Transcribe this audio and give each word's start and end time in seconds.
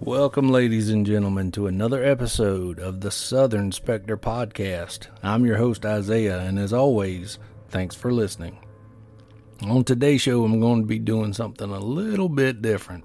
Welcome, 0.00 0.48
ladies 0.50 0.90
and 0.90 1.04
gentlemen, 1.04 1.50
to 1.52 1.66
another 1.66 2.04
episode 2.04 2.78
of 2.78 3.00
the 3.00 3.10
Southern 3.10 3.72
Spectre 3.72 4.16
Podcast. 4.16 5.08
I'm 5.24 5.44
your 5.44 5.56
host, 5.56 5.84
Isaiah, 5.84 6.38
and 6.38 6.56
as 6.56 6.72
always, 6.72 7.40
thanks 7.68 7.96
for 7.96 8.12
listening. 8.12 8.58
On 9.62 9.82
today's 9.82 10.20
show, 10.20 10.44
I'm 10.44 10.60
going 10.60 10.82
to 10.82 10.86
be 10.86 11.00
doing 11.00 11.32
something 11.32 11.68
a 11.68 11.80
little 11.80 12.28
bit 12.28 12.62
different. 12.62 13.04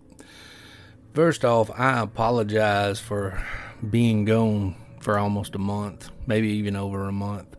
First 1.15 1.43
off, 1.43 1.71
I 1.75 1.99
apologize 1.99 2.99
for 2.99 3.43
being 3.89 4.23
gone 4.23 4.75
for 4.99 5.17
almost 5.17 5.55
a 5.55 5.59
month, 5.59 6.11
maybe 6.27 6.49
even 6.49 6.75
over 6.75 7.07
a 7.07 7.11
month. 7.11 7.57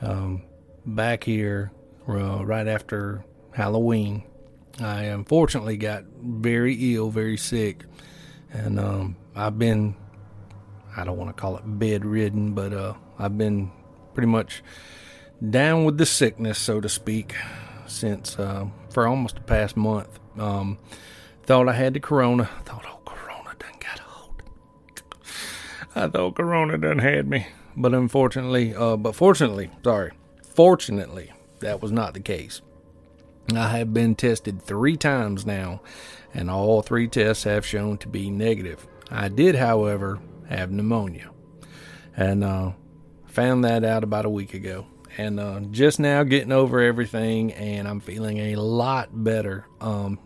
Um, 0.00 0.42
back 0.86 1.24
here 1.24 1.72
uh, 2.08 2.44
right 2.44 2.68
after 2.68 3.24
Halloween, 3.50 4.22
I 4.80 5.06
unfortunately 5.06 5.76
got 5.76 6.04
very 6.22 6.94
ill, 6.94 7.10
very 7.10 7.36
sick 7.36 7.86
and 8.52 8.78
um, 8.78 9.16
I've 9.34 9.58
been 9.58 9.94
I 10.96 11.04
don't 11.04 11.16
want 11.16 11.34
to 11.34 11.40
call 11.40 11.56
it 11.56 11.62
bedridden, 11.64 12.52
but 12.52 12.72
uh, 12.72 12.94
I've 13.18 13.38
been 13.38 13.70
pretty 14.14 14.26
much 14.26 14.62
down 15.48 15.84
with 15.84 15.98
the 15.98 16.06
sickness, 16.06 16.58
so 16.58 16.80
to 16.80 16.88
speak, 16.88 17.34
since 17.86 18.38
uh, 18.38 18.66
for 18.90 19.06
almost 19.06 19.36
the 19.36 19.42
past 19.42 19.76
month. 19.76 20.18
Um, 20.38 20.78
thought 21.44 21.68
I 21.68 21.72
had 21.72 21.94
the 21.94 22.00
corona. 22.00 22.48
Thought, 22.64 22.84
oh, 22.88 23.00
corona 23.04 23.54
done 23.58 23.78
got 23.78 24.00
a 24.00 24.02
hold. 24.02 24.42
I 25.94 26.08
thought 26.08 26.34
corona 26.34 26.76
done 26.76 26.98
had 26.98 27.28
me, 27.28 27.46
but 27.76 27.94
unfortunately, 27.94 28.74
uh, 28.74 28.96
but 28.96 29.14
fortunately, 29.14 29.70
sorry, 29.84 30.12
fortunately, 30.42 31.32
that 31.60 31.80
was 31.80 31.92
not 31.92 32.14
the 32.14 32.20
case. 32.20 32.62
I 33.58 33.68
have 33.78 33.94
been 33.94 34.14
tested 34.14 34.62
three 34.62 34.96
times 34.96 35.46
now, 35.46 35.80
and 36.34 36.50
all 36.50 36.82
three 36.82 37.08
tests 37.08 37.44
have 37.44 37.64
shown 37.64 37.98
to 37.98 38.08
be 38.08 38.30
negative. 38.30 38.86
I 39.10 39.28
did, 39.28 39.54
however, 39.54 40.20
have 40.48 40.70
pneumonia, 40.70 41.30
and 42.16 42.44
uh, 42.44 42.72
found 43.26 43.64
that 43.64 43.84
out 43.84 44.04
about 44.04 44.24
a 44.24 44.30
week 44.30 44.54
ago. 44.54 44.86
And 45.18 45.40
uh, 45.40 45.60
just 45.70 45.98
now 45.98 46.22
getting 46.22 46.52
over 46.52 46.80
everything, 46.80 47.52
and 47.52 47.88
I'm 47.88 48.00
feeling 48.00 48.38
a 48.38 48.56
lot 48.56 49.08
better. 49.12 49.66
Um, 49.80 50.18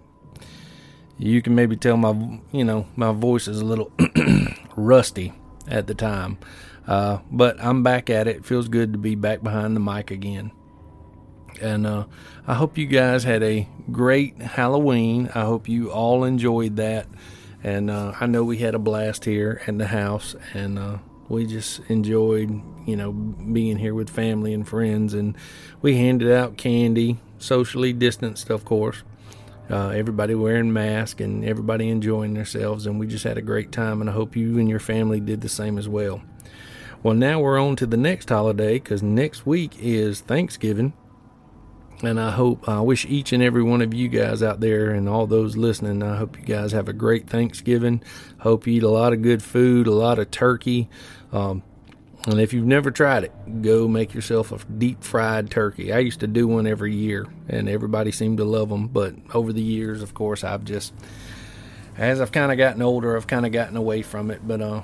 you 1.19 1.41
can 1.43 1.55
maybe 1.55 1.77
tell 1.77 1.97
my, 1.97 2.41
you 2.53 2.65
know, 2.65 2.87
my 2.97 3.13
voice 3.13 3.49
is 3.49 3.61
a 3.61 3.65
little 3.65 3.93
rusty 4.77 5.33
at 5.69 5.87
the 5.87 5.95
time, 5.95 6.39
uh, 6.87 7.19
but 7.31 7.63
I'm 7.63 7.83
back 7.83 8.11
at 8.11 8.29
it. 8.29 8.37
it. 8.37 8.45
Feels 8.45 8.69
good 8.69 8.93
to 8.93 8.99
be 8.99 9.15
back 9.15 9.43
behind 9.43 9.75
the 9.75 9.81
mic 9.81 10.11
again. 10.11 10.51
And 11.61 11.87
uh, 11.87 12.07
I 12.47 12.55
hope 12.55 12.79
you 12.79 12.87
guys 12.87 13.25
had 13.25 13.43
a 13.43 13.69
great 13.91 14.41
Halloween. 14.41 15.31
I 15.35 15.43
hope 15.43 15.69
you 15.69 15.91
all 15.91 16.25
enjoyed 16.25 16.77
that. 16.77 17.07
And 17.63 17.91
uh, 17.91 18.13
I 18.21 18.27
know 18.27 18.45
we 18.45 18.59
had 18.59 18.75
a 18.75 18.79
blast 18.79 19.25
here 19.25 19.63
in 19.67 19.79
the 19.79 19.87
house, 19.87 20.37
and 20.53 20.79
uh, 20.79 20.99
we 21.29 21.47
just 21.47 21.81
enjoyed, 21.89 22.51
you 22.87 22.95
know, 22.95 23.13
being 23.13 23.79
here 23.79 23.95
with 23.95 24.11
family 24.11 24.53
and 24.53 24.69
friends. 24.69 25.15
And 25.15 25.35
we 25.81 25.97
handed 25.97 26.31
out 26.31 26.59
candy, 26.59 27.19
socially 27.39 27.95
distanced, 27.95 28.51
of 28.51 28.65
course. 28.65 29.03
Uh, 29.71 29.89
everybody 29.89 30.35
wearing 30.35 30.75
masks 30.75 31.23
and 31.23 31.43
everybody 31.43 31.89
enjoying 31.89 32.35
themselves, 32.35 32.87
and 32.87 33.01
we 33.01 33.07
just 33.07 33.25
had 33.25 33.39
a 33.39 33.43
great 33.43 33.73
time. 33.73 34.03
And 34.03 34.11
I 34.11 34.13
hope 34.13 34.37
you 34.37 34.59
and 34.59 34.69
your 34.69 34.79
family 34.79 35.21
did 35.21 35.41
the 35.41 35.49
same 35.49 35.79
as 35.79 35.89
well. 35.89 36.21
Well, 37.03 37.15
now 37.15 37.41
we're 37.41 37.59
on 37.59 37.77
to 37.77 37.87
the 37.87 37.97
next 37.97 38.29
holiday 38.29 38.75
because 38.75 39.03
next 39.03 39.47
week 39.47 39.73
is 39.79 40.21
Thanksgiving 40.21 40.93
and 42.03 42.21
I 42.21 42.31
hope, 42.31 42.69
I 42.69 42.81
wish 42.81 43.07
each 43.07 43.33
and 43.33 43.43
every 43.43 43.63
one 43.63 43.81
of 43.81 43.95
you 43.95 44.09
guys 44.09 44.43
out 44.43 44.61
there 44.61 44.91
and 44.91 45.09
all 45.09 45.27
those 45.27 45.57
listening, 45.57 46.03
I 46.03 46.17
hope 46.17 46.39
you 46.39 46.45
guys 46.45 46.73
have 46.73 46.89
a 46.89 46.93
great 46.93 47.29
Thanksgiving. 47.29 48.03
Hope 48.39 48.67
you 48.67 48.75
eat 48.75 48.83
a 48.83 48.91
lot 48.91 49.13
of 49.13 49.23
good 49.23 49.43
food, 49.43 49.87
a 49.87 49.93
lot 49.93 50.19
of 50.19 50.31
turkey. 50.31 50.89
Um, 51.33 51.63
and 52.27 52.41
if 52.41 52.53
you've 52.55 52.67
never 52.67 52.91
tried 52.91 53.25
it, 53.25 53.63
go 53.63 53.87
make 53.87 54.15
yourself 54.15 54.51
a 54.51 54.59
deep 54.65 55.05
fried 55.05 55.51
turkey. 55.51 55.93
I 55.93 55.99
used 55.99 56.21
to 56.21 56.27
do 56.27 56.49
one 56.49 56.67
every 56.67 56.95
year, 56.95 57.27
and 57.49 57.69
everybody 57.69 58.13
seemed 58.13 58.39
to 58.39 58.45
love 58.45 58.71
them. 58.71 58.89
But 58.89 59.15
over 59.35 59.53
the 59.53 59.63
years, 59.63 60.01
of 60.01 60.15
course, 60.15 60.43
I've 60.43 60.65
just, 60.65 60.95
as 61.99 62.23
I've 62.23 62.33
kind 62.33 62.51
of 62.51 62.57
gotten 62.57 62.81
older, 62.81 63.17
I've 63.17 63.27
kind 63.27 63.45
of 63.45 63.53
gotten 63.53 63.77
away 63.77 64.01
from 64.01 64.31
it. 64.31 64.47
But 64.47 64.63
uh, 64.63 64.83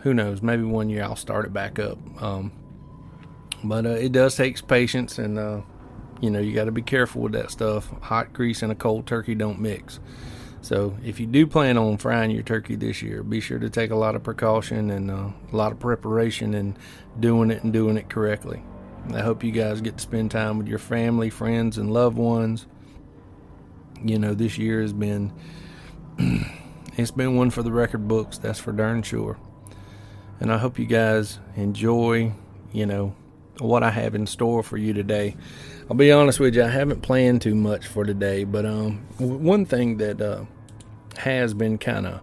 who 0.00 0.12
knows? 0.12 0.42
Maybe 0.42 0.64
one 0.64 0.90
year 0.90 1.02
I'll 1.02 1.16
start 1.16 1.46
it 1.46 1.52
back 1.54 1.78
up. 1.78 1.98
Um, 2.22 2.52
but 3.64 3.86
uh, 3.86 3.90
it 3.90 4.12
does 4.12 4.36
take 4.36 4.66
patience, 4.66 5.18
and 5.18 5.38
uh, 5.38 5.62
you 6.22 6.30
know, 6.30 6.38
you 6.38 6.54
got 6.54 6.64
to 6.64 6.72
be 6.72 6.82
careful 6.82 7.20
with 7.20 7.32
that 7.32 7.50
stuff. 7.50 7.90
Hot 8.02 8.32
grease 8.32 8.62
and 8.62 8.70
a 8.70 8.76
cold 8.76 9.06
turkey 9.06 9.34
don't 9.34 9.58
mix. 9.58 9.98
So 10.62 10.96
if 11.04 11.18
you 11.18 11.26
do 11.26 11.48
plan 11.48 11.76
on 11.76 11.98
frying 11.98 12.30
your 12.30 12.44
turkey 12.44 12.76
this 12.76 13.02
year, 13.02 13.24
be 13.24 13.40
sure 13.40 13.58
to 13.58 13.68
take 13.68 13.90
a 13.90 13.96
lot 13.96 14.14
of 14.14 14.22
precaution 14.22 14.90
and 14.90 15.10
uh, 15.10 15.30
a 15.52 15.56
lot 15.56 15.72
of 15.72 15.80
preparation 15.80 16.54
and 16.54 16.78
doing 17.18 17.50
it 17.50 17.64
and 17.64 17.72
doing 17.72 17.96
it 17.96 18.08
correctly. 18.08 18.62
I 19.12 19.20
hope 19.20 19.42
you 19.42 19.50
guys 19.50 19.80
get 19.80 19.96
to 19.96 20.02
spend 20.02 20.30
time 20.30 20.58
with 20.58 20.68
your 20.68 20.78
family, 20.78 21.28
friends, 21.28 21.76
and 21.76 21.92
loved 21.92 22.16
ones. 22.16 22.66
You 24.00 24.20
know, 24.20 24.32
this 24.32 24.56
year 24.56 24.80
has 24.80 24.92
been 24.92 25.32
it's 26.96 27.10
been 27.10 27.36
one 27.36 27.50
for 27.50 27.64
the 27.64 27.72
record 27.72 28.06
books, 28.06 28.38
that's 28.38 28.60
for 28.60 28.70
darn 28.70 29.02
sure. 29.02 29.38
And 30.38 30.52
I 30.52 30.58
hope 30.58 30.78
you 30.78 30.86
guys 30.86 31.40
enjoy, 31.56 32.32
you 32.72 32.86
know, 32.86 33.16
what 33.58 33.82
I 33.82 33.90
have 33.90 34.14
in 34.14 34.28
store 34.28 34.62
for 34.62 34.76
you 34.76 34.92
today. 34.92 35.36
I'll 35.90 35.96
be 35.96 36.12
honest 36.12 36.38
with 36.38 36.54
you, 36.54 36.62
I 36.62 36.68
haven't 36.68 37.02
planned 37.02 37.42
too 37.42 37.56
much 37.56 37.88
for 37.88 38.04
today, 38.04 38.44
but 38.44 38.64
um, 38.64 38.98
one 39.18 39.66
thing 39.66 39.96
that 39.96 40.20
uh, 40.20 40.44
has 41.18 41.54
been 41.54 41.76
kind 41.76 42.06
of 42.06 42.20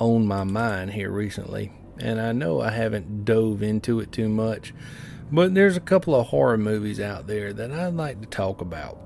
on 0.00 0.26
my 0.26 0.42
mind 0.42 0.90
here 0.90 1.10
recently, 1.10 1.72
and 1.98 2.20
I 2.20 2.32
know 2.32 2.60
I 2.60 2.70
haven't 2.70 3.24
dove 3.24 3.62
into 3.62 4.00
it 4.00 4.10
too 4.10 4.28
much, 4.28 4.74
but 5.30 5.54
there's 5.54 5.76
a 5.76 5.80
couple 5.80 6.16
of 6.16 6.26
horror 6.26 6.58
movies 6.58 6.98
out 6.98 7.28
there 7.28 7.52
that 7.52 7.70
I'd 7.70 7.94
like 7.94 8.20
to 8.22 8.26
talk 8.26 8.60
about. 8.60 8.98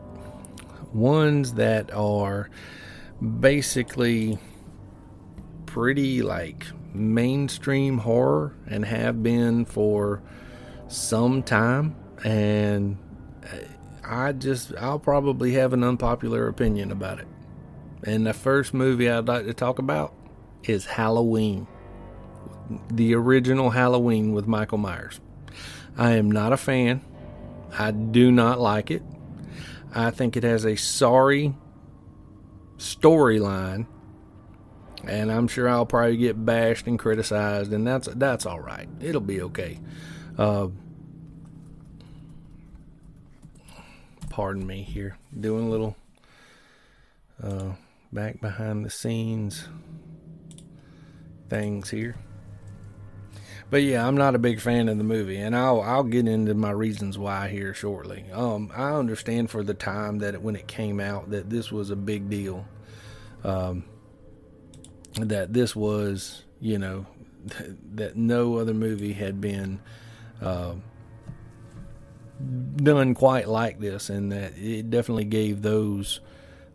Ones 0.94 1.54
that 1.54 1.92
are 1.92 2.48
basically 3.38 4.38
pretty 5.66 6.22
like 6.22 6.66
mainstream 6.94 7.98
horror 7.98 8.56
and 8.66 8.84
have 8.86 9.22
been 9.22 9.66
for 9.66 10.22
some 10.88 11.42
time 11.42 11.94
and 12.24 12.96
I 14.10 14.32
just 14.32 14.74
I'll 14.76 14.98
probably 14.98 15.52
have 15.52 15.72
an 15.72 15.84
unpopular 15.84 16.48
opinion 16.48 16.90
about 16.90 17.20
it. 17.20 17.28
And 18.02 18.26
the 18.26 18.32
first 18.32 18.74
movie 18.74 19.08
I'd 19.08 19.28
like 19.28 19.46
to 19.46 19.54
talk 19.54 19.78
about 19.78 20.12
is 20.64 20.84
Halloween. 20.84 21.68
The 22.90 23.14
original 23.14 23.70
Halloween 23.70 24.32
with 24.32 24.48
Michael 24.48 24.78
Myers. 24.78 25.20
I 25.96 26.12
am 26.12 26.28
not 26.28 26.52
a 26.52 26.56
fan. 26.56 27.02
I 27.78 27.92
do 27.92 28.32
not 28.32 28.58
like 28.58 28.90
it. 28.90 29.02
I 29.94 30.10
think 30.10 30.36
it 30.36 30.42
has 30.42 30.64
a 30.64 30.74
sorry 30.74 31.54
storyline 32.78 33.86
and 35.04 35.30
I'm 35.30 35.46
sure 35.46 35.68
I'll 35.68 35.86
probably 35.86 36.16
get 36.16 36.44
bashed 36.44 36.86
and 36.88 36.98
criticized 36.98 37.72
and 37.72 37.86
that's 37.86 38.08
that's 38.16 38.44
all 38.44 38.60
right. 38.60 38.88
It'll 39.00 39.20
be 39.20 39.42
okay. 39.42 39.78
Uh, 40.36 40.68
pardon 44.30 44.66
me 44.66 44.82
here, 44.82 45.18
doing 45.38 45.66
a 45.66 45.70
little 45.70 45.96
uh, 47.42 47.72
back 48.10 48.40
behind 48.40 48.86
the 48.86 48.90
scenes 48.90 49.68
things 51.50 51.90
here. 51.90 52.16
But 53.68 53.82
yeah, 53.82 54.06
I'm 54.06 54.16
not 54.16 54.34
a 54.34 54.38
big 54.38 54.60
fan 54.60 54.88
of 54.88 54.98
the 54.98 55.04
movie, 55.04 55.36
and 55.36 55.54
I'll 55.54 55.80
I'll 55.80 56.02
get 56.02 56.26
into 56.26 56.54
my 56.54 56.70
reasons 56.70 57.18
why 57.18 57.48
here 57.48 57.74
shortly. 57.74 58.24
Um, 58.32 58.72
I 58.74 58.92
understand 58.92 59.50
for 59.50 59.62
the 59.62 59.74
time 59.74 60.18
that 60.20 60.34
it, 60.34 60.42
when 60.42 60.56
it 60.56 60.66
came 60.66 60.98
out 60.98 61.30
that 61.30 61.50
this 61.50 61.70
was 61.70 61.90
a 61.90 61.96
big 61.96 62.30
deal. 62.30 62.66
Um, 63.44 63.84
that 65.14 65.52
this 65.52 65.74
was, 65.74 66.44
you 66.60 66.78
know, 66.78 67.06
that 67.94 68.16
no 68.16 68.56
other 68.56 68.74
movie 68.74 69.12
had 69.12 69.40
been 69.40 69.80
uh, 70.40 70.74
done 72.76 73.14
quite 73.14 73.48
like 73.48 73.78
this, 73.78 74.10
and 74.10 74.32
that 74.32 74.56
it 74.56 74.90
definitely 74.90 75.24
gave 75.24 75.62
those 75.62 76.20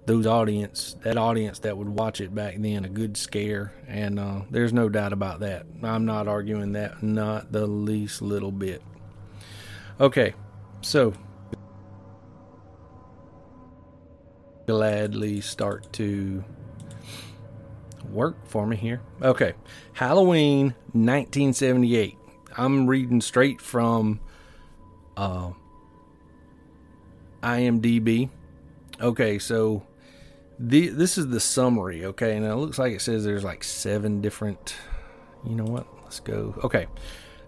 those 0.06 0.28
audience 0.28 0.96
that 1.02 1.18
audience 1.18 1.60
that 1.60 1.76
would 1.78 1.90
watch 1.90 2.22
it 2.22 2.34
back 2.34 2.56
then 2.60 2.86
a 2.86 2.90
good 2.90 3.18
scare. 3.18 3.74
And 3.88 4.20
uh, 4.20 4.42
there's 4.52 4.72
no 4.72 4.88
doubt 4.88 5.14
about 5.14 5.40
that. 5.40 5.66
I'm 5.82 6.06
not 6.06 6.28
arguing 6.28 6.74
that 6.74 7.02
not 7.02 7.52
the 7.52 7.66
least 7.66 8.22
little 8.22 8.52
bit. 8.52 8.82
Okay 10.00 10.34
so 10.86 11.14
gladly 14.68 15.42
start 15.42 15.92
to 15.94 16.44
work 18.12 18.48
for 18.48 18.68
me 18.68 18.76
here. 18.76 19.02
Okay 19.22 19.54
halloween 19.94 20.76
1978 20.92 22.18
i'm 22.58 22.86
reading 22.86 23.22
straight 23.22 23.62
from 23.62 24.20
uh, 25.18 25.52
IMDb. 27.44 28.30
Okay, 29.02 29.40
so 29.40 29.84
the 30.58 30.88
this 30.90 31.18
is 31.18 31.28
the 31.28 31.40
summary, 31.40 32.06
okay? 32.06 32.36
And 32.36 32.46
it 32.46 32.56
looks 32.56 32.80
like 32.80 32.94
it 32.94 33.02
says 33.02 33.24
there's 33.24 33.44
like 33.44 33.64
seven 33.64 34.22
different. 34.22 34.76
You 35.46 35.56
know 35.56 35.66
what? 35.66 35.88
Let's 36.04 36.20
go. 36.20 36.60
Okay, 36.64 36.88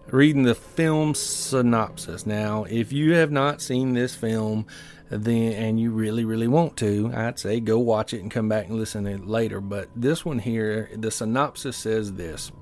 reading 0.08 0.42
the 0.42 0.54
film 0.54 1.14
synopsis. 1.14 2.26
Now, 2.26 2.64
if 2.64 2.92
you 2.92 3.14
have 3.14 3.30
not 3.30 3.60
seen 3.62 3.94
this 3.94 4.14
film, 4.14 4.66
then 5.08 5.52
and 5.52 5.80
you 5.80 5.90
really 5.90 6.24
really 6.24 6.48
want 6.48 6.76
to, 6.78 7.10
I'd 7.14 7.38
say 7.38 7.60
go 7.60 7.78
watch 7.78 8.12
it 8.12 8.20
and 8.20 8.30
come 8.30 8.48
back 8.48 8.68
and 8.68 8.76
listen 8.76 9.04
to 9.04 9.12
it 9.12 9.26
later. 9.26 9.60
But 9.60 9.88
this 9.96 10.24
one 10.24 10.38
here, 10.38 10.90
the 10.94 11.10
synopsis 11.10 11.76
says 11.76 12.12
this. 12.14 12.52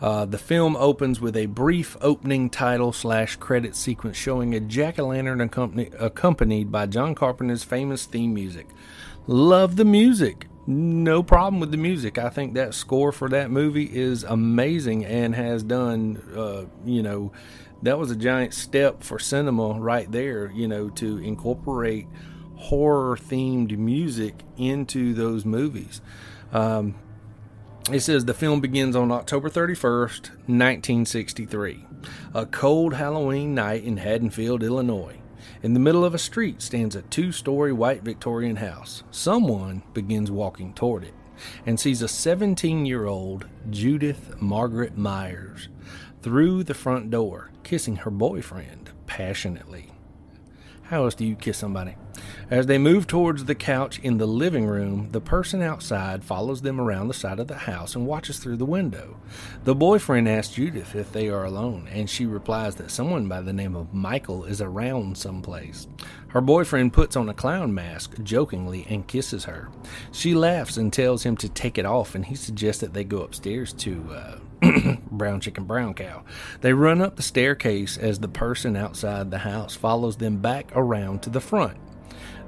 Uh, 0.00 0.24
the 0.24 0.38
film 0.38 0.76
opens 0.76 1.20
with 1.20 1.36
a 1.36 1.46
brief 1.46 1.96
opening 2.00 2.48
title 2.48 2.92
slash 2.92 3.36
credit 3.36 3.74
sequence 3.74 4.16
showing 4.16 4.54
a 4.54 4.60
jack 4.60 4.98
o' 4.98 5.06
lantern 5.06 5.40
accompanied 5.40 6.70
by 6.70 6.86
John 6.86 7.14
Carpenter's 7.14 7.64
famous 7.64 8.04
theme 8.04 8.32
music. 8.32 8.68
Love 9.26 9.76
the 9.76 9.84
music. 9.84 10.46
No 10.66 11.22
problem 11.22 11.60
with 11.60 11.70
the 11.70 11.78
music. 11.78 12.18
I 12.18 12.28
think 12.28 12.54
that 12.54 12.74
score 12.74 13.10
for 13.10 13.28
that 13.30 13.50
movie 13.50 13.90
is 13.90 14.22
amazing 14.22 15.04
and 15.04 15.34
has 15.34 15.62
done, 15.62 16.22
uh, 16.36 16.64
you 16.84 17.02
know, 17.02 17.32
that 17.82 17.98
was 17.98 18.10
a 18.10 18.16
giant 18.16 18.54
step 18.54 19.02
for 19.02 19.18
cinema 19.18 19.80
right 19.80 20.10
there, 20.10 20.50
you 20.52 20.68
know, 20.68 20.90
to 20.90 21.18
incorporate 21.18 22.06
horror 22.56 23.16
themed 23.16 23.76
music 23.78 24.34
into 24.56 25.14
those 25.14 25.44
movies. 25.44 26.00
Um, 26.52 26.96
it 27.92 28.00
says 28.00 28.24
the 28.24 28.34
film 28.34 28.60
begins 28.60 28.94
on 28.94 29.10
October 29.10 29.48
31st, 29.48 30.30
1963, 30.46 31.86
a 32.34 32.44
cold 32.46 32.94
Halloween 32.94 33.54
night 33.54 33.84
in 33.84 33.96
Haddonfield, 33.96 34.62
Illinois. 34.62 35.18
In 35.62 35.72
the 35.72 35.80
middle 35.80 36.04
of 36.04 36.14
a 36.14 36.18
street 36.18 36.60
stands 36.60 36.94
a 36.94 37.02
two 37.02 37.32
story 37.32 37.72
white 37.72 38.02
Victorian 38.02 38.56
house. 38.56 39.04
Someone 39.10 39.82
begins 39.94 40.30
walking 40.30 40.74
toward 40.74 41.04
it 41.04 41.14
and 41.64 41.80
sees 41.80 42.02
a 42.02 42.08
17 42.08 42.84
year 42.84 43.06
old 43.06 43.46
Judith 43.70 44.40
Margaret 44.40 44.98
Myers 44.98 45.68
through 46.20 46.64
the 46.64 46.74
front 46.74 47.10
door, 47.10 47.50
kissing 47.62 47.96
her 47.96 48.10
boyfriend 48.10 48.90
passionately. 49.06 49.92
How 50.88 51.04
else 51.04 51.14
do 51.14 51.26
you 51.26 51.36
kiss 51.36 51.58
somebody? 51.58 51.96
As 52.50 52.64
they 52.64 52.78
move 52.78 53.06
towards 53.06 53.44
the 53.44 53.54
couch 53.54 53.98
in 53.98 54.16
the 54.16 54.26
living 54.26 54.64
room, 54.64 55.10
the 55.10 55.20
person 55.20 55.60
outside 55.60 56.24
follows 56.24 56.62
them 56.62 56.80
around 56.80 57.08
the 57.08 57.14
side 57.14 57.38
of 57.38 57.46
the 57.46 57.56
house 57.56 57.94
and 57.94 58.06
watches 58.06 58.38
through 58.38 58.56
the 58.56 58.64
window. 58.64 59.18
The 59.64 59.74
boyfriend 59.74 60.26
asks 60.30 60.54
Judith 60.54 60.94
if 60.94 61.12
they 61.12 61.28
are 61.28 61.44
alone, 61.44 61.88
and 61.92 62.08
she 62.08 62.24
replies 62.24 62.76
that 62.76 62.90
someone 62.90 63.28
by 63.28 63.42
the 63.42 63.52
name 63.52 63.76
of 63.76 63.92
Michael 63.92 64.46
is 64.46 64.62
around 64.62 65.18
someplace. 65.18 65.86
Her 66.28 66.40
boyfriend 66.40 66.94
puts 66.94 67.16
on 67.16 67.28
a 67.28 67.34
clown 67.34 67.74
mask 67.74 68.14
jokingly 68.22 68.86
and 68.88 69.06
kisses 69.06 69.44
her. 69.44 69.68
She 70.10 70.34
laughs 70.34 70.78
and 70.78 70.90
tells 70.90 71.22
him 71.22 71.36
to 71.36 71.50
take 71.50 71.76
it 71.76 71.84
off, 71.84 72.14
and 72.14 72.24
he 72.24 72.34
suggests 72.34 72.80
that 72.80 72.94
they 72.94 73.04
go 73.04 73.18
upstairs 73.18 73.74
to 73.74 74.06
uh, 74.10 74.38
brown 75.10 75.40
chicken, 75.40 75.64
brown 75.64 75.94
cow. 75.94 76.24
They 76.60 76.72
run 76.72 77.00
up 77.00 77.16
the 77.16 77.22
staircase 77.22 77.96
as 77.96 78.18
the 78.18 78.28
person 78.28 78.76
outside 78.76 79.30
the 79.30 79.38
house 79.38 79.74
follows 79.74 80.16
them 80.16 80.38
back 80.38 80.70
around 80.74 81.22
to 81.22 81.30
the 81.30 81.40
front. 81.40 81.76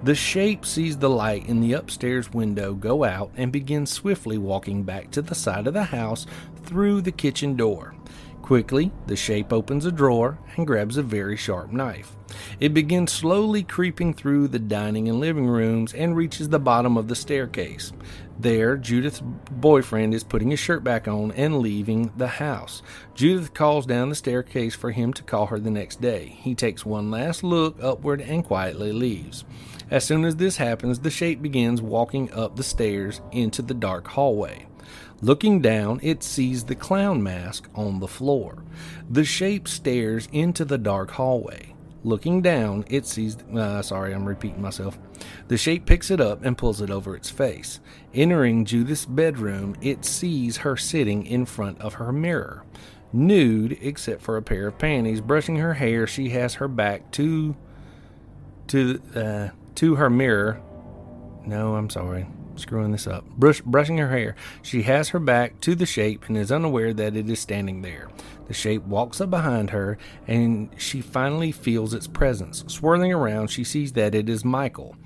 The 0.02 0.14
shape 0.14 0.64
sees 0.64 0.96
the 0.96 1.10
light 1.10 1.46
in 1.46 1.60
the 1.60 1.74
upstairs 1.74 2.32
window 2.32 2.74
go 2.74 3.04
out 3.04 3.32
and 3.36 3.52
begins 3.52 3.90
swiftly 3.90 4.38
walking 4.38 4.82
back 4.82 5.10
to 5.10 5.22
the 5.22 5.34
side 5.34 5.66
of 5.66 5.74
the 5.74 5.84
house 5.84 6.26
through 6.64 7.02
the 7.02 7.12
kitchen 7.12 7.54
door. 7.54 7.94
Quickly, 8.40 8.90
the 9.06 9.14
shape 9.14 9.52
opens 9.52 9.84
a 9.84 9.92
drawer 9.92 10.38
and 10.56 10.66
grabs 10.66 10.96
a 10.96 11.02
very 11.02 11.36
sharp 11.36 11.70
knife. 11.70 12.16
It 12.58 12.74
begins 12.74 13.12
slowly 13.12 13.62
creeping 13.62 14.14
through 14.14 14.48
the 14.48 14.58
dining 14.58 15.08
and 15.08 15.20
living 15.20 15.46
rooms 15.46 15.92
and 15.92 16.16
reaches 16.16 16.48
the 16.48 16.58
bottom 16.58 16.96
of 16.96 17.06
the 17.06 17.14
staircase. 17.14 17.92
There, 18.40 18.78
Judith's 18.78 19.20
boyfriend 19.50 20.14
is 20.14 20.24
putting 20.24 20.50
his 20.50 20.58
shirt 20.58 20.82
back 20.82 21.06
on 21.06 21.30
and 21.32 21.58
leaving 21.58 22.10
the 22.16 22.26
house. 22.26 22.82
Judith 23.14 23.52
calls 23.52 23.84
down 23.84 24.08
the 24.08 24.14
staircase 24.14 24.74
for 24.74 24.92
him 24.92 25.12
to 25.12 25.22
call 25.22 25.46
her 25.46 25.58
the 25.58 25.70
next 25.70 26.00
day. 26.00 26.38
He 26.40 26.54
takes 26.54 26.86
one 26.86 27.10
last 27.10 27.44
look 27.44 27.76
upward 27.82 28.22
and 28.22 28.42
quietly 28.42 28.92
leaves. 28.92 29.44
As 29.90 30.04
soon 30.04 30.24
as 30.24 30.36
this 30.36 30.56
happens, 30.56 31.00
the 31.00 31.10
shape 31.10 31.42
begins 31.42 31.82
walking 31.82 32.32
up 32.32 32.56
the 32.56 32.62
stairs 32.62 33.20
into 33.30 33.60
the 33.60 33.74
dark 33.74 34.08
hallway. 34.08 34.64
Looking 35.20 35.60
down, 35.60 36.00
it 36.02 36.22
sees 36.22 36.64
the 36.64 36.74
clown 36.74 37.22
mask 37.22 37.68
on 37.74 38.00
the 38.00 38.08
floor. 38.08 38.64
The 39.10 39.24
shape 39.24 39.68
stares 39.68 40.28
into 40.32 40.64
the 40.64 40.78
dark 40.78 41.10
hallway. 41.10 41.74
Looking 42.02 42.40
down, 42.40 42.84
it 42.88 43.06
sees. 43.06 43.36
Uh, 43.54 43.82
sorry, 43.82 44.14
I'm 44.14 44.26
repeating 44.26 44.62
myself. 44.62 44.98
The 45.48 45.58
shape 45.58 45.84
picks 45.84 46.10
it 46.10 46.20
up 46.20 46.42
and 46.44 46.56
pulls 46.56 46.80
it 46.80 46.90
over 46.90 47.14
its 47.14 47.28
face. 47.28 47.80
Entering 48.14 48.64
Judith's 48.64 49.04
bedroom, 49.04 49.76
it 49.82 50.04
sees 50.04 50.58
her 50.58 50.76
sitting 50.76 51.26
in 51.26 51.44
front 51.44 51.78
of 51.80 51.94
her 51.94 52.12
mirror. 52.12 52.64
Nude, 53.12 53.76
except 53.82 54.22
for 54.22 54.36
a 54.36 54.42
pair 54.42 54.68
of 54.68 54.78
panties, 54.78 55.20
brushing 55.20 55.56
her 55.56 55.74
hair, 55.74 56.06
she 56.06 56.30
has 56.30 56.54
her 56.54 56.68
back 56.68 57.10
to 57.12 57.54
to 58.68 59.02
uh, 59.14 59.48
to 59.74 59.96
her 59.96 60.08
mirror. 60.08 60.62
No, 61.44 61.74
I'm 61.74 61.90
sorry 61.90 62.26
screwing 62.60 62.92
this 62.92 63.06
up. 63.06 63.24
Brush, 63.30 63.60
brushing 63.60 63.98
her 63.98 64.10
hair, 64.10 64.36
she 64.62 64.82
has 64.82 65.10
her 65.10 65.18
back 65.18 65.60
to 65.60 65.74
the 65.74 65.86
shape 65.86 66.24
and 66.28 66.36
is 66.36 66.52
unaware 66.52 66.92
that 66.94 67.16
it 67.16 67.28
is 67.28 67.40
standing 67.40 67.82
there. 67.82 68.08
The 68.48 68.54
shape 68.54 68.82
walks 68.84 69.20
up 69.20 69.30
behind 69.30 69.70
her 69.70 69.96
and 70.26 70.70
she 70.76 71.00
finally 71.00 71.52
feels 71.52 71.94
its 71.94 72.06
presence. 72.06 72.64
Swirling 72.66 73.12
around, 73.12 73.48
she 73.48 73.64
sees 73.64 73.92
that 73.92 74.14
it 74.14 74.28
is 74.28 74.44
Michael 74.44 74.96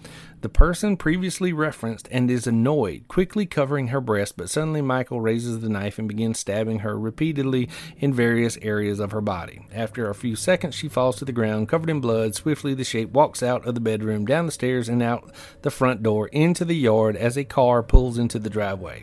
the 0.45 0.49
person 0.51 0.95
previously 0.95 1.55
referenced 1.55 2.07
and 2.11 2.31
is 2.31 2.47
annoyed, 2.47 3.09
quickly 3.09 3.47
covering 3.47 3.89
her 3.89 4.01
breast, 4.03 4.37
but 4.37 4.51
suddenly 4.51 4.83
Michael 4.83 5.23
raises 5.23 5.61
the 5.61 5.71
knife 5.71 5.99
and 5.99 6.07
begins 6.07 6.39
stabbing 6.39 6.81
her 6.81 6.99
repeatedly 6.99 7.67
in 7.97 8.13
various 8.13 8.59
areas 8.61 9.01
of 9.01 9.13
her 9.13 9.23
body. 9.23 9.67
After 9.73 10.11
a 10.11 10.15
few 10.15 10.37
seconds, 10.37 10.75
she 10.75 10.87
falls 10.87 11.17
to 11.17 11.25
the 11.25 11.33
ground, 11.33 11.71
covered 11.71 11.89
in 11.89 11.99
blood. 11.99 12.35
Swiftly, 12.35 12.75
the 12.75 12.85
shape 12.85 13.09
walks 13.13 13.43
out 13.43 13.67
of 13.67 13.75
the 13.75 13.81
bedroom, 13.81 14.27
down 14.27 14.45
the 14.45 14.53
stairs, 14.53 14.87
and 14.87 15.03
out 15.03 15.33
the 15.63 15.71
front 15.71 16.03
door 16.03 16.29
into 16.29 16.67
the 16.67 16.77
yard 16.77 17.17
as 17.17 17.39
a 17.39 17.45
car 17.45 17.83
pulls 17.83 18.19
into 18.19 18.39
the 18.39 18.51
driveway. 18.51 19.03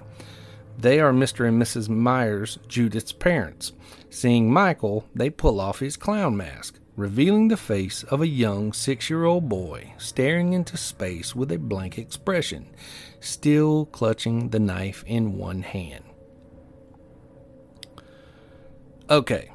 They 0.78 1.00
are 1.00 1.12
Mr. 1.12 1.48
and 1.48 1.60
Mrs. 1.60 1.90
Myers, 1.90 2.60
Judith's 2.68 3.14
parents. 3.14 3.72
Seeing 4.12 4.54
Michael, 4.54 5.08
they 5.16 5.32
pull 5.32 5.60
off 5.60 5.80
his 5.80 5.98
clown 5.98 6.38
mask 6.38 6.78
revealing 7.02 7.48
the 7.48 7.58
face 7.58 8.04
of 8.04 8.22
a 8.22 8.28
young 8.28 8.72
six 8.72 9.10
year 9.10 9.26
old 9.26 9.50
boy 9.50 9.92
staring 9.98 10.54
into 10.54 10.78
space 10.78 11.36
with 11.36 11.52
a 11.52 11.58
blank 11.58 11.98
expression, 11.98 12.68
still 13.20 13.88
clutching 13.88 14.50
the 14.50 14.60
knife 14.60 15.04
in 15.08 15.36
one 15.36 15.64
hand. 15.64 16.04
Okay. 19.10 19.52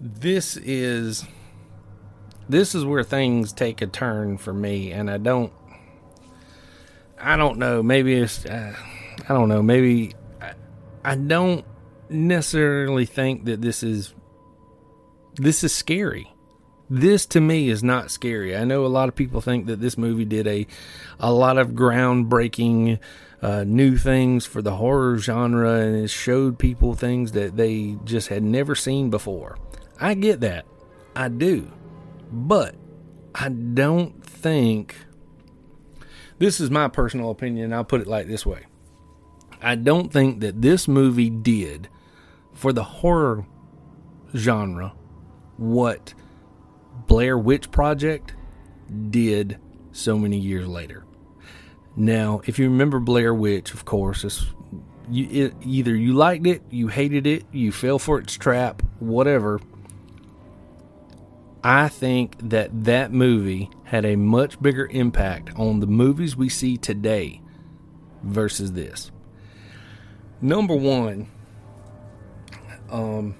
This 0.00 0.56
is 0.56 1.24
this 2.48 2.76
is 2.76 2.84
where 2.84 3.02
things 3.02 3.52
take 3.52 3.82
a 3.82 3.88
turn 3.88 4.38
for 4.38 4.54
me 4.54 4.92
and 4.92 5.10
I 5.10 5.18
don't 5.18 5.52
I 7.18 7.36
don't 7.36 7.58
know, 7.58 7.82
maybe 7.82 8.14
it's 8.14 8.46
uh, 8.46 8.72
I 9.28 9.34
don't 9.34 9.48
know, 9.48 9.62
maybe 9.64 10.14
I, 10.40 10.52
I 11.04 11.16
don't 11.16 11.64
necessarily 12.10 13.06
think 13.06 13.44
that 13.44 13.60
this 13.60 13.82
is 13.82 14.14
this 15.36 15.62
is 15.62 15.74
scary. 15.74 16.32
This 16.88 17.26
to 17.26 17.40
me 17.40 17.68
is 17.68 17.82
not 17.82 18.10
scary. 18.10 18.56
I 18.56 18.64
know 18.64 18.86
a 18.86 18.88
lot 18.88 19.08
of 19.08 19.16
people 19.16 19.40
think 19.40 19.66
that 19.66 19.80
this 19.80 19.98
movie 19.98 20.24
did 20.24 20.46
a 20.46 20.66
a 21.18 21.32
lot 21.32 21.58
of 21.58 21.70
groundbreaking 21.70 22.98
uh, 23.42 23.64
new 23.64 23.96
things 23.96 24.46
for 24.46 24.62
the 24.62 24.76
horror 24.76 25.18
genre 25.18 25.80
and 25.80 25.96
it 25.96 26.08
showed 26.08 26.58
people 26.58 26.94
things 26.94 27.32
that 27.32 27.56
they 27.56 27.96
just 28.04 28.28
had 28.28 28.42
never 28.42 28.74
seen 28.74 29.10
before. 29.10 29.58
I 30.00 30.14
get 30.14 30.40
that. 30.40 30.66
I 31.14 31.28
do. 31.28 31.70
But 32.30 32.74
I 33.34 33.48
don't 33.48 34.24
think 34.24 34.96
this 36.38 36.60
is 36.60 36.70
my 36.70 36.88
personal 36.88 37.30
opinion. 37.30 37.72
I'll 37.72 37.84
put 37.84 38.00
it 38.00 38.06
like 38.06 38.26
this 38.26 38.46
way. 38.46 38.66
I 39.62 39.74
don't 39.74 40.12
think 40.12 40.40
that 40.40 40.62
this 40.62 40.86
movie 40.86 41.30
did 41.30 41.88
for 42.56 42.72
the 42.72 42.82
horror 42.82 43.46
genre 44.34 44.92
what 45.56 46.14
Blair 47.06 47.38
Witch 47.38 47.70
Project 47.70 48.34
did 49.10 49.58
so 49.92 50.18
many 50.18 50.38
years 50.38 50.66
later. 50.66 51.04
Now, 51.94 52.40
if 52.44 52.58
you 52.58 52.66
remember 52.68 52.98
Blair 52.98 53.32
Witch, 53.34 53.72
of 53.72 53.84
course, 53.84 54.24
it's, 54.24 54.46
you, 55.10 55.46
it, 55.46 55.54
either 55.62 55.94
you 55.94 56.12
liked 56.12 56.46
it, 56.46 56.62
you 56.70 56.88
hated 56.88 57.26
it, 57.26 57.44
you 57.52 57.72
fell 57.72 57.98
for 57.98 58.18
its 58.18 58.34
trap, 58.34 58.82
whatever. 58.98 59.60
I 61.62 61.88
think 61.88 62.36
that 62.50 62.84
that 62.84 63.12
movie 63.12 63.70
had 63.84 64.04
a 64.04 64.16
much 64.16 64.60
bigger 64.60 64.86
impact 64.86 65.50
on 65.58 65.80
the 65.80 65.86
movies 65.86 66.36
we 66.36 66.48
see 66.48 66.76
today 66.76 67.40
versus 68.22 68.72
this. 68.72 69.10
Number 70.40 70.76
one, 70.76 71.28
um, 72.90 73.34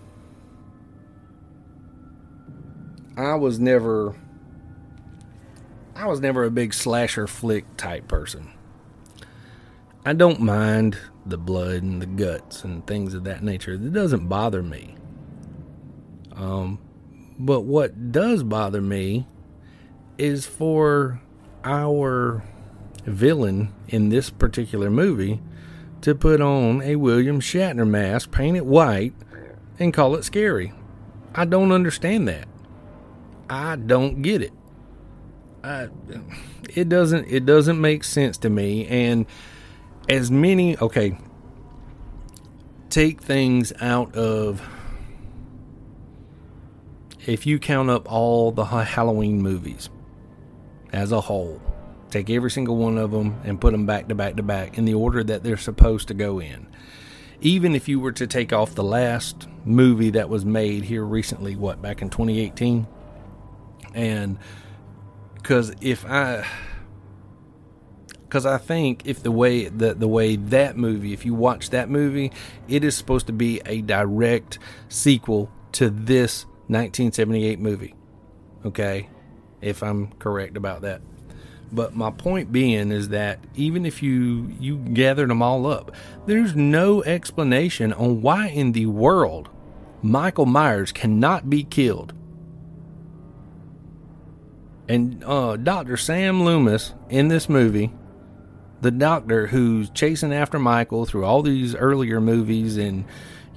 I 3.17 3.35
was 3.35 3.59
never 3.59 4.17
I 5.95 6.07
was 6.07 6.21
never 6.21 6.45
a 6.45 6.51
big 6.51 6.75
slasher 6.75 7.27
flick 7.27 7.77
type 7.77 8.07
person. 8.07 8.53
I 10.05 10.13
don't 10.13 10.41
mind 10.41 10.99
the 11.25 11.39
blood 11.39 11.83
and 11.83 12.03
the 12.03 12.07
guts 12.07 12.63
and 12.65 12.87
things 12.87 13.15
of 13.15 13.25
that 13.25 13.43
nature. 13.43 13.73
It 13.73 13.93
doesn't 13.93 14.29
bother 14.29 14.63
me. 14.63 14.95
Um, 16.33 16.79
but 17.39 17.63
what 17.63 18.13
does 18.13 18.43
bother 18.43 18.83
me 18.83 19.27
is 20.19 20.47
for 20.47 21.21
our 21.65 22.45
villain 23.05 23.73
in 23.89 24.11
this 24.11 24.31
particular 24.31 24.91
movie 24.91 25.41
to 26.03 26.15
put 26.15 26.41
on 26.41 26.83
a 26.83 26.97
William 26.97 27.41
Shatner 27.41 27.89
mask, 27.89 28.31
paint 28.31 28.57
it 28.57 28.67
white, 28.67 29.15
and 29.79 29.93
call 29.93 30.15
it 30.17 30.25
scary. 30.25 30.73
I 31.35 31.45
don't 31.45 31.73
understand 31.73 32.29
that. 32.29 32.49
I 33.49 33.77
don't 33.77 34.23
get 34.23 34.43
it. 34.43 34.53
I, 35.63 35.89
it 36.75 36.89
doesn't 36.89 37.27
it 37.29 37.45
doesn't 37.45 37.81
make 37.81 38.05
sense 38.05 38.39
to 38.39 38.51
me 38.51 38.87
and 38.87 39.27
as 40.09 40.31
many 40.31 40.79
okay 40.79 41.19
take 42.89 43.21
things 43.21 43.73
out 43.81 44.15
of 44.15 44.63
if 47.27 47.47
you 47.47 47.59
count 47.59 47.91
up 47.91 48.11
all 48.11 48.53
the 48.53 48.65
Halloween 48.65 49.43
movies 49.43 49.91
as 50.93 51.11
a 51.11 51.21
whole 51.21 51.61
take 52.11 52.31
every 52.31 52.51
single 52.51 52.77
one 52.77 52.97
of 52.97 53.11
them 53.11 53.41
and 53.43 53.61
put 53.61 53.73
them 53.73 53.87
back 53.87 54.07
to 54.07 54.15
back 54.15 54.37
to 54.37 54.45
back 54.45 54.79
in 54.79 54.85
the 54.85 54.95
order 54.95 55.25
that 55.25 55.43
they're 55.43 55.57
supposed 55.57 56.07
to 56.07 56.15
go 56.15 56.41
in 56.41 56.69
even 57.41 57.75
if 57.75 57.89
you 57.89 58.01
were 58.01 58.13
to 58.13 58.27
take 58.27 58.53
off 58.53 58.75
the 58.75 58.85
last 58.85 59.49
movie 59.65 60.11
that 60.11 60.29
was 60.29 60.45
made 60.45 60.85
here 60.85 61.05
recently 61.05 61.57
what 61.57 61.83
back 61.83 62.01
in 62.01 62.09
2018 62.09 62.87
and 63.95 64.39
because 65.35 65.75
if 65.81 66.05
I 66.05 66.47
because 68.37 68.45
I 68.45 68.59
think 68.59 69.03
if 69.07 69.23
the 69.23 69.31
way 69.31 69.69
that 69.69 70.01
the 70.01 70.09
way 70.09 70.37
that 70.37 70.77
movie, 70.77 71.13
if 71.13 71.25
you 71.25 71.35
watch 71.35 71.71
that 71.71 71.89
movie, 71.89 72.33
it 72.69 72.85
is 72.85 72.97
supposed 72.97 73.29
to 73.29 73.33
be 73.33 73.61
a 73.65 73.81
direct 73.83 74.59
sequel 74.89 75.51
to 75.73 75.89
this 75.89 76.45
1978 76.67 77.61
movie. 77.61 77.95
Okay, 78.65 79.09
if 79.61 79.83
I'm 79.83 80.09
correct 80.19 80.57
about 80.57 80.83
that. 80.83 81.01
But 81.73 81.95
my 81.95 82.11
point 82.11 82.53
being 82.53 82.93
is 82.93 83.09
that 83.09 83.41
even 83.55 83.85
if 83.85 84.03
you 84.03 84.55
you 84.61 84.77
gathered 84.79 85.31
them 85.31 85.43
all 85.43 85.67
up, 85.67 85.95
there's 86.27 86.55
no 86.55 87.03
explanation 87.03 87.93
on 87.93 88.23
why 88.23 88.49
in 88.49 88.73
the 88.73 88.87
world 88.87 89.49
Michael 90.03 90.47
Myers 90.47 90.93
cannot 90.93 91.51
be 91.51 91.65
killed 91.65 92.13
and 94.89 95.23
uh, 95.25 95.57
Dr. 95.57 95.97
Sam 95.97 96.43
Loomis 96.45 96.95
in 97.09 97.29
this 97.29 97.49
movie, 97.49 97.93
the 98.81 98.91
doctor 98.91 99.49
who's 99.49 99.91
chasing 99.91 100.33
after 100.33 100.59
Michael 100.59 101.07
through 101.07 101.25
all 101.25 101.43
these 101.43 101.75
earlier 101.75 102.21
movies 102.21 102.77
and 102.77 103.05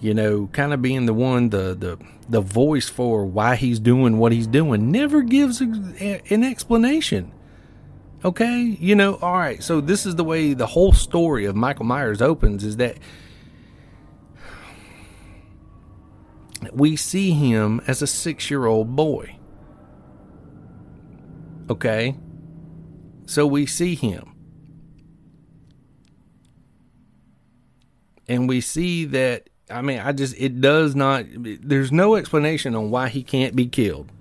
you 0.02 0.14
know, 0.14 0.48
kind 0.54 0.74
of 0.74 0.82
being 0.82 1.08
the 1.08 1.14
one, 1.14 1.50
the 1.50 1.76
the 1.76 2.00
the 2.30 2.40
voice 2.40 2.88
for 2.88 3.26
why 3.26 3.58
he's 3.58 3.80
doing 3.80 4.18
what 4.18 4.32
he's 4.32 4.48
doing, 4.48 4.92
never 4.92 5.22
gives 5.22 5.60
an 5.60 6.44
explanation. 6.44 7.34
Okay, 8.24 8.78
you 8.80 8.96
know, 8.96 9.16
all 9.16 9.38
right. 9.38 9.64
So 9.64 9.80
this 9.80 10.06
is 10.06 10.16
the 10.16 10.24
way 10.24 10.54
the 10.54 10.68
whole 10.68 10.92
story 10.92 11.46
of 11.46 11.56
Michael 11.56 11.86
Myers 11.86 12.22
opens: 12.22 12.64
is 12.64 12.78
that 12.78 12.98
we 16.74 16.96
see 16.96 17.32
him 17.32 17.82
as 17.88 18.02
a 18.02 18.08
six-year-old 18.08 18.96
boy. 18.96 19.38
Okay? 21.70 22.18
So 23.26 23.46
we 23.48 23.66
see 23.66 23.96
him. 23.96 24.34
And 28.28 28.50
we 28.50 28.62
see 28.62 29.06
that, 29.06 29.50
I 29.72 29.82
mean, 29.82 30.00
I 30.00 30.12
just, 30.12 30.36
it 30.38 30.62
does 30.62 30.96
not, 30.96 31.26
there's 31.30 31.92
no 31.92 32.16
explanation 32.16 32.76
on 32.76 32.92
why 32.92 33.10
he 33.10 33.24
can't 33.24 33.56
be 33.56 33.68
killed. 33.68 34.12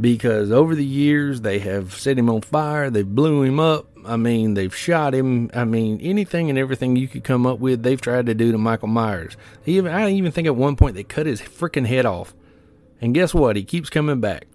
Because 0.00 0.52
over 0.52 0.74
the 0.74 0.84
years, 0.84 1.40
they 1.40 1.58
have 1.58 1.94
set 1.94 2.18
him 2.18 2.30
on 2.30 2.42
fire, 2.42 2.88
they 2.88 3.02
blew 3.02 3.42
him 3.42 3.58
up. 3.58 3.86
I 4.04 4.16
mean, 4.16 4.54
they've 4.54 4.74
shot 4.74 5.12
him. 5.12 5.50
I 5.52 5.64
mean, 5.64 6.00
anything 6.00 6.48
and 6.48 6.58
everything 6.58 6.96
you 6.96 7.08
could 7.08 7.24
come 7.24 7.46
up 7.46 7.58
with, 7.58 7.82
they've 7.82 8.00
tried 8.00 8.26
to 8.26 8.34
do 8.34 8.52
to 8.52 8.58
Michael 8.58 8.88
Myers. 8.88 9.36
Even 9.66 9.92
I 9.92 10.10
even 10.10 10.32
think 10.32 10.46
at 10.46 10.56
one 10.56 10.76
point 10.76 10.94
they 10.94 11.04
cut 11.04 11.26
his 11.26 11.40
freaking 11.40 11.86
head 11.86 12.06
off. 12.06 12.34
And 13.00 13.12
guess 13.12 13.34
what? 13.34 13.56
He 13.56 13.64
keeps 13.64 13.90
coming 13.90 14.20
back 14.20 14.46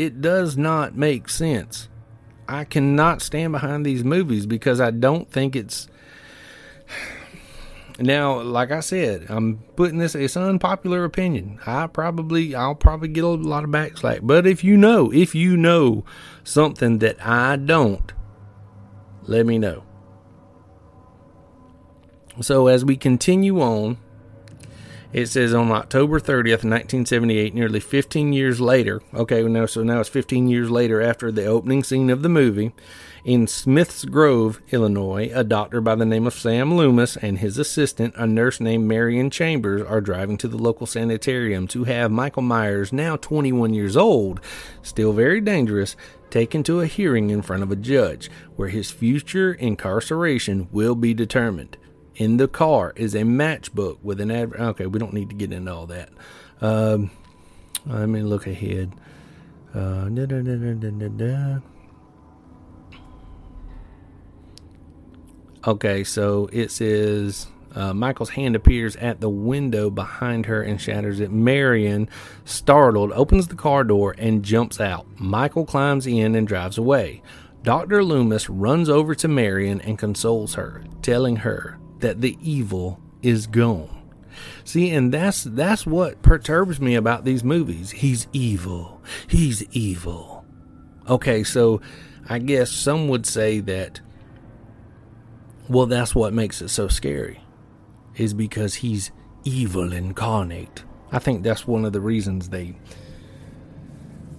it 0.00 0.22
does 0.22 0.56
not 0.56 0.96
make 0.96 1.28
sense. 1.28 1.88
I 2.48 2.64
cannot 2.64 3.20
stand 3.20 3.52
behind 3.52 3.84
these 3.84 4.02
movies 4.02 4.46
because 4.46 4.80
I 4.80 4.90
don't 4.90 5.30
think 5.30 5.54
it's. 5.54 5.88
Now, 8.00 8.40
like 8.40 8.70
I 8.70 8.80
said, 8.80 9.26
I'm 9.28 9.58
putting 9.76 9.98
this. 9.98 10.14
It's 10.14 10.34
an 10.34 10.44
unpopular 10.44 11.04
opinion. 11.04 11.60
I 11.66 11.86
probably, 11.86 12.54
I'll 12.54 12.74
probably 12.74 13.08
get 13.08 13.24
a 13.24 13.28
lot 13.28 13.62
of 13.62 13.70
backslash. 13.70 14.20
But 14.22 14.46
if 14.46 14.64
you 14.64 14.78
know, 14.78 15.12
if 15.12 15.34
you 15.34 15.54
know 15.56 16.04
something 16.42 16.98
that 17.00 17.24
I 17.24 17.56
don't, 17.56 18.10
let 19.24 19.44
me 19.44 19.58
know. 19.58 19.84
So 22.40 22.68
as 22.68 22.86
we 22.86 22.96
continue 22.96 23.60
on, 23.60 23.98
it 25.12 25.26
says 25.26 25.52
on 25.52 25.70
October 25.70 26.20
30th, 26.20 26.64
1978, 26.64 27.54
nearly 27.54 27.80
15 27.80 28.32
years 28.32 28.60
later. 28.60 29.02
Okay, 29.12 29.42
now 29.42 29.66
so 29.66 29.82
now 29.82 30.00
it's 30.00 30.08
15 30.08 30.48
years 30.48 30.70
later 30.70 31.02
after 31.02 31.30
the 31.30 31.44
opening 31.44 31.84
scene 31.84 32.08
of 32.08 32.22
the 32.22 32.28
movie. 32.30 32.72
In 33.24 33.46
Smiths 33.46 34.06
Grove, 34.06 34.62
Illinois, 34.70 35.30
a 35.34 35.44
doctor 35.44 35.80
by 35.80 35.94
the 35.94 36.06
name 36.06 36.26
of 36.26 36.32
Sam 36.32 36.74
Loomis 36.74 37.16
and 37.18 37.38
his 37.38 37.58
assistant, 37.58 38.14
a 38.16 38.26
nurse 38.26 38.60
named 38.60 38.88
Marion 38.88 39.28
Chambers, 39.28 39.82
are 39.82 40.00
driving 40.00 40.38
to 40.38 40.48
the 40.48 40.56
local 40.56 40.86
sanitarium 40.86 41.68
to 41.68 41.84
have 41.84 42.10
Michael 42.10 42.42
Myers, 42.42 42.94
now 42.94 43.16
21 43.16 43.74
years 43.74 43.96
old, 43.96 44.40
still 44.82 45.12
very 45.12 45.40
dangerous, 45.40 45.96
taken 46.30 46.62
to 46.62 46.80
a 46.80 46.86
hearing 46.86 47.28
in 47.28 47.42
front 47.42 47.62
of 47.62 47.70
a 47.70 47.76
judge, 47.76 48.30
where 48.56 48.68
his 48.68 48.90
future 48.90 49.52
incarceration 49.52 50.68
will 50.72 50.94
be 50.94 51.12
determined 51.12 51.76
in 52.20 52.36
the 52.36 52.48
car 52.48 52.92
is 52.96 53.14
a 53.14 53.22
matchbook 53.22 53.98
with 54.02 54.20
an 54.20 54.30
ad. 54.30 54.52
Okay, 54.54 54.84
we 54.86 54.98
don't 54.98 55.14
need 55.14 55.30
to 55.30 55.34
get 55.34 55.52
into 55.52 55.72
all 55.72 55.86
that. 55.86 56.10
Um, 56.60 57.10
let 57.86 58.08
me 58.10 58.22
look 58.22 58.46
ahead. 58.46 58.92
Uh, 59.74 60.08
da, 60.10 60.26
da, 60.26 60.42
da, 60.42 61.60
okay, 65.66 66.04
so 66.04 66.48
it 66.52 66.70
says 66.70 67.46
uh, 67.74 67.94
Michael's 67.94 68.30
hand 68.30 68.56
appears 68.56 68.96
at 68.96 69.20
the 69.20 69.30
window 69.30 69.90
behind 69.90 70.46
her 70.46 70.62
and 70.62 70.80
shatters 70.80 71.20
it. 71.20 71.30
Marion, 71.30 72.08
startled, 72.44 73.12
opens 73.12 73.48
the 73.48 73.54
car 73.54 73.84
door 73.84 74.14
and 74.18 74.42
jumps 74.42 74.80
out. 74.80 75.06
Michael 75.18 75.66
climbs 75.66 76.06
in 76.06 76.34
and 76.34 76.48
drives 76.48 76.78
away. 76.78 77.22
Dr. 77.62 78.02
Loomis 78.02 78.48
runs 78.48 78.88
over 78.88 79.14
to 79.14 79.28
Marion 79.28 79.80
and 79.82 79.98
consoles 79.98 80.54
her, 80.54 80.82
telling 81.02 81.36
her 81.36 81.78
that 81.98 82.20
the 82.20 82.38
evil 82.42 83.00
is 83.22 83.46
gone. 83.46 83.96
See, 84.64 84.90
and 84.90 85.12
that's 85.12 85.44
that's 85.44 85.84
what 85.84 86.22
perturbs 86.22 86.80
me 86.80 86.94
about 86.94 87.24
these 87.24 87.44
movies. 87.44 87.90
He's 87.90 88.28
evil. 88.32 89.02
He's 89.26 89.62
evil. 89.72 90.44
Okay, 91.08 91.42
so 91.42 91.80
I 92.28 92.38
guess 92.38 92.70
some 92.70 93.08
would 93.08 93.26
say 93.26 93.60
that 93.60 94.00
well, 95.70 95.86
that's 95.86 96.16
what 96.16 96.32
makes 96.32 96.60
it 96.60 96.68
so 96.68 96.88
scary. 96.88 97.44
Is 98.16 98.34
because 98.34 98.74
he's 98.74 99.12
evil 99.44 99.92
incarnate. 99.92 100.82
I 101.12 101.20
think 101.20 101.44
that's 101.44 101.66
one 101.66 101.84
of 101.84 101.92
the 101.92 102.00
reasons 102.00 102.48
they 102.48 102.74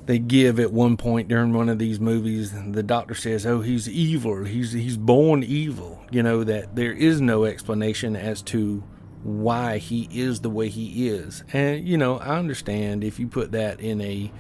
they 0.07 0.19
give 0.19 0.59
at 0.59 0.73
one 0.73 0.97
point 0.97 1.29
during 1.29 1.53
one 1.53 1.69
of 1.69 1.79
these 1.79 2.00
movies 2.00 2.51
the 2.71 2.83
doctor 2.83 3.13
says 3.13 3.45
oh 3.45 3.61
he's 3.61 3.88
evil 3.88 4.43
he's 4.43 4.71
he's 4.71 4.97
born 4.97 5.43
evil 5.43 6.03
you 6.09 6.23
know 6.23 6.43
that 6.43 6.75
there 6.75 6.91
is 6.91 7.21
no 7.21 7.45
explanation 7.45 8.15
as 8.15 8.41
to 8.41 8.83
why 9.23 9.77
he 9.77 10.09
is 10.11 10.41
the 10.41 10.50
way 10.50 10.67
he 10.67 11.07
is 11.07 11.43
and 11.53 11.88
you 11.88 11.97
know 11.97 12.17
i 12.17 12.38
understand 12.38 13.03
if 13.03 13.19
you 13.19 13.27
put 13.27 13.51
that 13.51 13.79
in 13.79 14.01
a 14.01 14.31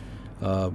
uh, 0.41 0.71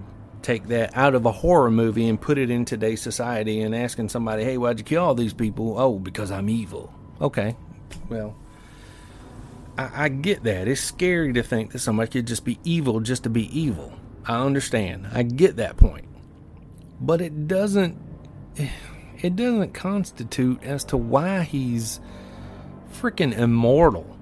take 0.46 0.68
that 0.68 0.96
out 0.96 1.14
of 1.14 1.26
a 1.26 1.32
horror 1.32 1.70
movie 1.70 2.08
and 2.08 2.20
put 2.20 2.38
it 2.38 2.50
in 2.50 2.64
today's 2.64 3.02
society 3.02 3.60
and 3.60 3.74
asking 3.74 4.08
somebody 4.08 4.44
hey 4.44 4.56
why'd 4.56 4.78
you 4.78 4.84
kill 4.84 5.02
all 5.02 5.14
these 5.14 5.34
people 5.34 5.78
oh 5.78 5.98
because 5.98 6.30
i'm 6.30 6.48
evil 6.48 6.92
okay 7.20 7.56
well 8.08 8.36
I, 9.76 10.04
I 10.04 10.08
get 10.08 10.44
that 10.44 10.68
it's 10.68 10.80
scary 10.80 11.32
to 11.32 11.42
think 11.42 11.72
that 11.72 11.80
somebody 11.80 12.10
could 12.10 12.26
just 12.26 12.44
be 12.44 12.58
evil 12.64 13.00
just 13.00 13.24
to 13.24 13.30
be 13.30 13.58
evil 13.58 13.92
I 14.26 14.40
understand. 14.44 15.06
I 15.12 15.22
get 15.22 15.56
that 15.56 15.76
point. 15.76 16.06
But 17.00 17.20
it 17.20 17.46
doesn't 17.46 17.96
it 19.22 19.36
doesn't 19.36 19.72
constitute 19.72 20.62
as 20.62 20.84
to 20.84 20.96
why 20.96 21.42
he's 21.42 22.00
freaking 22.92 23.36
immortal. 23.36 24.16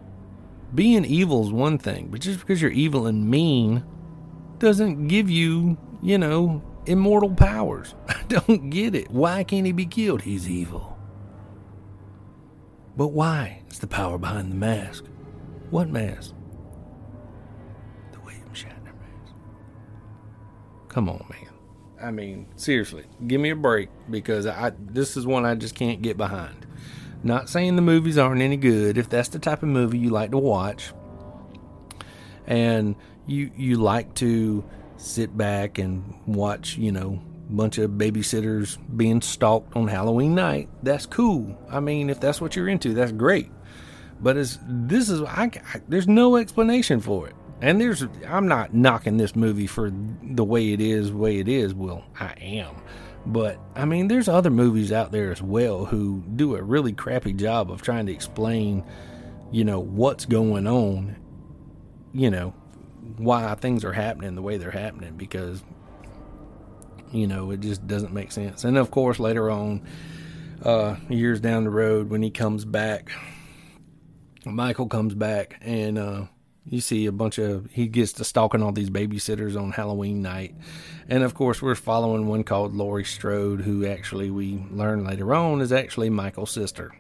Being 0.75 1.05
evil 1.05 1.45
is 1.45 1.53
one 1.53 1.79
thing, 1.79 2.09
but 2.09 2.21
just 2.21 2.41
because 2.41 2.61
you're 2.61 2.71
evil 2.71 3.07
and 3.07 3.29
mean 3.31 3.85
doesn't 4.59 5.09
give 5.09 5.31
you, 5.31 5.77
you 6.05 6.19
know, 6.19 6.63
immortal 6.87 7.31
powers. 7.31 7.95
I 8.09 8.23
don't 8.29 8.69
get 8.71 8.95
it. 8.95 9.11
Why 9.11 9.43
can't 9.43 9.67
he 9.67 9.73
be 9.73 9.87
killed? 9.87 10.23
He's 10.23 10.49
evil. 10.49 10.97
But 12.97 13.09
why? 13.09 13.63
It's 13.67 13.79
the 13.79 13.87
power 13.87 14.19
behind 14.19 14.53
the 14.53 14.57
mask. 14.57 15.07
What 15.71 15.89
mask? 15.89 16.35
The 18.13 18.21
William 18.21 18.49
Shatner 18.53 18.85
mask. 18.85 19.35
Come 20.89 21.09
on, 21.09 21.25
man. 21.31 21.49
I 22.01 22.11
mean, 22.11 22.47
seriously, 22.55 23.05
give 23.27 23.41
me 23.41 23.51
a 23.51 23.57
break 23.57 23.89
because 24.11 24.47
I 24.47 24.73
this 24.79 25.17
is 25.17 25.27
one 25.27 25.47
I 25.47 25.55
just 25.55 25.75
can't 25.75 26.03
get 26.03 26.19
behind. 26.19 26.67
Not 27.23 27.49
saying 27.49 27.77
the 27.77 27.83
movies 27.83 28.19
aren't 28.19 28.43
any 28.43 28.59
good. 28.59 28.99
If 28.99 29.09
that's 29.09 29.31
the 29.31 29.39
type 29.39 29.63
of 29.63 29.71
movie 29.71 29.99
you 29.99 30.11
like 30.11 30.33
to 30.33 30.39
watch, 30.39 30.93
and 32.47 32.95
you 33.27 33.51
you 33.57 33.77
like 33.77 34.15
to 34.17 34.63
sit 34.97 35.37
back 35.37 35.79
and 35.79 36.15
watch, 36.27 36.77
you 36.77 36.93
know, 36.93 37.21
bunch 37.51 37.79
of 37.79 37.93
babysitters 37.93 38.79
being 38.97 39.21
stalked 39.21 39.77
on 39.77 39.89
Halloween 39.89 40.35
night, 40.35 40.69
that's 40.83 41.07
cool. 41.07 41.57
I 41.71 41.81
mean, 41.81 42.11
if 42.11 42.21
that's 42.21 42.41
what 42.41 42.57
you're 42.57 42.69
into, 42.69 42.95
that's 42.95 43.13
great. 43.13 43.51
But 44.21 44.37
as 44.37 44.59
this 44.63 45.09
is, 45.09 45.23
I, 45.23 45.51
I, 45.75 45.81
there's 45.89 46.09
no 46.09 46.37
explanation 46.37 47.01
for 47.01 47.29
it. 47.29 47.35
And 47.61 47.81
there's, 47.81 48.05
I'm 48.27 48.49
not 48.49 48.75
knocking 48.75 49.17
this 49.17 49.37
movie 49.37 49.67
for 49.67 49.91
the 50.23 50.45
way 50.45 50.73
it 50.73 50.81
is, 50.81 51.13
way 51.13 51.39
it 51.39 51.49
is. 51.49 51.75
Well, 51.75 52.05
I 52.19 52.35
am. 52.41 52.75
But 53.27 53.59
I 53.75 53.85
mean, 53.85 54.09
there's 54.09 54.29
other 54.29 54.51
movies 54.51 54.93
out 54.93 55.13
there 55.13 55.31
as 55.31 55.41
well 55.41 55.85
who 55.87 56.23
do 56.37 56.57
a 56.57 56.63
really 56.63 56.93
crappy 56.93 57.33
job 57.33 57.71
of 57.71 57.81
trying 57.81 58.07
to 58.07 58.13
explain, 58.13 58.85
you 59.51 59.65
know, 59.65 59.81
what's 59.81 60.27
going 60.27 60.67
on, 60.67 61.17
you 62.13 62.31
know, 62.31 62.55
why 63.17 63.55
things 63.55 63.85
are 63.85 63.93
happening 63.93 64.35
the 64.35 64.43
way 64.43 64.57
they're 64.57 64.71
happening 64.71 65.17
because, 65.17 65.63
you 67.13 67.27
know, 67.27 67.51
it 67.51 67.61
just 67.61 67.87
doesn't 67.87 68.13
make 68.13 68.33
sense. 68.33 68.65
And 68.65 68.77
of 68.77 68.91
course, 68.91 69.19
later 69.19 69.51
on, 69.51 69.83
uh, 70.63 70.97
years 71.09 71.41
down 71.41 71.65
the 71.65 71.71
road, 71.71 72.11
when 72.11 72.23
he 72.23 72.31
comes 72.31 72.65
back, 72.65 73.11
Michael 74.45 74.89
comes 74.89 75.15
back 75.15 75.59
and, 75.61 75.99
uh, 75.99 76.25
you 76.67 76.81
see 76.81 77.07
a 77.07 77.13
bunch 77.13 77.39
of 77.39 77.69
he 77.73 77.87
gets 77.87 78.13
to 78.15 78.25
stalking 78.25 78.63
all 78.63 78.73
these 78.73 78.91
babysitters 78.91 79.61
on 79.61 79.73
Halloween 79.73 80.23
night, 80.23 80.55
and 81.09 81.23
of 81.23 81.35
course 81.35 81.61
we're 81.61 81.75
following 81.75 82.27
one 82.27 82.43
called 82.43 82.75
Laurie 82.75 83.05
Strode, 83.05 83.61
who 83.61 83.87
actually 83.87 84.31
we 84.31 84.65
learn 84.71 85.05
later 85.05 85.35
on 85.35 85.61
is 85.61 85.73
actually 85.73 86.11
Michael's 86.11 86.51
sister. 86.51 86.95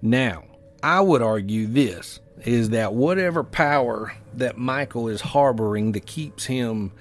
Now, 0.00 0.44
I 0.82 1.00
would 1.00 1.20
argue 1.20 1.66
this 1.66 2.20
is 2.44 2.70
that 2.70 2.94
whatever 2.94 3.44
power 3.44 4.14
that 4.34 4.56
Michael 4.56 5.08
is 5.08 5.20
harboring 5.20 5.92
that 5.92 6.06
keeps 6.06 6.46
him 6.46 6.92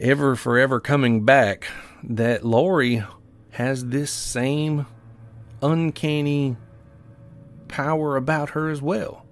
ever 0.00 0.36
forever 0.36 0.80
coming 0.80 1.24
back, 1.24 1.66
that 2.02 2.44
Laurie 2.44 3.04
has 3.50 3.86
this 3.86 4.10
same 4.10 4.86
uncanny 5.62 6.56
power 7.66 8.16
about 8.16 8.50
her 8.50 8.68
as 8.68 8.80
well. 8.80 9.26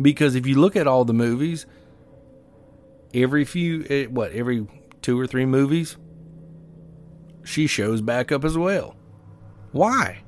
Because 0.00 0.34
if 0.34 0.46
you 0.46 0.58
look 0.58 0.76
at 0.76 0.86
all 0.86 1.04
the 1.04 1.12
movies, 1.12 1.66
every 3.12 3.44
few, 3.44 3.84
eh, 3.90 4.06
what, 4.06 4.32
every 4.32 4.66
two 5.02 5.18
or 5.20 5.26
three 5.26 5.46
movies, 5.46 5.96
she 7.44 7.66
shows 7.66 8.00
back 8.00 8.32
up 8.32 8.44
as 8.44 8.56
well. 8.56 8.96
Why? 9.72 10.22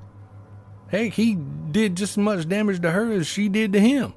Heck, 0.92 1.14
he 1.14 1.36
did 1.70 1.96
just 1.96 2.12
as 2.12 2.18
much 2.18 2.46
damage 2.46 2.82
to 2.82 2.90
her 2.90 3.10
as 3.12 3.26
she 3.26 3.48
did 3.48 3.72
to 3.72 3.80
him. 3.80 4.12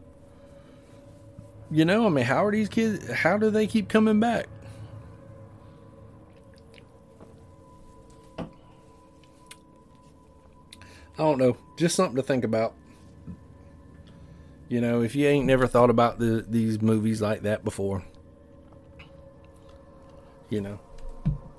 You 1.71 1.85
know, 1.85 2.05
I 2.05 2.09
mean, 2.09 2.25
how 2.25 2.45
are 2.45 2.51
these 2.51 2.67
kids, 2.67 3.09
how 3.09 3.37
do 3.37 3.49
they 3.49 3.65
keep 3.65 3.87
coming 3.87 4.19
back? 4.19 4.47
I 8.37 8.47
don't 11.17 11.37
know. 11.37 11.55
Just 11.77 11.95
something 11.95 12.17
to 12.17 12.23
think 12.23 12.43
about. 12.43 12.73
You 14.67 14.81
know, 14.81 15.01
if 15.01 15.15
you 15.15 15.27
ain't 15.27 15.45
never 15.45 15.67
thought 15.67 15.89
about 15.89 16.19
the, 16.19 16.45
these 16.45 16.81
movies 16.81 17.21
like 17.21 17.43
that 17.43 17.63
before, 17.63 18.03
you 20.49 20.59
know, 20.59 20.77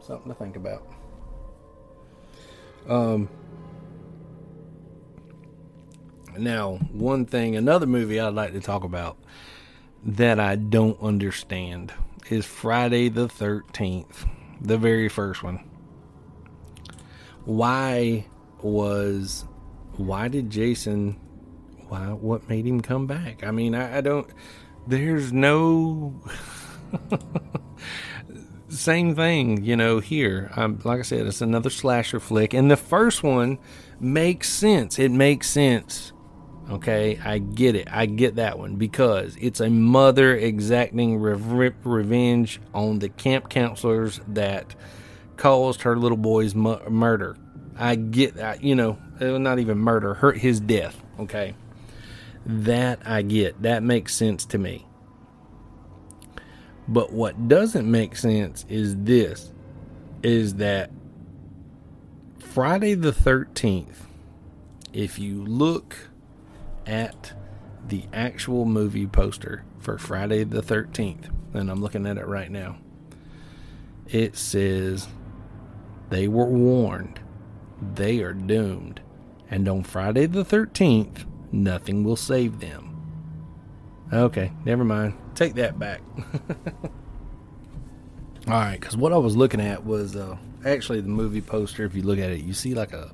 something 0.00 0.31
to 0.31 0.35
think 0.38 0.57
about. 0.57 0.87
Um, 2.87 3.31
now, 6.38 6.77
one 6.92 7.27
thing, 7.27 7.57
another 7.57 7.87
movie 7.87 8.20
I'd 8.20 8.35
like 8.35 8.53
to 8.53 8.61
talk 8.61 8.85
about 8.85 9.18
that 10.05 10.38
I 10.38 10.57
don't 10.57 11.01
understand 11.01 11.92
is 12.31 12.44
Friday 12.44 13.09
the 13.09 13.29
13th, 13.29 14.29
the 14.61 14.79
very 14.79 15.09
first 15.09 15.42
one. 15.42 15.68
Why 17.44 18.27
was, 18.61 19.44
why 19.96 20.29
did 20.29 20.51
Jason 20.51 21.20
why 21.88 22.12
what 22.12 22.49
made 22.49 22.66
him 22.66 22.81
come 22.81 23.07
back? 23.07 23.44
I 23.44 23.51
mean, 23.51 23.75
I, 23.75 23.99
I 23.99 24.01
don't. 24.01 24.29
There's 24.87 25.33
no. 25.33 26.20
Same 28.68 29.14
thing, 29.14 29.62
you 29.62 29.77
know. 29.77 30.01
Here, 30.01 30.51
um, 30.57 30.81
like 30.85 30.99
I 30.99 31.03
said, 31.03 31.27
it's 31.27 31.40
another 31.40 31.70
slasher 31.70 32.20
flick, 32.20 32.53
and 32.53 32.70
the 32.70 32.77
first 32.77 33.22
one 33.22 33.59
makes 34.01 34.49
sense. 34.49 34.99
It 34.99 35.11
makes 35.11 35.49
sense. 35.49 36.12
Okay, 36.68 37.18
I 37.24 37.38
get 37.38 37.76
it. 37.76 37.87
I 37.90 38.07
get 38.07 38.37
that 38.37 38.59
one 38.59 38.74
because 38.74 39.37
it's 39.40 39.61
a 39.61 39.70
mother 39.70 40.35
exacting 40.35 41.18
re- 41.18 41.72
revenge 41.85 42.61
on 42.74 42.98
the 42.98 43.09
camp 43.09 43.48
counselors 43.48 44.20
that 44.29 44.74
caused 45.37 45.83
her 45.83 45.96
little 45.96 46.16
boy's 46.16 46.57
mu- 46.57 46.81
murder. 46.88 47.37
I 47.79 47.94
get 47.94 48.35
that. 48.35 48.64
You 48.64 48.74
know, 48.74 48.98
uh, 49.20 49.38
not 49.38 49.61
even 49.61 49.79
murder, 49.79 50.14
hurt 50.14 50.38
his 50.38 50.59
death. 50.59 51.00
Okay. 51.20 51.55
That 52.44 53.00
I 53.05 53.22
get. 53.22 53.62
That 53.62 53.85
makes 53.85 54.14
sense 54.14 54.44
to 54.46 54.59
me. 54.59 54.87
But 56.88 57.12
what 57.12 57.48
doesn't 57.48 57.88
make 57.88 58.16
sense 58.16 58.64
is 58.68 58.96
this 58.96 59.52
is 60.22 60.55
that 60.55 60.90
Friday 62.38 62.94
the 62.94 63.12
13th, 63.12 64.07
if 64.92 65.18
you 65.18 65.44
look 65.44 66.11
at 66.87 67.33
the 67.87 68.05
actual 68.12 68.64
movie 68.64 69.07
poster 69.07 69.64
for 69.79 69.99
Friday 69.99 70.44
the 70.44 70.62
13th, 70.62 71.31
and 71.55 71.70
I'm 71.70 71.81
looking 71.81 72.07
at 72.07 72.18
it 72.18 72.27
right 72.27 72.51
now, 72.51 72.79
it 74.09 74.37
says 74.37 75.09
they 76.11 76.29
were 76.29 76.46
warned, 76.46 77.20
they 77.94 78.20
are 78.20 78.33
doomed. 78.33 79.01
And 79.49 79.68
on 79.68 79.85
Friday 79.85 80.27
the 80.27 80.44
13th, 80.44 81.25
nothing 81.53 82.03
will 82.05 82.16
save 82.16 82.61
them. 82.61 82.92
Okay, 84.12 84.53
never 84.64 84.85
mind. 84.85 85.14
Take 85.35 85.55
that 85.55 85.79
back. 85.79 86.01
All 88.49 88.53
right, 88.53 88.79
because 88.79 88.96
what 88.96 89.12
I 89.12 89.16
was 89.18 89.37
looking 89.37 89.61
at 89.61 89.85
was 89.85 90.14
uh, 90.14 90.37
actually 90.64 91.01
the 91.01 91.09
movie 91.09 91.40
poster. 91.40 91.85
If 91.85 91.96
you 91.96 92.03
look 92.03 92.20
at 92.20 92.31
it, 92.31 92.44
you 92.44 92.53
see 92.53 92.75
like 92.75 92.92
a 92.92 93.11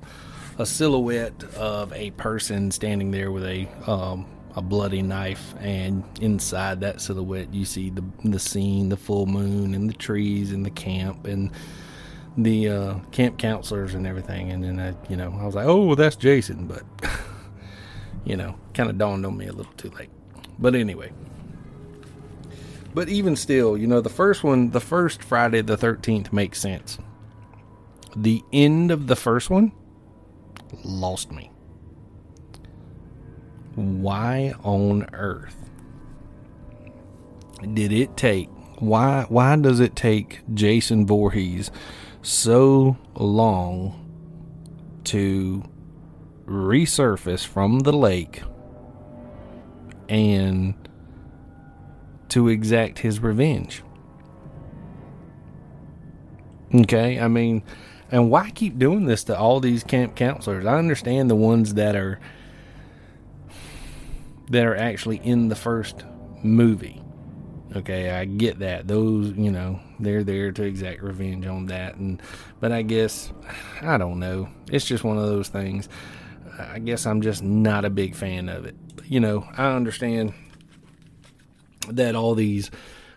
a 0.62 0.66
silhouette 0.66 1.44
of 1.56 1.92
a 1.92 2.12
person 2.12 2.70
standing 2.70 3.10
there 3.10 3.30
with 3.30 3.44
a 3.44 3.68
um, 3.86 4.26
a 4.54 4.62
bloody 4.62 5.02
knife, 5.02 5.54
and 5.60 6.04
inside 6.20 6.80
that 6.80 7.00
silhouette, 7.00 7.52
you 7.52 7.64
see 7.64 7.90
the 7.90 8.04
the 8.24 8.38
scene, 8.38 8.88
the 8.88 8.96
full 8.96 9.26
moon, 9.26 9.74
and 9.74 9.88
the 9.88 9.94
trees, 9.94 10.52
and 10.52 10.64
the 10.64 10.70
camp, 10.70 11.26
and 11.26 11.50
the 12.36 12.68
uh, 12.68 12.94
camp 13.10 13.38
counselors 13.38 13.94
and 13.94 14.06
everything. 14.06 14.50
And 14.50 14.64
then 14.64 14.80
I, 14.80 15.10
you 15.10 15.16
know, 15.16 15.36
I 15.38 15.44
was 15.44 15.54
like, 15.54 15.66
oh, 15.66 15.84
well, 15.84 15.96
that's 15.96 16.16
Jason, 16.16 16.66
but. 16.66 16.84
you 18.24 18.36
know, 18.36 18.54
kind 18.74 18.88
of 18.88 18.98
dawned 18.98 19.26
on 19.26 19.36
me 19.36 19.46
a 19.46 19.52
little 19.52 19.72
too 19.74 19.90
late. 19.90 20.10
But 20.58 20.74
anyway. 20.74 21.12
But 22.94 23.08
even 23.08 23.36
still, 23.36 23.76
you 23.76 23.86
know, 23.86 24.00
the 24.00 24.10
first 24.10 24.44
one, 24.44 24.70
the 24.70 24.80
first 24.80 25.22
Friday 25.22 25.62
the 25.62 25.76
13th 25.76 26.32
makes 26.32 26.60
sense. 26.60 26.98
The 28.14 28.42
end 28.52 28.90
of 28.90 29.06
the 29.06 29.16
first 29.16 29.48
one 29.48 29.72
lost 30.84 31.30
me. 31.30 31.50
Why 33.74 34.54
on 34.62 35.06
earth 35.12 35.56
did 37.74 37.92
it 37.92 38.16
take 38.16 38.48
why 38.78 39.24
why 39.28 39.54
does 39.56 39.78
it 39.78 39.94
take 39.94 40.40
Jason 40.52 41.06
Voorhees 41.06 41.70
so 42.22 42.96
long 43.14 43.98
to 45.04 45.62
resurface 46.46 47.46
from 47.46 47.80
the 47.80 47.92
lake 47.92 48.42
and 50.08 50.74
to 52.28 52.48
exact 52.48 53.00
his 53.00 53.20
revenge. 53.20 53.82
Okay, 56.74 57.20
I 57.20 57.28
mean, 57.28 57.62
and 58.12 58.30
why 58.30 58.50
keep 58.50 58.78
doing 58.78 59.06
this 59.06 59.24
to 59.24 59.36
all 59.36 59.58
these 59.58 59.82
camp 59.82 60.14
counselors? 60.14 60.66
I 60.66 60.78
understand 60.78 61.30
the 61.30 61.34
ones 61.34 61.74
that 61.74 61.96
are 61.96 62.20
that 64.50 64.66
are 64.66 64.76
actually 64.76 65.16
in 65.16 65.48
the 65.48 65.56
first 65.56 66.04
movie. 66.42 67.02
Okay, 67.74 68.10
I 68.10 68.26
get 68.26 68.58
that. 68.58 68.86
Those, 68.86 69.32
you 69.32 69.50
know, 69.50 69.80
they're 69.98 70.22
there 70.22 70.52
to 70.52 70.62
exact 70.62 71.02
revenge 71.02 71.46
on 71.46 71.66
that. 71.66 71.94
And 71.96 72.20
but 72.60 72.70
I 72.70 72.82
guess 72.82 73.32
I 73.80 73.96
don't 73.96 74.18
know. 74.18 74.48
It's 74.70 74.84
just 74.84 75.04
one 75.04 75.16
of 75.16 75.26
those 75.26 75.48
things. 75.48 75.88
I 76.58 76.80
guess 76.80 77.06
I'm 77.06 77.22
just 77.22 77.42
not 77.42 77.86
a 77.86 77.90
big 77.90 78.14
fan 78.14 78.50
of 78.50 78.66
it. 78.66 78.76
You 79.06 79.20
know, 79.20 79.48
I 79.56 79.72
understand 79.72 80.34
that 81.88 82.14
all 82.14 82.34
these 82.34 82.70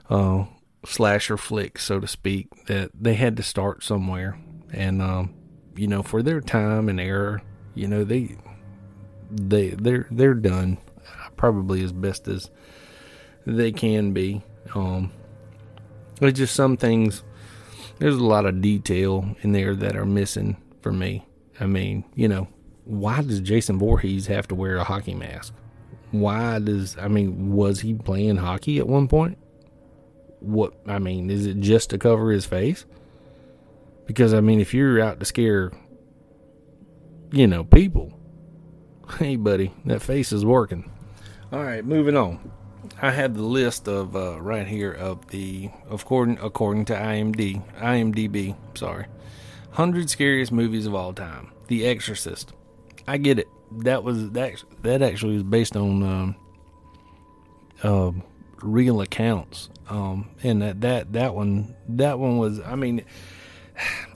uh, 0.10 0.45
slasher 0.86 1.36
flicks, 1.36 1.84
so 1.84 1.99
to 1.99 2.08
speak, 2.08 2.65
that 2.67 2.91
they 2.97 3.15
had 3.15 3.36
to 3.38 3.43
start 3.43 3.84
somewhere, 3.84 4.39
and 4.73 5.01
um, 5.01 5.34
you 5.75 5.88
know, 5.88 6.04
for 6.04 6.23
their 6.23 6.41
time 6.41 6.89
and 6.89 6.99
era, 6.99 7.41
you 7.73 7.88
know, 7.88 8.04
they 8.04 8.36
they 9.32 9.69
they're 9.69 10.08
they're 10.12 10.34
done 10.34 10.78
probably 11.38 11.84
as 11.84 11.91
best 11.91 12.28
as 12.28 12.49
they 13.45 13.71
can 13.71 14.13
be. 14.13 14.41
Um, 14.73 15.12
there's 16.19 16.34
just 16.34 16.56
some 16.56 16.78
things. 16.78 17.23
There's 17.99 18.15
a 18.15 18.23
lot 18.23 18.45
of 18.45 18.62
detail 18.62 19.36
in 19.41 19.51
there 19.51 19.75
that 19.75 19.95
are 19.95 20.06
missing 20.06 20.58
for 20.82 20.91
me. 20.91 21.25
I 21.60 21.65
mean, 21.65 22.04
you 22.15 22.28
know, 22.28 22.47
why 22.84 23.21
does 23.21 23.39
Jason 23.39 23.80
Voorhees 23.80 24.28
have 24.28 24.47
to 24.49 24.56
wear 24.56 24.78
a 24.78 24.84
hockey 24.84 25.13
mask? 25.13 25.54
Why 26.12 26.60
does 26.60 26.97
I 26.97 27.08
mean, 27.08 27.54
was 27.54 27.82
he 27.82 27.93
playing 27.93 28.38
hockey 28.38 28.80
at 28.80 28.88
one 28.88 29.08
point? 29.08 29.38
What 30.39 30.73
I 30.88 30.99
mean, 30.99 31.30
is 31.30 31.45
it 31.45 31.60
just 31.60 31.89
to 31.91 31.97
cover 31.97 32.32
his 32.32 32.45
face? 32.45 32.86
Because 34.06 34.34
I 34.34 34.41
mean, 34.41 34.60
if 34.60 34.74
you're 34.74 35.02
out 35.02 35.20
to 35.20 35.26
scare, 35.26 35.72
you 37.32 37.48
know, 37.48 37.63
people, 37.63 38.13
hey 39.20 39.36
buddy, 39.36 39.74
that 39.86 40.02
face 40.02 40.32
is 40.32 40.46
working. 40.46 40.91
All 41.52 41.63
right, 41.63 41.86
moving 41.86 42.18
on. 42.18 42.52
I 43.02 43.12
have 43.12 43.36
the 43.36 43.41
list 43.41 43.88
of 43.88 44.15
uh, 44.15 44.39
right 44.41 44.68
here 44.68 44.91
of 44.91 45.28
the 45.30 45.70
according 45.89 46.38
according 46.39 46.86
to 46.86 46.94
IMD 46.94 47.62
IMDb. 47.80 48.56
Sorry, 48.76 49.06
hundred 49.72 50.10
scariest 50.10 50.52
movies 50.52 50.86
of 50.86 50.96
all 50.96 51.13
time. 51.13 51.52
The 51.68 51.86
Exorcist. 51.86 52.54
I 53.08 53.18
get 53.18 53.39
it. 53.39 53.48
That 53.80 54.04
was 54.04 54.32
that 54.32 54.63
that 54.82 55.02
actually 55.02 55.36
was 55.36 55.44
based 55.44 55.76
on 55.76 56.04
um, 56.04 56.36
uh, 57.84 58.12
real 58.62 59.02
accounts. 59.02 59.70
Um, 59.89 60.30
and 60.44 60.62
that 60.62 60.82
that 60.82 61.13
that 61.13 61.36
one 61.36 61.76
that 61.89 62.20
one 62.20 62.38
was. 62.38 62.60
I 62.60 62.76
mean, 62.76 63.04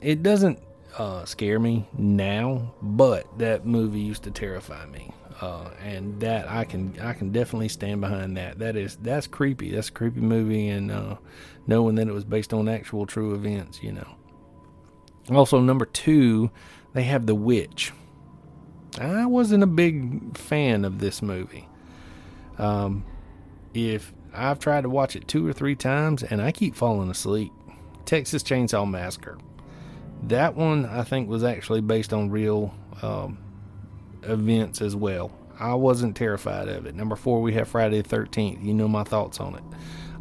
it 0.00 0.22
doesn't 0.22 0.58
uh, 0.98 1.24
scare 1.24 1.58
me 1.58 1.86
now, 1.96 2.74
but 2.82 3.26
that 3.38 3.66
movie 3.66 4.00
used 4.00 4.24
to 4.24 4.30
terrify 4.30 4.86
me. 4.86 5.12
Uh, 5.40 5.70
and 5.82 6.20
that 6.20 6.50
I 6.50 6.64
can 6.64 6.94
I 7.00 7.14
can 7.14 7.32
definitely 7.32 7.68
stand 7.68 8.02
behind 8.02 8.36
that. 8.36 8.58
That 8.58 8.76
is 8.76 8.96
that's 8.96 9.26
creepy. 9.26 9.70
That's 9.70 9.88
a 9.88 9.92
creepy 9.92 10.20
movie, 10.20 10.68
and 10.68 10.90
uh, 10.90 11.16
knowing 11.66 11.94
that 11.94 12.08
it 12.08 12.12
was 12.12 12.24
based 12.24 12.52
on 12.52 12.68
actual 12.68 13.06
true 13.06 13.34
events, 13.34 13.82
you 13.82 13.92
know. 13.92 14.16
Also, 15.30 15.58
number 15.60 15.86
two, 15.86 16.50
they 16.92 17.04
have 17.04 17.24
The 17.24 17.34
Witch. 17.34 17.92
I 18.98 19.24
wasn't 19.24 19.62
a 19.62 19.68
big 19.68 20.36
fan 20.36 20.84
of 20.84 20.98
this 20.98 21.22
movie. 21.22 21.68
Um, 22.58 23.04
if 23.72 24.12
I've 24.34 24.58
tried 24.58 24.82
to 24.82 24.90
watch 24.90 25.16
it 25.16 25.28
two 25.28 25.46
or 25.46 25.52
three 25.52 25.76
times 25.76 26.22
and 26.22 26.40
I 26.40 26.52
keep 26.52 26.74
falling 26.74 27.10
asleep. 27.10 27.52
Texas 28.04 28.42
Chainsaw 28.42 28.88
Massacre. 28.88 29.38
That 30.24 30.54
one 30.54 30.86
I 30.86 31.02
think 31.02 31.28
was 31.28 31.44
actually 31.44 31.80
based 31.80 32.12
on 32.12 32.30
real 32.30 32.74
um, 33.02 33.38
events 34.22 34.80
as 34.80 34.94
well. 34.94 35.32
I 35.58 35.74
wasn't 35.74 36.16
terrified 36.16 36.68
of 36.68 36.86
it. 36.86 36.94
Number 36.94 37.16
four, 37.16 37.42
we 37.42 37.54
have 37.54 37.68
Friday 37.68 38.00
the 38.02 38.08
Thirteenth. 38.08 38.62
You 38.62 38.74
know 38.74 38.88
my 38.88 39.04
thoughts 39.04 39.40
on 39.40 39.56
it. 39.56 39.62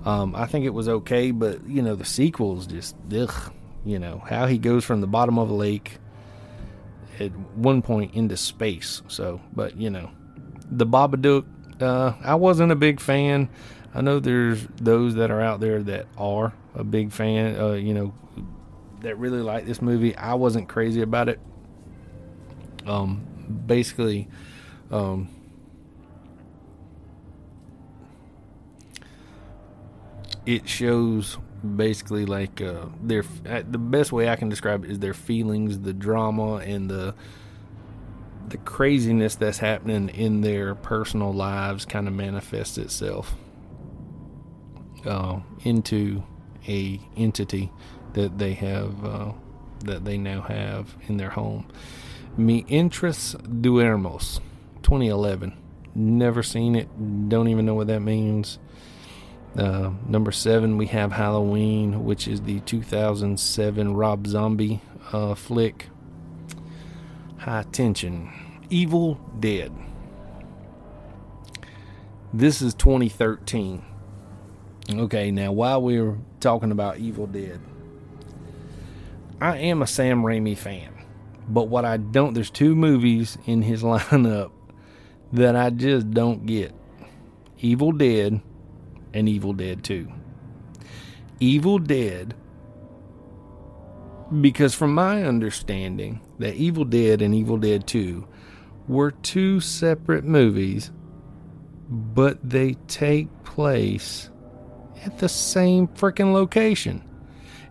Um, 0.06 0.36
I 0.36 0.46
think 0.46 0.66
it 0.66 0.74
was 0.74 0.88
okay, 0.88 1.32
but 1.32 1.66
you 1.68 1.82
know 1.82 1.96
the 1.96 2.06
sequels 2.06 2.68
just 2.68 2.96
ugh. 3.16 3.54
You 3.86 4.00
know 4.00 4.22
how 4.28 4.48
he 4.48 4.58
goes 4.58 4.84
from 4.84 5.02
the 5.02 5.08
bottom 5.08 5.38
of 5.38 5.50
a 5.50 5.54
lake 5.54 5.98
at 7.20 7.32
one 7.56 7.82
point 7.82 8.14
into 8.16 8.38
space. 8.38 9.02
So, 9.08 9.42
but 9.54 9.78
you 9.78 9.90
know, 9.90 10.10
the 10.70 10.86
Babadook. 10.86 11.46
Uh, 11.82 12.14
I 12.22 12.36
wasn't 12.36 12.74
a 12.74 12.76
big 12.76 13.00
fan. 13.00 13.48
I 13.94 14.02
know 14.02 14.20
there's 14.20 14.68
those 14.82 15.16
that 15.16 15.32
are 15.32 15.42
out 15.42 15.62
there 15.62 15.82
that 15.84 16.08
are 16.18 16.54
a 16.76 16.84
big 16.84 17.12
fan. 17.12 17.58
Uh, 17.58 17.72
you 17.72 17.94
know, 17.94 18.14
that 19.02 19.18
really 19.18 19.42
like 19.42 19.66
this 19.66 19.82
movie. 19.82 20.16
I 20.16 20.34
wasn't 20.34 20.70
crazy 20.70 21.02
about 21.02 21.30
it. 21.30 21.40
Um, 22.86 23.26
basically, 23.66 24.28
um, 24.92 25.30
it 30.46 30.68
shows 30.68 31.38
basically 31.76 32.26
like 32.26 32.62
uh, 32.62 32.86
their 33.02 33.24
uh, 33.48 33.62
the 33.70 33.78
best 33.78 34.12
way 34.12 34.30
I 34.30 34.36
can 34.36 34.50
describe 34.50 34.84
it 34.84 34.92
is 34.92 35.00
their 35.00 35.14
feelings, 35.14 35.80
the 35.80 35.94
drama, 35.94 36.56
and 36.56 36.90
the 36.90 37.14
the 38.48 38.58
craziness 38.58 39.36
that's 39.36 39.60
happening 39.60 40.10
in 40.10 40.42
their 40.42 40.74
personal 40.74 41.32
lives 41.32 41.86
kind 41.86 42.08
of 42.08 42.14
manifests 42.16 42.80
itself 42.80 43.36
uh, 45.06 45.40
into 45.64 46.24
a 46.68 47.00
entity 47.16 47.72
that 48.14 48.38
they 48.38 48.54
have 48.54 49.06
uh, 49.06 49.32
that 49.86 50.06
they 50.06 50.18
now 50.18 50.42
have 50.42 50.96
in 51.08 51.18
their 51.18 51.30
home. 51.30 51.68
Mi 52.38 52.64
Entras 52.64 53.36
Duermos, 53.62 54.40
2011. 54.84 55.58
Never 55.96 56.44
seen 56.44 56.76
it. 56.76 56.88
Don't 57.30 57.48
even 57.48 57.66
know 57.66 57.76
what 57.76 57.88
that 57.88 58.02
means. 58.02 58.60
Uh, 59.58 59.92
number 60.08 60.32
seven, 60.32 60.78
we 60.78 60.86
have 60.88 61.12
Halloween, 61.12 62.06
which 62.06 62.28
is 62.28 62.42
the 62.42 62.60
2007 62.62 63.96
Rob 63.96 64.28
Zombie 64.28 64.82
uh, 65.12 65.34
flick. 65.34 65.90
High 67.40 67.64
Tension, 67.72 68.32
Evil 68.70 69.16
Dead. 69.40 69.72
This 72.34 72.62
is 72.62 72.74
2013. 72.76 73.84
Okay, 74.92 75.32
now 75.32 75.52
while 75.52 75.82
we're 75.82 76.18
talking 76.40 76.72
about 76.72 76.98
Evil 76.98 77.28
Dead, 77.28 77.60
I 79.42 79.58
am 79.58 79.82
a 79.82 79.88
Sam 79.88 80.24
Raimi 80.24 80.58
fan, 80.58 80.94
but 81.48 81.70
what 81.70 81.86
I 81.86 81.96
don't, 81.96 82.34
there's 82.34 82.50
two 82.50 82.76
movies 82.76 83.38
in 83.46 83.62
his 83.62 83.84
lineup 83.84 84.52
that 85.32 85.56
I 85.56 85.70
just 85.70 86.12
don't 86.12 86.46
get 86.46 86.74
Evil 87.60 87.92
Dead 87.94 88.42
and 89.14 89.30
Evil 89.30 89.54
Dead 89.54 89.84
2. 89.84 90.12
Evil 91.40 91.80
Dead, 91.80 92.36
because 94.42 94.76
from 94.76 94.94
my 94.94 95.24
understanding, 95.24 96.20
that 96.40 96.56
Evil 96.56 96.84
Dead 96.84 97.22
and 97.22 97.34
Evil 97.34 97.58
Dead 97.58 97.88
2 97.88 98.28
were 98.90 99.12
two 99.12 99.62
separate 99.62 100.26
movies, 100.26 100.92
but 101.90 102.38
they 102.48 102.74
take 102.88 103.30
place 103.44 104.30
at 105.06 105.20
the 105.20 105.30
same 105.30 105.88
freaking 105.88 106.34
location. 106.34 107.04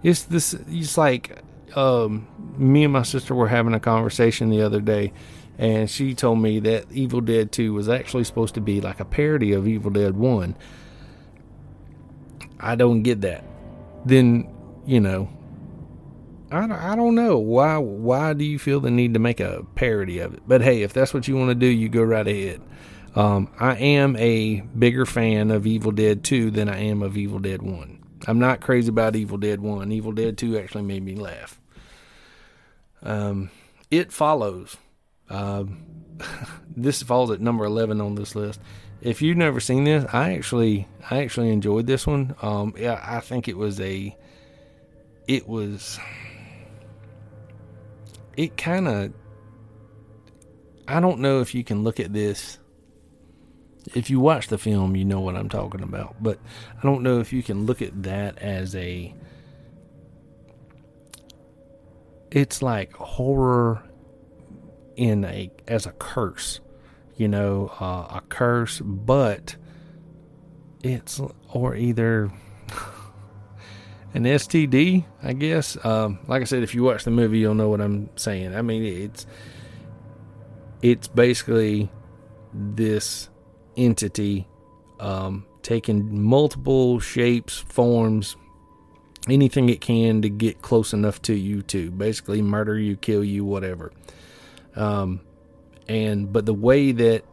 It's 0.02 0.22
this. 0.22 0.54
It's 0.68 0.96
like 0.96 1.42
um, 1.76 2.26
me 2.56 2.84
and 2.84 2.92
my 2.92 3.02
sister 3.02 3.34
were 3.34 3.48
having 3.48 3.74
a 3.74 3.80
conversation 3.80 4.50
the 4.50 4.62
other 4.62 4.80
day, 4.80 5.12
and 5.58 5.90
she 5.90 6.14
told 6.14 6.40
me 6.40 6.60
that 6.60 6.90
Evil 6.92 7.20
Dead 7.20 7.52
2 7.52 7.72
was 7.72 7.88
actually 7.88 8.24
supposed 8.24 8.54
to 8.54 8.60
be 8.60 8.80
like 8.80 9.00
a 9.00 9.04
parody 9.04 9.52
of 9.52 9.66
Evil 9.66 9.90
Dead 9.90 10.16
1. 10.16 10.56
I 12.60 12.74
don't 12.74 13.02
get 13.02 13.20
that. 13.22 13.44
Then, 14.04 14.52
you 14.86 15.00
know, 15.00 15.28
I 16.50 16.92
I 16.92 16.96
don't 16.96 17.14
know 17.14 17.38
why 17.38 17.76
why 17.76 18.32
do 18.32 18.44
you 18.44 18.58
feel 18.58 18.80
the 18.80 18.90
need 18.90 19.14
to 19.14 19.20
make 19.20 19.40
a 19.40 19.64
parody 19.74 20.18
of 20.20 20.34
it? 20.34 20.42
But 20.46 20.62
hey, 20.62 20.82
if 20.82 20.92
that's 20.92 21.12
what 21.12 21.28
you 21.28 21.36
want 21.36 21.50
to 21.50 21.54
do, 21.54 21.66
you 21.66 21.88
go 21.88 22.02
right 22.02 22.26
ahead. 22.26 22.60
Um, 23.14 23.50
I 23.58 23.76
am 23.76 24.16
a 24.16 24.60
bigger 24.60 25.04
fan 25.04 25.50
of 25.50 25.66
Evil 25.66 25.92
Dead 25.92 26.22
2 26.22 26.50
than 26.50 26.68
I 26.68 26.78
am 26.84 27.02
of 27.02 27.16
Evil 27.16 27.38
Dead 27.38 27.62
1. 27.62 27.97
I'm 28.28 28.38
not 28.38 28.60
crazy 28.60 28.90
about 28.90 29.16
Evil 29.16 29.38
Dead 29.38 29.58
1. 29.58 29.90
Evil 29.90 30.12
Dead 30.12 30.36
2 30.36 30.58
actually 30.58 30.82
made 30.82 31.02
me 31.02 31.14
laugh. 31.14 31.58
Um, 33.02 33.50
it 33.90 34.12
follows. 34.12 34.76
Um, 35.30 35.86
this 36.76 37.02
falls 37.02 37.30
at 37.30 37.40
number 37.40 37.64
11 37.64 38.02
on 38.02 38.16
this 38.16 38.36
list. 38.36 38.60
If 39.00 39.22
you've 39.22 39.38
never 39.38 39.60
seen 39.60 39.84
this, 39.84 40.04
I 40.12 40.34
actually 40.34 40.86
I 41.10 41.22
actually 41.22 41.50
enjoyed 41.50 41.86
this 41.86 42.06
one. 42.06 42.34
Um, 42.42 42.74
yeah, 42.76 43.02
I 43.02 43.20
think 43.20 43.48
it 43.48 43.56
was 43.56 43.80
a 43.80 44.14
it 45.26 45.48
was 45.48 45.98
it 48.36 48.58
kind 48.58 48.88
of 48.88 49.12
I 50.86 51.00
don't 51.00 51.20
know 51.20 51.40
if 51.40 51.54
you 51.54 51.64
can 51.64 51.82
look 51.82 51.98
at 51.98 52.12
this 52.12 52.58
if 53.94 54.10
you 54.10 54.20
watch 54.20 54.48
the 54.48 54.58
film, 54.58 54.96
you 54.96 55.04
know 55.04 55.20
what 55.20 55.36
I'm 55.36 55.48
talking 55.48 55.82
about. 55.82 56.16
But 56.20 56.38
I 56.76 56.82
don't 56.82 57.02
know 57.02 57.20
if 57.20 57.32
you 57.32 57.42
can 57.42 57.66
look 57.66 57.82
at 57.82 58.02
that 58.04 58.38
as 58.38 58.74
a. 58.74 59.14
It's 62.30 62.60
like 62.62 62.92
horror 62.92 63.82
in 64.96 65.24
a 65.24 65.50
as 65.66 65.86
a 65.86 65.92
curse, 65.92 66.60
you 67.16 67.28
know, 67.28 67.72
uh, 67.80 68.18
a 68.18 68.22
curse, 68.28 68.80
but 68.80 69.56
it's 70.82 71.20
or 71.52 71.74
either 71.74 72.30
an 74.14 74.24
STD, 74.24 75.04
I 75.22 75.32
guess. 75.32 75.82
Um, 75.84 76.18
like 76.26 76.42
I 76.42 76.44
said, 76.44 76.62
if 76.62 76.74
you 76.74 76.82
watch 76.82 77.04
the 77.04 77.10
movie, 77.10 77.38
you'll 77.38 77.54
know 77.54 77.68
what 77.68 77.80
I'm 77.80 78.10
saying. 78.16 78.54
I 78.54 78.62
mean, 78.62 78.82
it's 78.84 79.26
it's 80.82 81.08
basically 81.08 81.90
this 82.52 83.28
entity 83.78 84.46
um, 85.00 85.46
taking 85.62 86.22
multiple 86.22 87.00
shapes, 87.00 87.58
forms, 87.58 88.36
anything 89.28 89.68
it 89.68 89.80
can 89.80 90.22
to 90.22 90.28
get 90.28 90.62
close 90.62 90.92
enough 90.92 91.20
to 91.22 91.34
you 91.34 91.62
to 91.62 91.90
basically 91.90 92.42
murder 92.42 92.78
you, 92.78 92.96
kill 92.96 93.24
you, 93.24 93.44
whatever. 93.44 93.92
Um, 94.76 95.20
and 95.88 96.32
but 96.32 96.46
the 96.46 96.54
way 96.54 96.92
that 96.92 97.24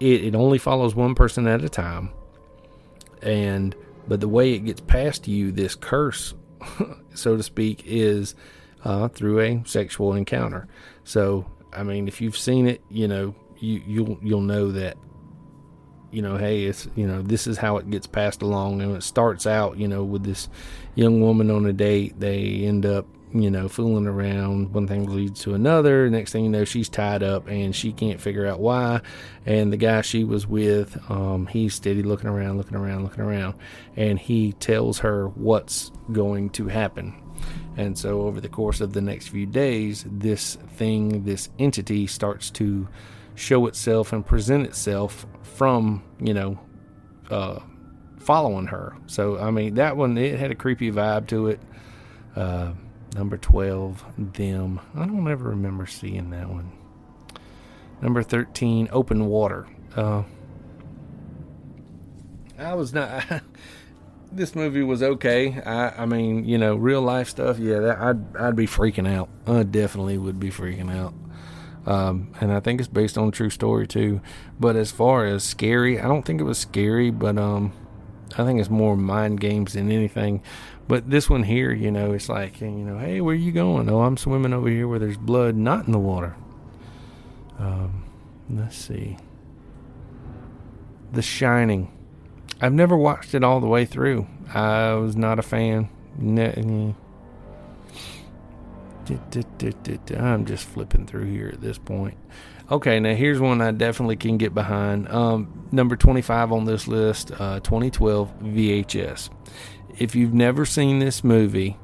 it, 0.00 0.24
it 0.24 0.34
only 0.34 0.58
follows 0.58 0.94
one 0.94 1.14
person 1.14 1.46
at 1.46 1.62
a 1.62 1.68
time, 1.68 2.10
and 3.22 3.74
but 4.08 4.20
the 4.20 4.28
way 4.28 4.52
it 4.52 4.60
gets 4.60 4.80
past 4.80 5.28
you, 5.28 5.52
this 5.52 5.74
curse, 5.74 6.34
so 7.14 7.36
to 7.36 7.42
speak, 7.42 7.82
is 7.86 8.34
uh, 8.84 9.08
through 9.08 9.40
a 9.40 9.62
sexual 9.64 10.14
encounter. 10.14 10.66
So 11.04 11.46
I 11.72 11.84
mean, 11.84 12.08
if 12.08 12.20
you've 12.20 12.36
seen 12.36 12.66
it, 12.66 12.82
you 12.90 13.08
know 13.08 13.34
you 13.58 13.82
you'll 13.86 14.18
you'll 14.22 14.40
know 14.40 14.72
that 14.72 14.96
you 16.12 16.22
know, 16.22 16.36
hey, 16.36 16.64
it's 16.64 16.86
you 16.94 17.06
know, 17.06 17.22
this 17.22 17.46
is 17.46 17.58
how 17.58 17.78
it 17.78 17.90
gets 17.90 18.06
passed 18.06 18.42
along, 18.42 18.82
and 18.82 18.96
it 18.96 19.02
starts 19.02 19.46
out, 19.46 19.78
you 19.78 19.88
know, 19.88 20.04
with 20.04 20.22
this 20.22 20.48
young 20.94 21.20
woman 21.20 21.50
on 21.50 21.66
a 21.66 21.72
date. 21.72 22.20
They 22.20 22.64
end 22.64 22.84
up, 22.84 23.06
you 23.32 23.50
know, 23.50 23.68
fooling 23.68 24.06
around. 24.06 24.74
One 24.74 24.86
thing 24.86 25.06
leads 25.06 25.40
to 25.40 25.54
another. 25.54 26.10
Next 26.10 26.32
thing 26.32 26.44
you 26.44 26.50
know, 26.50 26.64
she's 26.64 26.88
tied 26.88 27.22
up, 27.22 27.48
and 27.48 27.74
she 27.74 27.92
can't 27.92 28.20
figure 28.20 28.46
out 28.46 28.60
why. 28.60 29.00
And 29.46 29.72
the 29.72 29.78
guy 29.78 30.02
she 30.02 30.22
was 30.22 30.46
with, 30.46 30.98
um, 31.10 31.46
he's 31.46 31.74
steady 31.74 32.02
looking 32.02 32.28
around, 32.28 32.58
looking 32.58 32.76
around, 32.76 33.04
looking 33.04 33.24
around, 33.24 33.54
and 33.96 34.18
he 34.18 34.52
tells 34.52 34.98
her 34.98 35.28
what's 35.28 35.90
going 36.12 36.50
to 36.50 36.68
happen. 36.68 37.14
And 37.76 37.98
so, 37.98 38.22
over 38.22 38.40
the 38.40 38.50
course 38.50 38.80
of 38.82 38.92
the 38.92 39.00
next 39.00 39.28
few 39.28 39.46
days, 39.46 40.04
this 40.06 40.56
thing, 40.76 41.24
this 41.24 41.48
entity 41.58 42.06
starts 42.06 42.50
to 42.50 42.86
show 43.34 43.66
itself 43.66 44.12
and 44.12 44.24
present 44.24 44.66
itself 44.66 45.26
from 45.42 46.02
you 46.20 46.34
know 46.34 46.58
uh, 47.30 47.60
following 48.18 48.66
her. 48.66 48.96
So 49.06 49.38
I 49.38 49.50
mean 49.50 49.74
that 49.74 49.96
one 49.96 50.16
it 50.18 50.38
had 50.38 50.50
a 50.50 50.54
creepy 50.54 50.90
vibe 50.90 51.26
to 51.28 51.48
it. 51.48 51.60
Uh, 52.34 52.72
number 53.14 53.36
twelve, 53.36 54.04
them. 54.16 54.80
I 54.94 55.06
don't 55.06 55.28
ever 55.30 55.50
remember 55.50 55.86
seeing 55.86 56.30
that 56.30 56.48
one. 56.48 56.72
Number 58.00 58.22
thirteen, 58.22 58.88
open 58.90 59.26
water. 59.26 59.66
Uh, 59.94 60.22
I 62.58 62.74
was 62.74 62.92
not. 62.92 63.42
this 64.32 64.54
movie 64.54 64.82
was 64.82 65.02
okay. 65.02 65.60
I, 65.60 66.02
I 66.02 66.06
mean, 66.06 66.44
you 66.44 66.58
know, 66.58 66.74
real 66.74 67.02
life 67.02 67.28
stuff. 67.28 67.58
Yeah, 67.58 67.80
that, 67.80 67.98
I'd 67.98 68.36
I'd 68.36 68.56
be 68.56 68.66
freaking 68.66 69.08
out. 69.08 69.28
I 69.46 69.62
definitely 69.62 70.18
would 70.18 70.40
be 70.40 70.50
freaking 70.50 70.90
out. 70.90 71.14
Um, 71.86 72.32
and 72.40 72.52
I 72.52 72.60
think 72.60 72.80
it's 72.80 72.88
based 72.88 73.18
on 73.18 73.30
true 73.30 73.50
story 73.50 73.86
too. 73.86 74.20
But 74.60 74.76
as 74.76 74.92
far 74.92 75.26
as 75.26 75.42
scary, 75.42 76.00
I 76.00 76.06
don't 76.08 76.22
think 76.24 76.40
it 76.40 76.44
was 76.44 76.58
scary, 76.58 77.10
but 77.10 77.38
um, 77.38 77.72
I 78.38 78.44
think 78.44 78.60
it's 78.60 78.70
more 78.70 78.96
mind 78.96 79.40
games 79.40 79.72
than 79.72 79.90
anything. 79.90 80.42
But 80.88 81.10
this 81.10 81.30
one 81.30 81.42
here, 81.44 81.72
you 81.72 81.90
know, 81.90 82.12
it's 82.12 82.28
like, 82.28 82.60
you 82.60 82.68
know, 82.68 82.98
hey, 82.98 83.20
where 83.20 83.34
are 83.34 83.38
you 83.38 83.52
going? 83.52 83.88
Oh, 83.88 84.02
I'm 84.02 84.16
swimming 84.16 84.52
over 84.52 84.68
here 84.68 84.86
where 84.88 84.98
there's 84.98 85.16
blood 85.16 85.56
not 85.56 85.86
in 85.86 85.92
the 85.92 85.98
water. 85.98 86.36
Um, 87.58 88.04
let's 88.50 88.76
see. 88.76 89.16
The 91.12 91.22
Shining. 91.22 91.90
I've 92.60 92.72
never 92.72 92.96
watched 92.96 93.34
it 93.34 93.42
all 93.42 93.60
the 93.60 93.66
way 93.66 93.84
through. 93.84 94.26
I 94.52 94.94
was 94.94 95.16
not 95.16 95.38
a 95.38 95.42
fan. 95.42 95.88
I'm 100.16 100.44
just 100.44 100.64
flipping 100.64 101.06
through 101.06 101.24
here 101.24 101.50
at 101.52 101.60
this 101.60 101.78
point. 101.78 102.16
Okay, 102.70 103.00
now 103.00 103.14
here's 103.14 103.40
one 103.40 103.60
I 103.60 103.70
definitely 103.72 104.16
can 104.16 104.38
get 104.38 104.54
behind. 104.54 105.08
Um, 105.08 105.68
number 105.72 105.96
25 105.96 106.52
on 106.52 106.64
this 106.64 106.88
list, 106.88 107.32
uh, 107.32 107.60
2012 107.60 108.32
VHS. 108.40 109.28
If 109.98 110.14
you've 110.14 110.32
never 110.32 110.64
seen 110.64 110.98
this 110.98 111.22
movie, 111.22 111.76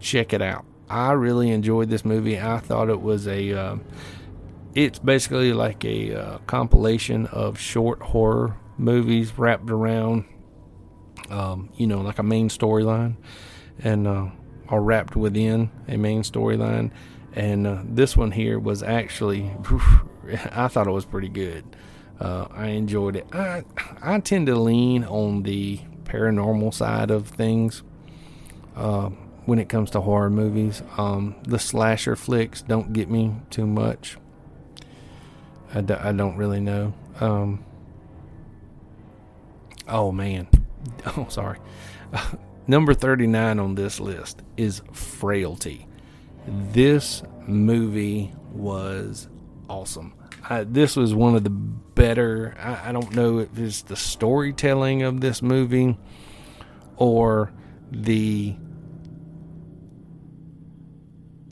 check 0.00 0.32
it 0.32 0.42
out. 0.42 0.66
I 0.90 1.12
really 1.12 1.50
enjoyed 1.50 1.88
this 1.88 2.04
movie. 2.04 2.38
I 2.38 2.58
thought 2.58 2.90
it 2.90 3.00
was 3.00 3.26
a. 3.26 3.52
Uh, 3.54 3.76
it's 4.74 4.98
basically 4.98 5.52
like 5.52 5.84
a 5.84 6.14
uh, 6.14 6.38
compilation 6.46 7.26
of 7.26 7.58
short 7.58 8.02
horror 8.02 8.56
movies 8.76 9.38
wrapped 9.38 9.70
around, 9.70 10.24
um, 11.30 11.70
you 11.76 11.86
know, 11.86 12.00
like 12.00 12.18
a 12.18 12.22
main 12.22 12.48
storyline, 12.48 13.16
and 13.78 14.06
uh, 14.06 14.26
are 14.72 14.82
wrapped 14.82 15.14
within 15.14 15.70
a 15.86 15.98
main 15.98 16.22
storyline. 16.22 16.90
And 17.34 17.66
uh, 17.66 17.82
this 17.84 18.16
one 18.16 18.32
here 18.32 18.58
was 18.58 18.82
actually, 18.82 19.50
I 20.50 20.66
thought 20.68 20.86
it 20.86 20.92
was 20.92 21.04
pretty 21.04 21.28
good. 21.28 21.64
Uh, 22.18 22.46
I 22.50 22.68
enjoyed 22.68 23.16
it. 23.16 23.26
I 23.32 23.64
I 24.00 24.18
tend 24.20 24.46
to 24.46 24.54
lean 24.54 25.04
on 25.04 25.42
the 25.42 25.80
paranormal 26.04 26.72
side 26.72 27.10
of 27.10 27.28
things 27.28 27.82
uh, 28.76 29.08
when 29.44 29.58
it 29.58 29.68
comes 29.68 29.90
to 29.90 30.00
horror 30.00 30.30
movies. 30.30 30.82
Um, 30.96 31.34
the 31.42 31.58
slasher 31.58 32.14
flicks 32.14 32.62
don't 32.62 32.92
get 32.92 33.10
me 33.10 33.34
too 33.50 33.66
much. 33.66 34.18
I 35.74 35.80
d- 35.80 35.94
I 35.94 36.12
don't 36.12 36.36
really 36.36 36.60
know. 36.60 36.94
Um, 37.18 37.64
oh 39.88 40.12
man, 40.12 40.48
oh 41.16 41.26
sorry. 41.28 41.58
Number 42.66 42.94
39 42.94 43.58
on 43.58 43.74
this 43.74 43.98
list 43.98 44.42
is 44.56 44.82
Frailty. 44.92 45.86
This 46.46 47.22
movie 47.46 48.32
was 48.52 49.28
awesome. 49.68 50.14
I, 50.48 50.64
this 50.64 50.96
was 50.96 51.14
one 51.14 51.34
of 51.34 51.44
the 51.44 51.50
better. 51.50 52.54
I, 52.58 52.90
I 52.90 52.92
don't 52.92 53.14
know 53.14 53.38
if 53.38 53.58
it's 53.58 53.82
the 53.82 53.96
storytelling 53.96 55.02
of 55.02 55.20
this 55.20 55.42
movie 55.42 55.96
or 56.96 57.52
the 57.90 58.56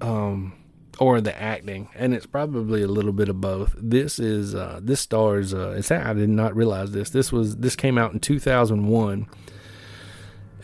um 0.01 0.55
or 0.99 1.21
the 1.21 1.41
acting, 1.41 1.89
and 1.95 2.13
it's 2.13 2.27
probably 2.27 2.83
a 2.83 2.89
little 2.89 3.13
bit 3.13 3.29
of 3.29 3.41
both. 3.41 3.75
This 3.79 4.19
is 4.19 4.55
uh, 4.55 4.81
this 4.83 5.01
stars. 5.01 5.55
Uh, 5.55 5.75
it's 5.79 5.91
I 5.91 6.13
did 6.13 6.29
not 6.29 6.55
realize 6.55 6.93
this. 6.93 7.11
This 7.11 7.33
was 7.33 7.57
this 7.57 7.75
came 7.75 7.97
out 7.97 8.13
in 8.13 8.21
2001 8.21 9.27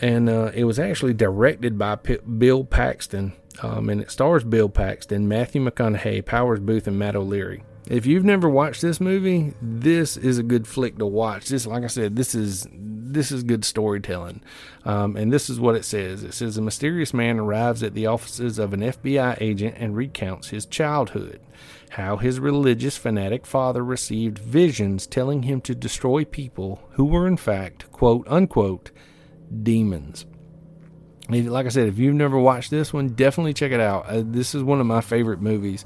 and 0.00 0.28
uh, 0.28 0.50
it 0.54 0.64
was 0.64 0.78
actually 0.78 1.14
directed 1.14 1.78
by 1.78 1.96
P- 1.96 2.18
Bill 2.38 2.64
Paxton, 2.64 3.32
um, 3.62 3.88
and 3.88 4.00
it 4.00 4.10
stars 4.10 4.44
Bill 4.44 4.68
Paxton, 4.68 5.28
Matthew 5.28 5.64
McConaughey, 5.64 6.24
Powers 6.24 6.60
Boothe, 6.60 6.86
and 6.86 6.98
Matt 6.98 7.16
O'Leary. 7.16 7.62
If 7.88 8.04
you've 8.04 8.24
never 8.24 8.48
watched 8.48 8.82
this 8.82 9.00
movie, 9.00 9.54
this 9.62 10.16
is 10.16 10.38
a 10.38 10.42
good 10.42 10.66
flick 10.66 10.98
to 10.98 11.06
watch. 11.06 11.48
This, 11.48 11.66
like 11.66 11.84
I 11.84 11.88
said, 11.88 12.16
this 12.16 12.34
is 12.34 12.66
this 12.72 13.30
is 13.30 13.44
good 13.44 13.64
storytelling, 13.64 14.42
um, 14.84 15.16
and 15.16 15.32
this 15.32 15.48
is 15.48 15.60
what 15.60 15.76
it 15.76 15.84
says. 15.84 16.24
It 16.24 16.34
says 16.34 16.56
a 16.56 16.62
mysterious 16.62 17.14
man 17.14 17.38
arrives 17.38 17.82
at 17.82 17.94
the 17.94 18.06
offices 18.06 18.58
of 18.58 18.72
an 18.72 18.80
FBI 18.80 19.40
agent 19.40 19.76
and 19.78 19.96
recounts 19.96 20.48
his 20.48 20.66
childhood, 20.66 21.40
how 21.90 22.16
his 22.16 22.40
religious 22.40 22.96
fanatic 22.96 23.46
father 23.46 23.84
received 23.84 24.38
visions 24.38 25.06
telling 25.06 25.44
him 25.44 25.60
to 25.62 25.74
destroy 25.74 26.24
people 26.24 26.82
who 26.92 27.04
were 27.04 27.28
in 27.28 27.36
fact 27.36 27.90
quote 27.92 28.26
unquote 28.28 28.90
Demons. 29.62 30.26
Like 31.28 31.66
I 31.66 31.70
said, 31.70 31.88
if 31.88 31.98
you've 31.98 32.14
never 32.14 32.38
watched 32.38 32.70
this 32.70 32.92
one, 32.92 33.08
definitely 33.08 33.52
check 33.52 33.72
it 33.72 33.80
out. 33.80 34.06
Uh, 34.06 34.22
this 34.24 34.54
is 34.54 34.62
one 34.62 34.80
of 34.80 34.86
my 34.86 35.00
favorite 35.00 35.40
movies. 35.40 35.84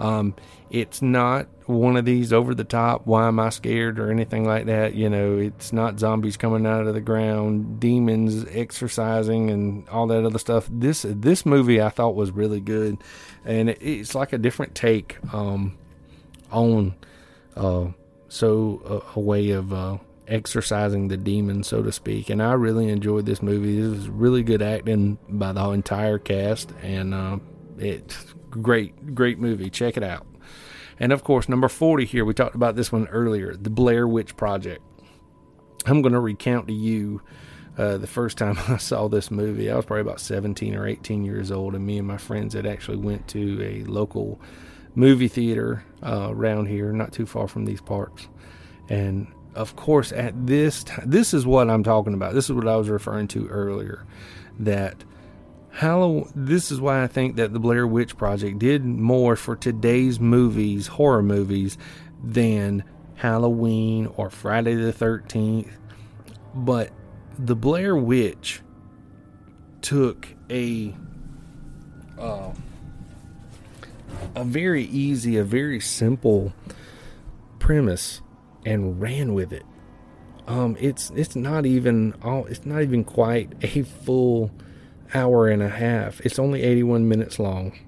Um, 0.00 0.34
it's 0.70 1.02
not 1.02 1.46
one 1.66 1.96
of 1.96 2.04
these 2.04 2.32
over 2.32 2.54
the 2.54 2.64
top, 2.64 3.06
why 3.06 3.28
am 3.28 3.38
I 3.38 3.50
scared 3.50 3.98
or 3.98 4.10
anything 4.10 4.46
like 4.46 4.66
that. 4.66 4.94
You 4.94 5.10
know, 5.10 5.36
it's 5.36 5.72
not 5.72 6.00
zombies 6.00 6.36
coming 6.36 6.66
out 6.66 6.86
of 6.86 6.94
the 6.94 7.00
ground, 7.00 7.80
demons 7.80 8.46
exercising 8.50 9.50
and 9.50 9.88
all 9.88 10.06
that 10.06 10.24
other 10.24 10.38
stuff. 10.38 10.68
This 10.70 11.04
this 11.06 11.44
movie 11.44 11.80
I 11.82 11.90
thought 11.90 12.14
was 12.14 12.30
really 12.30 12.60
good, 12.60 12.96
and 13.44 13.70
it, 13.70 13.78
it's 13.80 14.14
like 14.14 14.32
a 14.32 14.38
different 14.38 14.74
take 14.74 15.18
um, 15.34 15.76
on 16.50 16.94
uh, 17.56 17.88
so 18.28 19.02
a, 19.14 19.18
a 19.18 19.20
way 19.20 19.50
of 19.50 19.72
uh, 19.72 19.98
exorcising 20.30 21.08
the 21.08 21.16
demon, 21.16 21.62
so 21.62 21.82
to 21.82 21.92
speak. 21.92 22.30
And 22.30 22.42
I 22.42 22.52
really 22.52 22.88
enjoyed 22.88 23.26
this 23.26 23.42
movie. 23.42 23.80
This 23.80 23.90
was 23.90 24.08
really 24.08 24.42
good 24.42 24.62
acting 24.62 25.18
by 25.28 25.52
the 25.52 25.68
entire 25.70 26.18
cast, 26.18 26.72
and 26.82 27.12
uh, 27.12 27.38
it's 27.78 28.34
great, 28.48 29.14
great 29.14 29.38
movie. 29.38 29.68
Check 29.68 29.96
it 29.96 30.02
out. 30.02 30.26
And 30.98 31.12
of 31.12 31.24
course, 31.24 31.48
number 31.48 31.68
40 31.68 32.04
here, 32.04 32.24
we 32.24 32.34
talked 32.34 32.54
about 32.54 32.76
this 32.76 32.92
one 32.92 33.08
earlier 33.08 33.54
The 33.54 33.70
Blair 33.70 34.06
Witch 34.06 34.36
Project. 34.36 34.82
I'm 35.86 36.02
going 36.02 36.12
to 36.12 36.20
recount 36.20 36.68
to 36.68 36.74
you 36.74 37.22
uh, 37.78 37.96
the 37.96 38.06
first 38.06 38.38
time 38.38 38.58
I 38.68 38.76
saw 38.76 39.08
this 39.08 39.30
movie. 39.30 39.70
I 39.70 39.76
was 39.76 39.86
probably 39.86 40.02
about 40.02 40.20
17 40.20 40.74
or 40.74 40.86
18 40.86 41.24
years 41.24 41.50
old, 41.50 41.74
and 41.74 41.84
me 41.84 41.98
and 41.98 42.06
my 42.06 42.18
friends 42.18 42.54
had 42.54 42.66
actually 42.66 42.98
went 42.98 43.26
to 43.28 43.62
a 43.62 43.84
local 43.84 44.40
movie 44.94 45.28
theater 45.28 45.84
uh, 46.02 46.28
around 46.30 46.66
here, 46.66 46.92
not 46.92 47.12
too 47.12 47.26
far 47.26 47.48
from 47.48 47.64
these 47.64 47.80
parks. 47.80 48.28
And 48.88 49.28
of 49.54 49.76
course, 49.76 50.12
at 50.12 50.46
this 50.46 50.84
time, 50.84 51.10
this 51.10 51.34
is 51.34 51.46
what 51.46 51.68
I'm 51.68 51.82
talking 51.82 52.14
about. 52.14 52.34
This 52.34 52.46
is 52.46 52.52
what 52.52 52.68
I 52.68 52.76
was 52.76 52.88
referring 52.88 53.28
to 53.28 53.48
earlier. 53.48 54.06
That 54.58 55.04
Halloween. 55.70 56.30
This 56.34 56.70
is 56.70 56.80
why 56.80 57.02
I 57.02 57.06
think 57.06 57.36
that 57.36 57.52
the 57.52 57.60
Blair 57.60 57.86
Witch 57.86 58.16
Project 58.16 58.58
did 58.58 58.84
more 58.84 59.36
for 59.36 59.56
today's 59.56 60.20
movies, 60.20 60.88
horror 60.88 61.22
movies, 61.22 61.78
than 62.22 62.84
Halloween 63.14 64.06
or 64.16 64.30
Friday 64.30 64.74
the 64.74 64.92
13th. 64.92 65.70
But 66.54 66.90
the 67.38 67.56
Blair 67.56 67.96
Witch 67.96 68.60
took 69.82 70.28
a 70.50 70.94
uh, 72.18 72.52
a 74.34 74.44
very 74.44 74.84
easy, 74.84 75.36
a 75.36 75.44
very 75.44 75.80
simple 75.80 76.52
premise 77.58 78.20
and 78.64 79.00
ran 79.00 79.34
with 79.34 79.52
it. 79.52 79.64
Um, 80.46 80.76
it's 80.80 81.10
it's 81.10 81.36
not 81.36 81.66
even 81.66 82.14
all. 82.22 82.46
It's 82.46 82.66
not 82.66 82.82
even 82.82 83.04
quite 83.04 83.52
a 83.62 83.82
full 83.82 84.50
hour 85.14 85.48
and 85.48 85.62
a 85.62 85.68
half. 85.68 86.20
It's 86.20 86.38
only 86.38 86.62
81 86.62 87.08
minutes 87.08 87.38
long. 87.38 87.78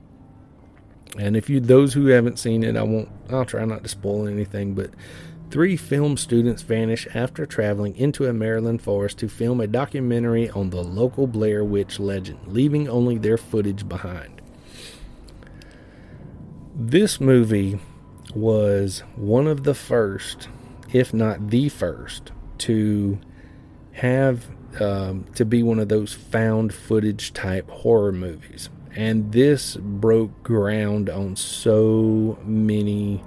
And 1.19 1.37
if 1.37 1.51
you 1.51 1.61
those 1.61 1.95
who 1.95 2.07
haven't 2.07 2.39
seen 2.39 2.63
it, 2.63 2.77
I 2.77 2.83
won't. 2.83 3.09
I'll 3.31 3.45
try 3.45 3.65
not 3.65 3.83
to 3.83 3.89
spoil 3.89 4.27
anything. 4.27 4.75
But 4.75 4.91
three 5.51 5.77
film 5.77 6.17
students 6.17 6.63
vanish 6.63 7.07
after 7.15 7.45
traveling 7.45 7.97
into 7.97 8.27
a 8.27 8.33
Maryland 8.33 8.81
forest 8.81 9.19
to 9.19 9.29
film 9.29 9.61
a 9.61 9.67
documentary 9.67 10.49
on 10.51 10.71
the 10.71 10.83
local 10.83 11.27
Blair 11.27 11.65
Witch 11.65 12.01
legend, 12.01 12.39
leaving 12.47 12.89
only 12.89 13.19
their 13.19 13.37
footage 13.37 13.87
behind. 13.89 14.41
This 16.75 17.21
movie 17.21 17.79
was 18.35 19.01
one 19.15 19.47
of 19.47 19.65
the 19.65 19.75
first, 19.75 20.49
if 20.93 21.13
not 21.15 21.49
the 21.49 21.69
first, 21.69 22.33
to 22.59 23.19
have 23.93 24.47
um, 24.81 25.25
to 25.35 25.45
be 25.45 25.63
one 25.63 25.79
of 25.79 25.89
those 25.89 26.15
found 26.15 26.73
footage 26.73 27.33
type 27.33 27.69
horror 27.71 28.13
movies. 28.13 28.71
And 28.95 29.33
this 29.33 29.77
broke 29.77 30.43
ground 30.43 31.09
on 31.09 31.37
so 31.37 32.39
many 32.45 33.23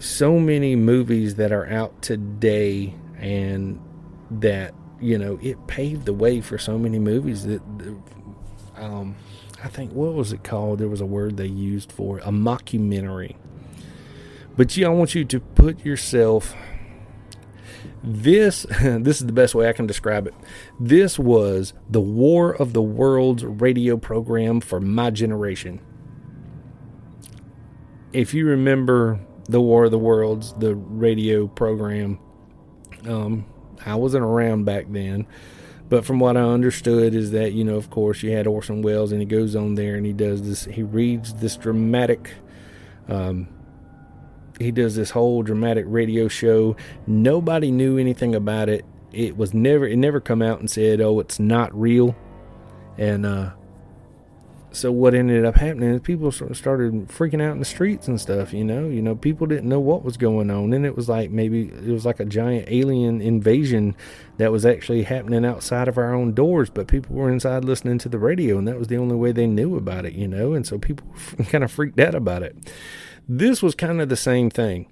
so 0.00 0.38
many 0.38 0.74
movies 0.74 1.34
that 1.34 1.52
are 1.52 1.66
out 1.66 2.00
today 2.00 2.94
and 3.18 3.78
that 4.30 4.74
you 4.98 5.18
know 5.18 5.38
it 5.42 5.66
paved 5.66 6.06
the 6.06 6.12
way 6.12 6.40
for 6.40 6.56
so 6.56 6.78
many 6.78 6.98
movies 6.98 7.44
that 7.44 7.60
um 8.76 9.14
I 9.62 9.68
think 9.68 9.92
what 9.92 10.14
was 10.14 10.32
it 10.32 10.42
called 10.42 10.78
there 10.78 10.88
was 10.88 11.02
a 11.02 11.06
word 11.06 11.36
they 11.36 11.46
used 11.46 11.92
for 11.92 12.18
a 12.20 12.30
mockumentary 12.30 13.36
but 14.60 14.76
yeah 14.76 14.88
I 14.88 14.90
want 14.90 15.14
you 15.14 15.24
to 15.24 15.40
put 15.40 15.86
yourself 15.86 16.54
this 18.04 18.64
this 18.82 19.18
is 19.18 19.26
the 19.26 19.32
best 19.32 19.54
way 19.54 19.66
I 19.66 19.72
can 19.72 19.86
describe 19.86 20.26
it. 20.26 20.34
This 20.78 21.18
was 21.18 21.72
the 21.88 22.02
War 22.02 22.56
of 22.56 22.74
the 22.74 22.82
Worlds 22.82 23.42
radio 23.42 23.96
program 23.96 24.60
for 24.60 24.78
my 24.78 25.08
generation. 25.08 25.80
If 28.12 28.34
you 28.34 28.48
remember 28.48 29.20
the 29.48 29.62
War 29.62 29.86
of 29.86 29.92
the 29.92 29.98
Worlds, 29.98 30.52
the 30.52 30.74
radio 30.74 31.46
program, 31.46 32.18
um, 33.08 33.46
I 33.86 33.94
wasn't 33.94 34.24
around 34.24 34.66
back 34.66 34.84
then, 34.90 35.26
but 35.88 36.04
from 36.04 36.20
what 36.20 36.36
I 36.36 36.42
understood 36.42 37.14
is 37.14 37.30
that 37.30 37.54
you 37.54 37.64
know, 37.64 37.76
of 37.76 37.88
course, 37.88 38.22
you 38.22 38.32
had 38.32 38.46
Orson 38.46 38.82
Welles, 38.82 39.10
and 39.10 39.22
he 39.22 39.26
goes 39.26 39.56
on 39.56 39.76
there 39.76 39.94
and 39.94 40.04
he 40.04 40.12
does 40.12 40.42
this. 40.42 40.66
He 40.66 40.82
reads 40.82 41.32
this 41.32 41.56
dramatic. 41.56 42.34
Um, 43.08 43.48
he 44.60 44.70
does 44.70 44.94
this 44.94 45.10
whole 45.10 45.42
dramatic 45.42 45.84
radio 45.88 46.28
show. 46.28 46.76
Nobody 47.06 47.70
knew 47.70 47.98
anything 47.98 48.34
about 48.34 48.68
it. 48.68 48.84
It 49.12 49.36
was 49.36 49.54
never 49.54 49.86
it 49.86 49.96
never 49.96 50.20
come 50.20 50.42
out 50.42 50.60
and 50.60 50.70
said, 50.70 51.00
"Oh, 51.00 51.18
it's 51.20 51.40
not 51.40 51.74
real." 51.78 52.14
And 52.98 53.26
uh 53.26 53.50
so 54.72 54.92
what 54.92 55.14
ended 55.14 55.44
up 55.44 55.56
happening 55.56 55.92
is 55.94 56.00
people 56.00 56.30
started 56.30 57.08
freaking 57.08 57.42
out 57.42 57.52
in 57.52 57.58
the 57.58 57.64
streets 57.64 58.06
and 58.06 58.20
stuff, 58.20 58.52
you 58.52 58.62
know. 58.62 58.88
You 58.88 59.02
know, 59.02 59.16
people 59.16 59.48
didn't 59.48 59.68
know 59.68 59.80
what 59.80 60.04
was 60.04 60.16
going 60.16 60.48
on 60.48 60.72
and 60.72 60.86
it 60.86 60.94
was 60.94 61.08
like 61.08 61.30
maybe 61.30 61.62
it 61.62 61.90
was 61.90 62.06
like 62.06 62.20
a 62.20 62.24
giant 62.24 62.68
alien 62.68 63.20
invasion 63.20 63.96
that 64.38 64.52
was 64.52 64.64
actually 64.64 65.02
happening 65.02 65.44
outside 65.44 65.88
of 65.88 65.98
our 65.98 66.14
own 66.14 66.34
doors, 66.34 66.70
but 66.70 66.86
people 66.86 67.16
were 67.16 67.32
inside 67.32 67.64
listening 67.64 67.98
to 67.98 68.08
the 68.08 68.18
radio 68.18 68.58
and 68.58 68.68
that 68.68 68.78
was 68.78 68.86
the 68.86 68.96
only 68.96 69.16
way 69.16 69.32
they 69.32 69.46
knew 69.46 69.76
about 69.76 70.04
it, 70.04 70.12
you 70.12 70.28
know. 70.28 70.52
And 70.52 70.64
so 70.64 70.78
people 70.78 71.06
kind 71.48 71.64
of 71.64 71.72
freaked 71.72 71.98
out 71.98 72.14
about 72.14 72.44
it. 72.44 72.56
This 73.32 73.62
was 73.62 73.76
kind 73.76 74.00
of 74.00 74.08
the 74.08 74.16
same 74.16 74.50
thing. 74.50 74.90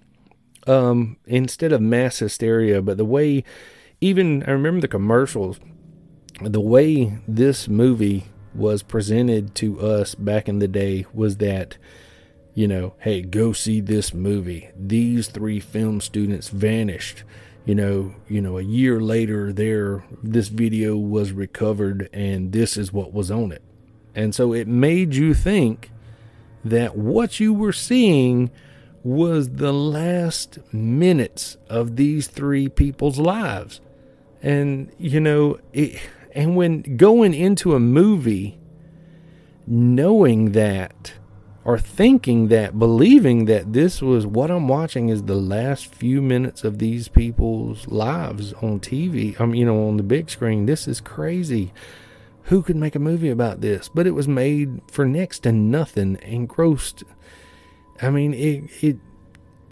Um, 0.64 1.16
instead 1.26 1.72
of 1.72 1.80
mass 1.80 2.20
hysteria, 2.20 2.80
but 2.80 2.96
the 2.96 3.04
way, 3.04 3.42
even 4.00 4.44
I 4.44 4.52
remember 4.52 4.80
the 4.80 4.86
commercials, 4.86 5.58
the 6.40 6.60
way 6.60 7.18
this 7.26 7.66
movie 7.66 8.26
was 8.54 8.84
presented 8.84 9.56
to 9.56 9.80
us 9.80 10.14
back 10.14 10.48
in 10.48 10.60
the 10.60 10.68
day 10.68 11.04
was 11.12 11.38
that, 11.38 11.78
you 12.54 12.68
know, 12.68 12.94
hey, 13.00 13.22
go 13.22 13.52
see 13.52 13.80
this 13.80 14.14
movie. 14.14 14.68
These 14.78 15.26
three 15.26 15.58
film 15.58 16.00
students 16.00 16.48
vanished. 16.48 17.24
You 17.64 17.74
know, 17.74 18.14
you 18.28 18.40
know, 18.40 18.56
a 18.56 18.62
year 18.62 19.00
later, 19.00 19.52
there 19.52 20.04
this 20.22 20.46
video 20.46 20.96
was 20.96 21.32
recovered, 21.32 22.08
and 22.12 22.52
this 22.52 22.76
is 22.76 22.92
what 22.92 23.12
was 23.12 23.32
on 23.32 23.50
it. 23.50 23.62
And 24.14 24.32
so 24.32 24.52
it 24.52 24.68
made 24.68 25.16
you 25.16 25.34
think 25.34 25.90
that 26.70 26.96
what 26.96 27.40
you 27.40 27.52
were 27.52 27.72
seeing 27.72 28.50
was 29.02 29.50
the 29.50 29.72
last 29.72 30.58
minutes 30.72 31.56
of 31.68 31.96
these 31.96 32.26
three 32.26 32.68
people's 32.68 33.18
lives. 33.18 33.80
And, 34.42 34.92
you 34.98 35.20
know, 35.20 35.58
it, 35.72 36.00
and 36.32 36.56
when 36.56 36.96
going 36.96 37.34
into 37.34 37.74
a 37.74 37.80
movie, 37.80 38.58
knowing 39.66 40.52
that, 40.52 41.14
or 41.64 41.78
thinking 41.78 42.48
that, 42.48 42.78
believing 42.78 43.44
that 43.46 43.72
this 43.72 44.00
was 44.00 44.26
what 44.26 44.50
I'm 44.50 44.68
watching 44.68 45.08
is 45.08 45.24
the 45.24 45.34
last 45.34 45.94
few 45.94 46.22
minutes 46.22 46.64
of 46.64 46.78
these 46.78 47.08
people's 47.08 47.86
lives 47.88 48.52
on 48.54 48.80
TV, 48.80 49.38
I 49.38 49.44
um, 49.44 49.50
mean, 49.50 49.60
you 49.60 49.66
know, 49.66 49.88
on 49.88 49.96
the 49.96 50.02
big 50.02 50.30
screen, 50.30 50.66
this 50.66 50.88
is 50.88 51.00
crazy 51.00 51.72
who 52.48 52.62
could 52.62 52.76
make 52.76 52.94
a 52.94 53.00
movie 53.00 53.28
about 53.28 53.60
this? 53.60 53.88
But 53.88 54.06
it 54.06 54.12
was 54.12 54.26
made 54.26 54.80
for 54.90 55.04
next 55.04 55.40
to 55.40 55.52
nothing 55.52 56.16
and 56.22 56.48
grossed. 56.48 57.02
I 58.00 58.10
mean, 58.10 58.32
it 58.32 58.64
it 58.82 58.96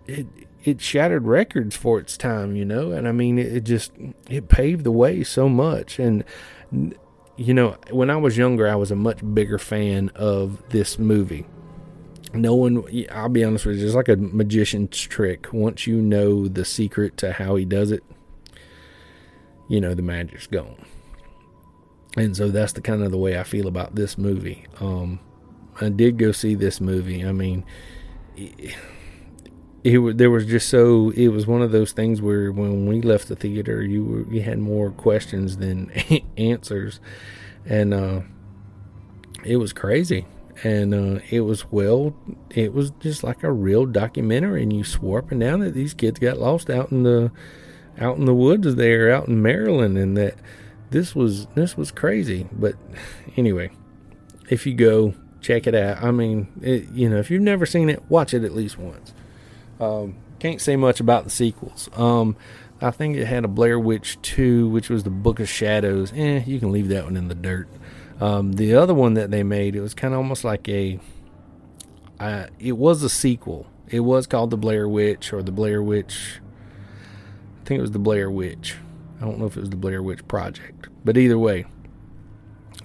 it 0.07 0.27
it 0.63 0.81
shattered 0.83 1.27
records 1.27 1.75
for 1.75 1.99
its 1.99 2.19
time, 2.19 2.55
you 2.55 2.65
know, 2.65 2.93
and 2.93 3.09
I 3.09 3.13
mean, 3.13 3.39
it, 3.39 3.47
it 3.47 3.65
just 3.65 3.93
it 4.29 4.49
paved 4.49 4.85
the 4.85 4.93
way 4.93 5.25
so 5.25 5.49
much. 5.49 5.99
And 5.99 6.23
you 7.37 7.55
know, 7.55 7.77
when 7.91 8.11
I 8.11 8.17
was 8.17 8.37
younger, 8.37 8.69
I 8.69 8.75
was 8.75 8.91
a 8.91 8.97
much 8.97 9.21
bigger 9.35 9.59
fan 9.59 10.11
of 10.15 10.63
this 10.69 10.99
movie. 10.99 11.47
No 12.35 12.55
one, 12.55 12.85
I'll 13.11 13.31
be 13.31 13.45
honest 13.45 13.65
with 13.65 13.79
you, 13.79 13.87
it's 13.87 13.95
like 13.95 14.09
a 14.09 14.17
magician's 14.17 15.01
trick. 15.01 15.51
Once 15.51 15.87
you 15.87 16.03
know 16.03 16.47
the 16.47 16.65
secret 16.67 17.17
to 17.19 17.33
how 17.33 17.57
he 17.57 17.65
does 17.65 17.91
it, 17.91 18.03
you 19.67 19.81
know 19.81 19.95
the 19.95 20.03
magic's 20.03 20.47
gone 20.47 20.85
and 22.17 22.37
so 22.37 22.49
that's 22.49 22.73
the 22.73 22.81
kind 22.81 23.03
of 23.03 23.11
the 23.11 23.19
way 23.19 23.39
I 23.39 23.43
feel 23.43 23.69
about 23.69 23.95
this 23.95 24.17
movie. 24.17 24.67
Um, 24.81 25.21
I 25.81 25.91
did 25.91 26.17
go 26.17 26.33
see 26.33 26.55
this 26.55 26.81
movie. 26.81 27.25
I 27.25 27.33
mean, 27.33 27.65
it, 28.37 28.75
it, 29.85 30.19
there 30.19 30.31
was 30.31 30.47
just 30.47 30.69
so 30.69 31.11
it 31.11 31.29
was 31.29 31.47
one 31.47 31.63
of 31.63 31.73
those 31.73 31.93
things 31.93 32.23
where 32.23 32.51
when 32.51 32.87
we 32.87 33.03
left 33.03 33.29
the 33.29 33.37
theater, 33.37 33.83
you 33.83 34.05
were, 34.05 34.35
you 34.35 34.43
had 34.43 34.59
more 34.59 34.91
questions 34.91 35.59
than 35.59 35.91
answers, 36.37 37.01
and 37.67 37.93
uh, 37.93 38.21
it 39.45 39.57
was 39.57 39.73
crazy. 39.73 40.27
And 40.65 40.95
uh, 40.95 41.21
it 41.29 41.43
was 41.43 41.71
well, 41.71 42.17
it 42.49 42.73
was 42.73 42.91
just 42.99 43.23
like 43.23 43.43
a 43.43 43.53
real 43.53 43.85
documentary, 43.85 44.63
and 44.63 44.73
you 44.73 44.85
swore 44.85 45.19
up 45.19 45.31
and 45.31 45.39
down 45.39 45.61
that 45.61 45.75
these 45.75 45.93
kids 45.93 46.19
got 46.19 46.39
lost 46.39 46.71
out 46.71 46.91
in 46.91 47.03
the 47.03 47.31
out 47.99 48.17
in 48.17 48.25
the 48.25 48.35
woods 48.35 48.75
there, 48.75 49.13
out 49.13 49.29
in 49.29 49.43
Maryland, 49.43 49.99
and 49.99 50.17
that 50.17 50.37
this 50.91 51.15
was 51.15 51.47
this 51.55 51.77
was 51.77 51.91
crazy. 51.91 52.49
But 52.53 52.75
anyway, 53.37 53.71
if 54.49 54.67
you 54.67 54.75
go 54.75 55.15
check 55.41 55.67
it 55.67 55.75
out, 55.75 56.03
I 56.03 56.11
mean, 56.11 56.49
it, 56.61 56.91
you 56.91 57.09
know, 57.09 57.19
if 57.19 57.31
you've 57.31 57.43
never 57.43 57.67
seen 57.67 57.89
it, 57.89 58.03
watch 58.09 58.35
it 58.35 58.45
at 58.45 58.53
least 58.53 58.79
once. 58.79 59.15
Um, 59.81 60.17
can't 60.39 60.61
say 60.61 60.77
much 60.77 61.01
about 61.01 61.25
the 61.25 61.31
sequels. 61.31 61.89
Um, 61.95 62.37
I 62.81 62.91
think 62.91 63.17
it 63.17 63.27
had 63.27 63.45
a 63.45 63.49
Blair 63.49 63.79
Witch 63.79 64.21
2, 64.23 64.69
which 64.69 64.91
was 64.91 65.05
the 65.05 65.11
Book 65.11 65.41
of 65.41 65.49
Shadows. 65.49 66.13
Eh, 66.15 66.43
you 66.47 66.61
can 66.61 66.73
leave 66.73 66.89
that 66.89 67.05
one 67.05 67.17
in 67.17 67.29
the 67.29 67.35
dirt. 67.35 67.69
Um, 68.21 68.53
the 68.53 68.75
other 68.75 68.95
one 68.95 69.15
that 69.15 69.31
they 69.31 69.43
made, 69.43 69.77
it 69.77 69.81
was 69.81 69.95
kind 69.95 70.15
of 70.15 70.19
almost 70.19 70.45
like 70.45 70.69
a. 70.69 70.99
Uh, 72.19 72.47
it 72.59 72.73
was 72.73 73.03
a 73.03 73.09
sequel. 73.11 73.67
It 73.89 74.01
was 74.01 74.27
called 74.27 74.51
the 74.51 74.57
Blair 74.57 74.89
Witch 74.89 75.33
or 75.33 75.43
the 75.43 75.53
Blair 75.53 75.83
Witch. 75.83 76.41
I 77.63 77.65
think 77.65 77.79
it 77.79 77.83
was 77.83 77.91
the 77.93 77.99
Blair 77.99 78.31
Witch. 78.31 78.77
I 79.21 79.25
don't 79.25 79.39
know 79.39 79.47
if 79.47 79.57
it 79.57 79.61
was 79.61 79.71
the 79.71 79.77
Blair 79.77 80.03
Witch 80.03 80.27
Project, 80.29 80.89
but 81.05 81.17
either 81.17 81.39
way, 81.39 81.65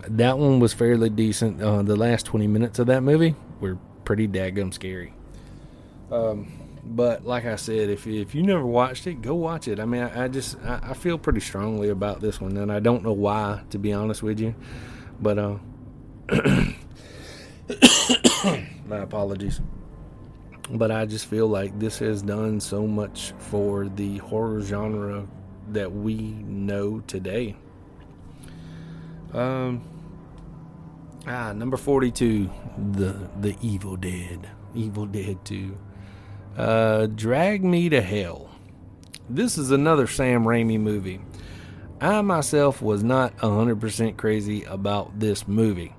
that 0.08 0.38
one 0.38 0.60
was 0.60 0.74
fairly 0.74 1.10
decent. 1.10 1.62
Uh, 1.62 1.82
the 1.82 1.96
last 1.96 2.26
20 2.26 2.48
minutes 2.48 2.80
of 2.80 2.88
that 2.88 3.02
movie 3.02 3.36
were 3.60 3.78
pretty 4.06 4.28
daggum 4.28 4.74
scary. 4.74 5.14
Um, 6.12 6.52
but 6.84 7.26
like 7.26 7.46
I 7.46 7.56
said, 7.56 7.90
if 7.90 8.08
if 8.08 8.34
you 8.34 8.44
never 8.44 8.66
watched 8.66 9.08
it, 9.08 9.22
go 9.22 9.36
watch 9.36 9.68
it. 9.68 9.80
I 9.80 9.86
mean, 9.86 10.04
I, 10.04 10.26
I 10.26 10.28
just 10.28 10.58
I, 10.64 10.80
I, 10.84 10.94
feel 10.94 11.18
pretty 11.18 11.40
strongly 11.40 11.90
about 11.90 12.22
this 12.22 12.42
one, 12.42 12.58
and 12.58 12.72
I 12.72 12.80
don't 12.80 13.04
know 13.04 13.14
why, 13.14 13.62
to 13.70 13.78
be 13.78 13.94
honest 13.94 14.24
with 14.24 14.40
you. 14.40 14.56
But 15.22 15.38
uh, 15.38 15.58
my 18.86 18.98
apologies. 18.98 19.62
But 20.70 20.92
I 20.92 21.06
just 21.06 21.26
feel 21.26 21.48
like 21.48 21.78
this 21.80 22.00
has 22.00 22.22
done 22.22 22.60
so 22.60 22.88
much 22.88 23.34
for 23.38 23.88
the 23.88 24.18
horror 24.18 24.62
genre 24.62 25.28
that 25.74 25.92
we 25.92 26.16
know 26.16 27.00
today. 27.02 27.56
Um. 29.34 29.84
Ah, 31.28 31.54
number 31.54 31.78
forty-two, 31.78 32.50
the 32.94 33.30
the 33.40 33.56
Evil 33.62 33.96
Dead, 33.96 34.50
Evil 34.74 35.06
Dead 35.06 35.44
Two. 35.46 35.78
Uh, 36.58 37.08
Drag 37.08 37.64
Me 37.64 37.90
to 37.90 38.02
Hell. 38.02 38.50
This 39.30 39.58
is 39.58 39.72
another 39.72 40.08
Sam 40.08 40.44
Raimi 40.44 40.80
movie. 40.80 41.22
I 42.02 42.22
myself 42.22 42.82
was 42.82 43.04
not 43.04 43.38
100% 43.38 44.18
crazy 44.18 44.64
about 44.64 45.20
this 45.20 45.48
movie. 45.48 45.96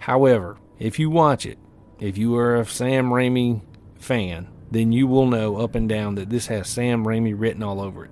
However, 0.00 0.58
if 0.78 0.98
you 0.98 1.08
watch 1.10 1.46
it, 1.46 1.58
if 2.00 2.18
you 2.18 2.36
are 2.36 2.56
a 2.56 2.66
Sam 2.66 3.10
Raimi 3.10 3.62
fan, 3.96 4.48
then 4.70 4.92
you 4.92 5.06
will 5.06 5.26
know 5.26 5.56
up 5.56 5.74
and 5.74 5.88
down 5.88 6.16
that 6.16 6.28
this 6.28 6.48
has 6.48 6.68
Sam 6.68 7.04
Raimi 7.04 7.34
written 7.36 7.62
all 7.62 7.80
over 7.80 8.04
it. 8.04 8.10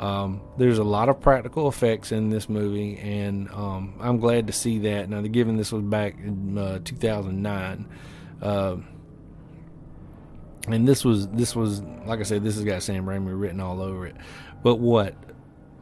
Um, 0.00 0.40
there's 0.56 0.78
a 0.78 0.84
lot 0.84 1.10
of 1.10 1.20
practical 1.20 1.68
effects 1.68 2.10
in 2.10 2.30
this 2.30 2.48
movie, 2.48 2.96
and 2.98 3.50
um, 3.50 3.92
I'm 4.00 4.18
glad 4.18 4.46
to 4.46 4.52
see 4.52 4.78
that. 4.78 5.10
Now, 5.10 5.20
given 5.20 5.58
this 5.58 5.72
was 5.72 5.82
back 5.82 6.14
in 6.18 6.56
uh, 6.56 6.78
2009, 6.82 7.86
uh, 8.40 8.76
and 10.68 10.88
this 10.88 11.04
was 11.04 11.28
this 11.28 11.54
was 11.54 11.82
like 12.06 12.18
I 12.18 12.22
said, 12.22 12.42
this 12.42 12.54
has 12.54 12.64
got 12.64 12.82
Sam 12.82 13.04
Raimi 13.04 13.38
written 13.38 13.60
all 13.60 13.82
over 13.82 14.06
it. 14.06 14.16
But 14.62 14.76
what 14.76 15.14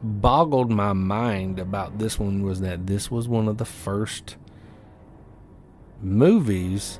boggled 0.03 0.69
my 0.69 0.91
mind 0.91 1.57
about 1.57 1.97
this 1.97 2.19
one 2.19 2.43
was 2.43 2.59
that 2.59 2.87
this 2.87 3.09
was 3.09 3.29
one 3.29 3.47
of 3.47 3.57
the 3.57 3.65
first 3.65 4.35
movies 6.01 6.99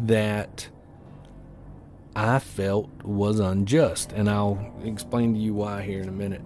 that 0.00 0.68
I 2.18 2.40
felt 2.40 2.90
was 3.04 3.38
unjust, 3.38 4.10
and 4.10 4.28
I'll 4.28 4.74
explain 4.82 5.34
to 5.34 5.38
you 5.38 5.54
why 5.54 5.82
here 5.82 6.00
in 6.00 6.08
a 6.08 6.12
minute. 6.12 6.42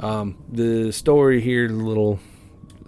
Um, 0.00 0.42
the 0.50 0.92
story 0.92 1.42
here, 1.42 1.68
the 1.68 1.74
little 1.74 2.18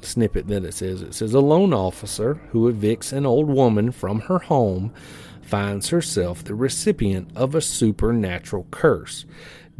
snippet 0.00 0.46
that 0.48 0.64
it 0.64 0.72
says, 0.72 1.02
it 1.02 1.12
says 1.12 1.34
a 1.34 1.40
loan 1.40 1.74
officer 1.74 2.40
who 2.48 2.72
evicts 2.72 3.12
an 3.12 3.26
old 3.26 3.48
woman 3.48 3.92
from 3.92 4.20
her 4.20 4.38
home 4.38 4.94
finds 5.42 5.90
herself 5.90 6.42
the 6.42 6.54
recipient 6.54 7.30
of 7.36 7.54
a 7.54 7.60
supernatural 7.60 8.66
curse. 8.70 9.26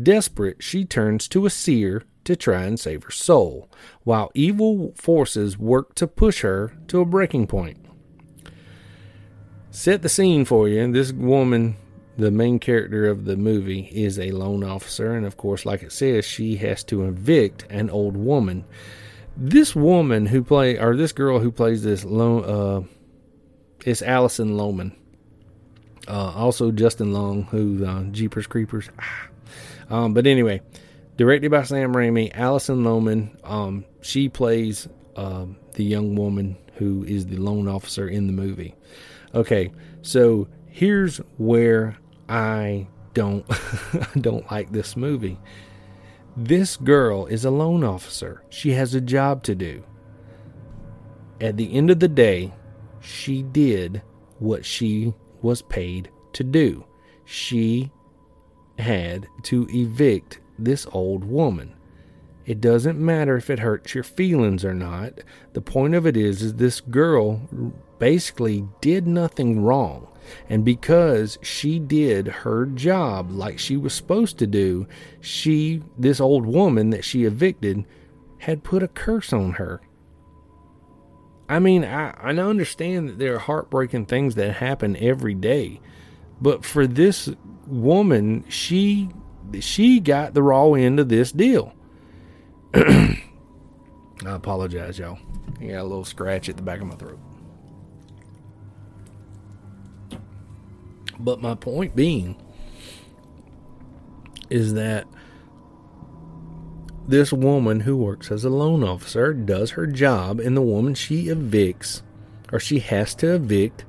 Desperate, 0.00 0.62
she 0.62 0.84
turns 0.84 1.28
to 1.28 1.46
a 1.46 1.50
seer 1.50 2.02
to 2.24 2.36
try 2.36 2.64
and 2.64 2.78
save 2.78 3.04
her 3.04 3.10
soul, 3.10 3.70
while 4.04 4.30
evil 4.34 4.92
forces 4.94 5.56
work 5.56 5.94
to 5.94 6.06
push 6.06 6.42
her 6.42 6.74
to 6.88 7.00
a 7.00 7.06
breaking 7.06 7.46
point. 7.46 7.78
Set 9.70 10.02
the 10.02 10.10
scene 10.10 10.44
for 10.44 10.68
you. 10.68 10.92
This 10.92 11.12
woman, 11.12 11.76
the 12.16 12.30
main 12.30 12.58
character 12.58 13.06
of 13.06 13.24
the 13.24 13.36
movie, 13.36 13.88
is 13.92 14.18
a 14.18 14.30
loan 14.32 14.64
officer, 14.64 15.14
and 15.14 15.24
of 15.24 15.36
course, 15.36 15.64
like 15.64 15.82
it 15.82 15.92
says, 15.92 16.24
she 16.24 16.56
has 16.56 16.84
to 16.84 17.04
evict 17.04 17.64
an 17.70 17.90
old 17.90 18.16
woman. 18.16 18.64
This 19.36 19.74
woman 19.74 20.26
who 20.26 20.42
play, 20.44 20.78
or 20.78 20.94
this 20.94 21.12
girl 21.12 21.38
who 21.38 21.50
plays 21.50 21.82
this 21.82 22.04
loan, 22.04 22.44
uh, 22.44 22.82
it's 23.84 24.02
Alison 24.02 24.56
Lohman. 24.56 24.92
Uh, 26.06 26.32
also, 26.34 26.70
Justin 26.70 27.12
Long, 27.12 27.44
who's 27.44 27.82
uh, 27.82 28.04
Jeepers 28.10 28.46
Creepers. 28.46 28.90
Ah. 28.98 29.28
Um, 29.88 30.14
but 30.14 30.26
anyway, 30.26 30.60
directed 31.16 31.50
by 31.50 31.62
Sam 31.62 31.94
Raimi, 31.94 32.30
Alison 32.34 32.82
Lohman. 32.82 33.36
Um, 33.48 33.84
she 34.00 34.28
plays 34.28 34.88
um, 35.16 35.56
the 35.74 35.84
young 35.84 36.16
woman 36.16 36.56
who 36.74 37.04
is 37.04 37.26
the 37.26 37.36
loan 37.36 37.68
officer 37.68 38.08
in 38.08 38.26
the 38.26 38.32
movie. 38.32 38.74
Okay, 39.34 39.70
so 40.02 40.48
here's 40.68 41.18
where 41.36 41.98
I 42.32 42.88
don't 43.12 43.44
don't 44.20 44.50
like 44.50 44.72
this 44.72 44.96
movie. 44.96 45.38
This 46.34 46.78
girl 46.78 47.26
is 47.26 47.44
a 47.44 47.50
loan 47.50 47.84
officer. 47.84 48.42
She 48.48 48.70
has 48.70 48.94
a 48.94 49.02
job 49.02 49.42
to 49.42 49.54
do. 49.54 49.84
At 51.42 51.58
the 51.58 51.74
end 51.74 51.90
of 51.90 52.00
the 52.00 52.08
day, 52.08 52.54
she 53.00 53.42
did 53.42 54.00
what 54.38 54.64
she 54.64 55.12
was 55.42 55.60
paid 55.60 56.10
to 56.32 56.42
do. 56.42 56.86
She 57.26 57.92
had 58.78 59.26
to 59.42 59.66
evict 59.70 60.40
this 60.58 60.86
old 60.90 61.24
woman. 61.24 61.74
It 62.46 62.62
doesn't 62.62 62.98
matter 62.98 63.36
if 63.36 63.50
it 63.50 63.58
hurts 63.58 63.94
your 63.94 64.04
feelings 64.04 64.64
or 64.64 64.72
not. 64.72 65.20
The 65.52 65.60
point 65.60 65.94
of 65.94 66.06
it 66.06 66.16
is 66.16 66.40
is 66.40 66.54
this 66.54 66.80
girl 66.80 67.42
basically 67.98 68.66
did 68.80 69.06
nothing 69.06 69.60
wrong. 69.60 70.08
And 70.48 70.64
because 70.64 71.38
she 71.42 71.78
did 71.78 72.26
her 72.26 72.66
job 72.66 73.30
like 73.30 73.58
she 73.58 73.76
was 73.76 73.92
supposed 73.94 74.38
to 74.38 74.46
do, 74.46 74.86
she 75.20 75.82
this 75.98 76.20
old 76.20 76.46
woman 76.46 76.90
that 76.90 77.04
she 77.04 77.24
evicted 77.24 77.84
had 78.38 78.64
put 78.64 78.82
a 78.82 78.88
curse 78.88 79.32
on 79.32 79.52
her. 79.52 79.80
I 81.48 81.58
mean, 81.58 81.84
I, 81.84 82.10
I 82.10 82.30
understand 82.30 83.08
that 83.08 83.18
there 83.18 83.34
are 83.34 83.40
heartbreaking 83.40 84.06
things 84.06 84.36
that 84.36 84.54
happen 84.54 84.96
every 84.96 85.34
day, 85.34 85.80
but 86.40 86.64
for 86.64 86.86
this 86.86 87.28
woman, 87.66 88.44
she 88.48 89.10
she 89.60 90.00
got 90.00 90.34
the 90.34 90.42
raw 90.42 90.72
end 90.72 90.98
of 90.98 91.08
this 91.08 91.30
deal. 91.32 91.74
I 92.74 93.16
apologize, 94.24 94.98
y'all. 94.98 95.18
I 95.60 95.66
got 95.66 95.80
a 95.80 95.82
little 95.82 96.04
scratch 96.04 96.48
at 96.48 96.56
the 96.56 96.62
back 96.62 96.80
of 96.80 96.86
my 96.86 96.94
throat. 96.94 97.18
But 101.18 101.40
my 101.40 101.54
point 101.54 101.94
being 101.94 102.36
is 104.50 104.74
that 104.74 105.06
this 107.08 107.32
woman 107.32 107.80
who 107.80 107.96
works 107.96 108.30
as 108.30 108.44
a 108.44 108.50
loan 108.50 108.84
officer 108.84 109.32
does 109.32 109.72
her 109.72 109.86
job, 109.86 110.40
and 110.40 110.56
the 110.56 110.62
woman 110.62 110.94
she 110.94 111.26
evicts, 111.26 112.02
or 112.52 112.60
she 112.60 112.78
has 112.78 113.14
to 113.16 113.34
evict, 113.34 113.84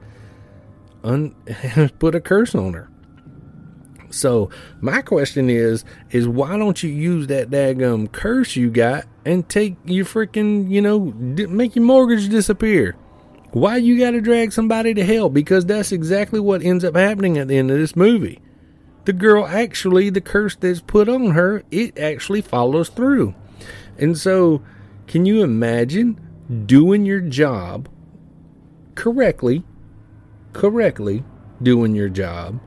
un- 1.03 1.35
put 1.99 2.15
a 2.15 2.21
curse 2.21 2.55
on 2.55 2.73
her. 2.73 2.89
So 4.09 4.51
my 4.79 5.01
question 5.01 5.49
is, 5.49 5.83
is 6.11 6.27
why 6.27 6.57
don't 6.57 6.81
you 6.83 6.89
use 6.89 7.27
that 7.27 7.49
daggum 7.49 8.11
curse 8.11 8.55
you 8.55 8.69
got 8.69 9.05
and 9.25 9.47
take 9.49 9.75
your 9.85 10.05
freaking, 10.05 10.69
you 10.69 10.81
know, 10.81 10.99
make 10.99 11.75
your 11.75 11.85
mortgage 11.85 12.29
disappear? 12.29 12.95
Why 13.53 13.77
you 13.77 13.97
got 13.97 14.11
to 14.11 14.21
drag 14.21 14.51
somebody 14.51 14.93
to 14.93 15.05
hell? 15.05 15.29
Because 15.29 15.65
that's 15.65 15.91
exactly 15.91 16.39
what 16.39 16.61
ends 16.61 16.83
up 16.83 16.95
happening 16.95 17.37
at 17.37 17.47
the 17.47 17.57
end 17.57 17.71
of 17.71 17.77
this 17.77 17.95
movie 17.95 18.41
the 19.05 19.13
girl 19.13 19.45
actually, 19.45 20.09
the 20.09 20.21
curse 20.21 20.55
that's 20.55 20.81
put 20.81 21.09
on 21.09 21.31
her, 21.31 21.63
it 21.71 21.97
actually 21.99 22.41
follows 22.41 22.89
through. 22.89 23.35
And 23.97 24.17
so, 24.17 24.61
can 25.07 25.25
you 25.25 25.43
imagine 25.43 26.19
doing 26.65 27.05
your 27.05 27.19
job 27.19 27.89
correctly, 28.95 29.63
correctly 30.53 31.23
doing 31.61 31.95
your 31.95 32.09
job, 32.09 32.59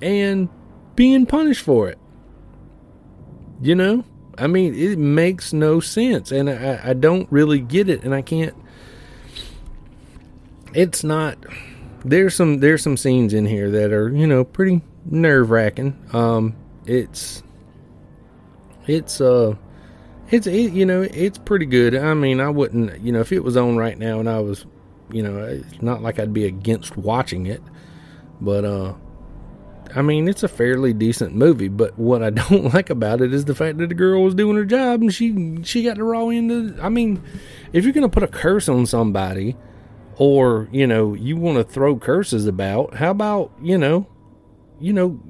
and 0.00 0.48
being 0.96 1.26
punished 1.26 1.64
for 1.64 1.88
it? 1.88 1.98
You 3.60 3.76
know? 3.76 4.04
I 4.38 4.46
mean, 4.46 4.74
it 4.74 4.98
makes 4.98 5.52
no 5.52 5.78
sense, 5.78 6.32
and 6.32 6.48
I, 6.50 6.80
I 6.82 6.92
don't 6.94 7.30
really 7.30 7.60
get 7.60 7.88
it, 7.88 8.02
and 8.02 8.14
I 8.14 8.22
can't. 8.22 8.54
It's 10.74 11.04
not. 11.04 11.38
There's 12.04 12.34
some 12.34 12.58
there's 12.58 12.82
some 12.82 12.96
scenes 12.96 13.32
in 13.34 13.46
here 13.46 13.70
that 13.70 13.92
are 13.92 14.08
you 14.08 14.26
know 14.26 14.44
pretty 14.44 14.82
nerve 15.04 15.50
wracking. 15.50 15.96
Um, 16.12 16.56
it's 16.86 17.42
it's 18.86 19.20
uh 19.20 19.54
it's 20.30 20.46
it, 20.46 20.72
you 20.72 20.86
know 20.86 21.02
it's 21.02 21.38
pretty 21.38 21.66
good. 21.66 21.94
I 21.94 22.14
mean, 22.14 22.40
I 22.40 22.48
wouldn't 22.48 23.00
you 23.00 23.12
know 23.12 23.20
if 23.20 23.32
it 23.32 23.44
was 23.44 23.56
on 23.56 23.76
right 23.76 23.98
now 23.98 24.18
and 24.18 24.28
I 24.28 24.40
was 24.40 24.66
you 25.10 25.22
know 25.22 25.38
it's 25.38 25.82
not 25.82 26.02
like 26.02 26.18
I'd 26.18 26.32
be 26.32 26.46
against 26.46 26.96
watching 26.96 27.46
it, 27.46 27.62
but 28.40 28.64
uh. 28.64 28.94
I 29.94 30.00
mean, 30.00 30.26
it's 30.26 30.42
a 30.42 30.48
fairly 30.48 30.94
decent 30.94 31.34
movie, 31.34 31.68
but 31.68 31.98
what 31.98 32.22
I 32.22 32.30
don't 32.30 32.72
like 32.72 32.88
about 32.88 33.20
it 33.20 33.34
is 33.34 33.44
the 33.44 33.54
fact 33.54 33.76
that 33.76 33.90
the 33.90 33.94
girl 33.94 34.22
was 34.22 34.34
doing 34.34 34.56
her 34.56 34.64
job 34.64 35.02
and 35.02 35.12
she 35.12 35.58
she 35.64 35.82
got 35.82 35.96
the 35.96 36.04
raw 36.04 36.28
end. 36.28 36.50
Of, 36.50 36.80
I 36.80 36.88
mean, 36.88 37.22
if 37.74 37.84
you're 37.84 37.92
gonna 37.92 38.08
put 38.08 38.22
a 38.22 38.28
curse 38.28 38.70
on 38.70 38.86
somebody, 38.86 39.54
or 40.30 40.68
you 40.70 40.86
know 40.86 41.14
you 41.14 41.36
want 41.36 41.58
to 41.58 41.64
throw 41.64 41.96
curses 41.96 42.46
about, 42.46 42.94
how 42.94 43.10
about 43.10 43.52
you 43.60 43.78
know 43.78 44.06
you 44.82 44.92
know, 44.92 45.20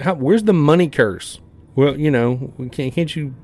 how, 0.00 0.14
where's 0.14 0.44
the 0.44 0.52
money 0.52 0.88
curse? 0.88 1.40
Well, 1.74 1.98
you 1.98 2.12
know, 2.12 2.52
can't, 2.70 2.94
can't 2.94 3.14
you, 3.16 3.34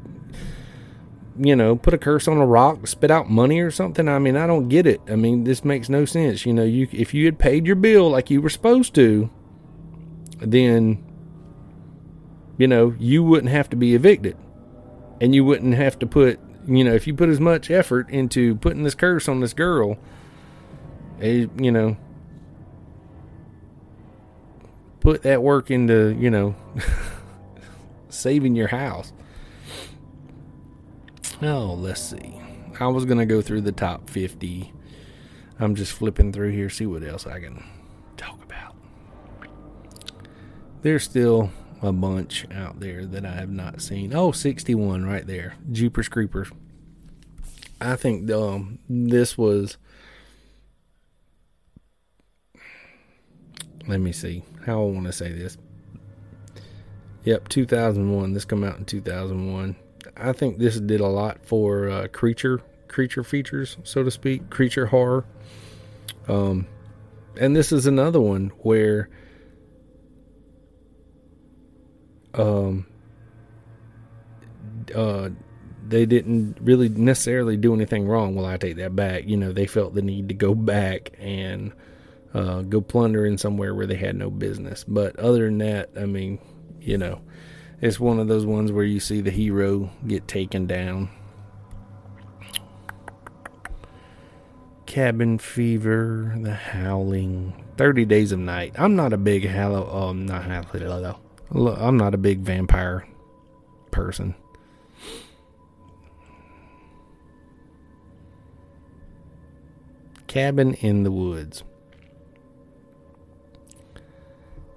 you 1.36 1.56
know, 1.56 1.74
put 1.74 1.92
a 1.92 1.98
curse 1.98 2.28
on 2.28 2.36
a 2.36 2.46
rock, 2.46 2.86
spit 2.86 3.10
out 3.10 3.28
money 3.28 3.58
or 3.58 3.72
something? 3.72 4.08
I 4.08 4.20
mean, 4.20 4.36
I 4.36 4.46
don't 4.46 4.68
get 4.68 4.86
it. 4.86 5.00
I 5.08 5.16
mean, 5.16 5.42
this 5.42 5.64
makes 5.64 5.88
no 5.88 6.04
sense. 6.04 6.46
You 6.46 6.52
know, 6.54 6.62
you 6.62 6.86
if 6.92 7.12
you 7.12 7.24
had 7.24 7.38
paid 7.38 7.66
your 7.66 7.74
bill 7.74 8.08
like 8.10 8.30
you 8.30 8.40
were 8.40 8.48
supposed 8.48 8.94
to, 8.94 9.28
then 10.38 11.04
you 12.58 12.68
know, 12.68 12.94
you 12.98 13.24
wouldn't 13.24 13.52
have 13.52 13.68
to 13.70 13.76
be 13.76 13.94
evicted. 13.94 14.36
And 15.20 15.34
you 15.34 15.44
wouldn't 15.44 15.74
have 15.74 15.98
to 15.98 16.06
put, 16.06 16.38
you 16.66 16.84
know, 16.84 16.94
if 16.94 17.06
you 17.06 17.14
put 17.14 17.28
as 17.28 17.40
much 17.40 17.70
effort 17.70 18.08
into 18.08 18.54
putting 18.56 18.84
this 18.84 18.94
curse 18.94 19.28
on 19.28 19.40
this 19.40 19.52
girl, 19.52 19.98
you 21.20 21.72
know, 21.72 21.96
put 25.00 25.22
that 25.22 25.42
work 25.42 25.70
into, 25.70 26.16
you 26.18 26.30
know, 26.30 26.54
saving 28.08 28.56
your 28.56 28.68
house. 28.68 29.12
Oh, 31.42 31.74
let's 31.74 32.02
see. 32.02 32.40
I 32.80 32.86
was 32.88 33.04
going 33.04 33.18
to 33.18 33.26
go 33.26 33.40
through 33.40 33.62
the 33.62 33.72
top 33.72 34.10
50. 34.10 34.72
I'm 35.58 35.74
just 35.74 35.92
flipping 35.92 36.32
through 36.32 36.50
here, 36.50 36.68
see 36.68 36.86
what 36.86 37.02
else 37.02 37.26
I 37.26 37.40
can 37.40 37.64
talk 38.16 38.42
about. 38.42 38.76
There's 40.82 41.04
still 41.04 41.50
a 41.82 41.92
bunch 41.92 42.46
out 42.50 42.80
there 42.80 43.06
that 43.06 43.24
I 43.24 43.32
have 43.32 43.50
not 43.50 43.80
seen. 43.80 44.14
Oh, 44.14 44.32
61 44.32 45.04
right 45.04 45.26
there. 45.26 45.54
Jeepers 45.72 46.08
Creepers. 46.08 46.48
I 47.80 47.96
think 47.96 48.30
um, 48.30 48.78
this 48.88 49.36
was. 49.36 49.76
Let 53.86 54.00
me 54.00 54.12
see 54.12 54.42
how 54.64 54.82
I 54.82 54.84
want 54.86 55.06
to 55.06 55.12
say 55.12 55.32
this. 55.32 55.56
Yep, 57.24 57.48
2001. 57.48 58.32
This 58.32 58.44
come 58.44 58.64
out 58.64 58.78
in 58.78 58.84
2001. 58.84 59.76
I 60.16 60.32
think 60.32 60.58
this 60.58 60.78
did 60.80 61.00
a 61.00 61.06
lot 61.06 61.44
for 61.44 61.88
uh, 61.88 62.08
creature 62.08 62.62
creature 62.88 63.24
features, 63.24 63.76
so 63.82 64.02
to 64.02 64.10
speak, 64.10 64.48
creature 64.48 64.86
horror. 64.86 65.24
Um, 66.28 66.66
and 67.38 67.54
this 67.54 67.72
is 67.72 67.86
another 67.86 68.20
one 68.20 68.52
where 68.58 69.10
um, 72.34 72.86
uh, 74.94 75.30
they 75.86 76.06
didn't 76.06 76.58
really 76.60 76.88
necessarily 76.88 77.56
do 77.56 77.74
anything 77.74 78.06
wrong. 78.06 78.34
Well, 78.34 78.46
I 78.46 78.56
take 78.56 78.76
that 78.76 78.96
back. 78.96 79.26
You 79.26 79.36
know, 79.36 79.52
they 79.52 79.66
felt 79.66 79.94
the 79.94 80.02
need 80.02 80.28
to 80.28 80.34
go 80.34 80.54
back 80.54 81.12
and 81.18 81.72
uh, 82.34 82.62
go 82.62 82.80
plundering 82.80 83.38
somewhere 83.38 83.74
where 83.74 83.86
they 83.86 83.96
had 83.96 84.16
no 84.16 84.30
business. 84.30 84.84
But 84.84 85.18
other 85.18 85.44
than 85.46 85.58
that, 85.58 85.90
I 85.96 86.06
mean, 86.06 86.38
you 86.80 86.98
know, 86.98 87.20
it's 87.80 88.00
one 88.00 88.18
of 88.18 88.28
those 88.28 88.46
ones 88.46 88.72
where 88.72 88.84
you 88.84 89.00
see 89.00 89.20
the 89.20 89.30
hero 89.30 89.90
get 90.06 90.26
taken 90.28 90.66
down. 90.66 91.10
Cabin 94.86 95.38
Fever, 95.38 96.34
The 96.40 96.54
Howling, 96.54 97.64
30 97.76 98.04
Days 98.06 98.32
of 98.32 98.38
Night. 98.38 98.74
I'm 98.78 98.96
not 98.96 99.12
a 99.12 99.18
big 99.18 99.44
Hallow, 99.46 99.94
um, 99.94 100.24
not 100.24 100.44
Hallow, 100.44 101.18
I'm 101.50 101.96
not 101.96 102.14
a 102.14 102.18
big 102.18 102.40
vampire 102.40 103.06
person. 103.90 104.34
Cabin 110.26 110.74
in 110.74 111.02
the 111.02 111.10
Woods. 111.10 111.62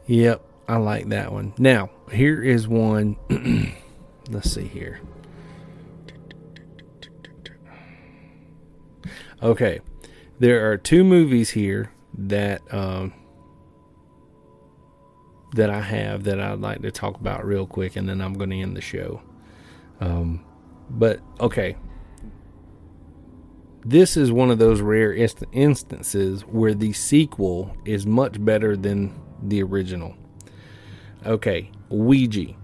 Yep, 0.10 0.44
I 0.68 0.78
like 0.78 1.10
that 1.10 1.32
one. 1.32 1.54
Now, 1.60 1.92
here 2.12 2.42
is 2.42 2.68
one. 2.68 3.16
let's 4.32 4.52
see 4.52 4.66
here. 4.66 5.02
Okay, 9.44 9.82
there 10.40 10.72
are 10.72 10.78
two 10.78 11.04
movies 11.04 11.52
here 11.52 11.92
that 12.18 12.64
um, 12.74 13.14
that 15.54 15.70
I 15.70 15.82
have 15.82 16.24
that 16.24 16.40
I'd 16.40 16.60
like 16.60 16.82
to 16.82 16.90
talk 16.90 17.18
about 17.18 17.46
real 17.46 17.68
quick, 17.68 17.96
and 17.96 18.10
then 18.10 18.20
I'm 18.20 18.34
going 18.34 18.50
to 18.50 18.60
end 18.60 18.76
the 18.76 18.82
show. 18.82 19.22
Um, 20.00 20.44
but 20.90 21.20
okay, 21.40 21.78
this 23.86 24.18
is 24.18 24.32
one 24.32 24.50
of 24.50 24.58
those 24.58 24.82
rare 24.82 25.14
inst- 25.14 25.44
instances 25.52 26.42
where 26.48 26.74
the 26.74 26.94
sequel 26.94 27.78
is 27.86 28.08
much 28.08 28.44
better 28.44 28.76
than 28.76 29.14
the 29.42 29.64
original. 29.64 30.16
Okay, 31.26 31.72
Ouija. 31.90 32.56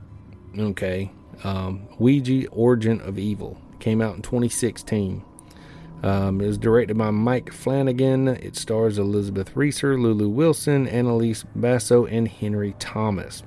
Okay, 0.58 1.12
um, 1.44 1.88
Ouija 2.00 2.48
Origin 2.50 3.02
of 3.02 3.20
Evil 3.20 3.58
came 3.80 4.02
out 4.02 4.16
in 4.16 4.22
2016. 4.22 5.24
Um, 6.04 6.40
it 6.40 6.48
was 6.48 6.58
directed 6.58 6.98
by 6.98 7.12
Mike 7.12 7.52
Flanagan. 7.52 8.28
It 8.28 8.56
stars 8.56 8.98
Elizabeth 8.98 9.56
Reaser, 9.56 10.00
Lulu 10.00 10.30
Wilson, 10.30 10.88
Annalise 10.88 11.46
Basso, 11.56 12.06
and 12.06 12.28
Henry 12.28 12.76
Thomas. 12.80 13.44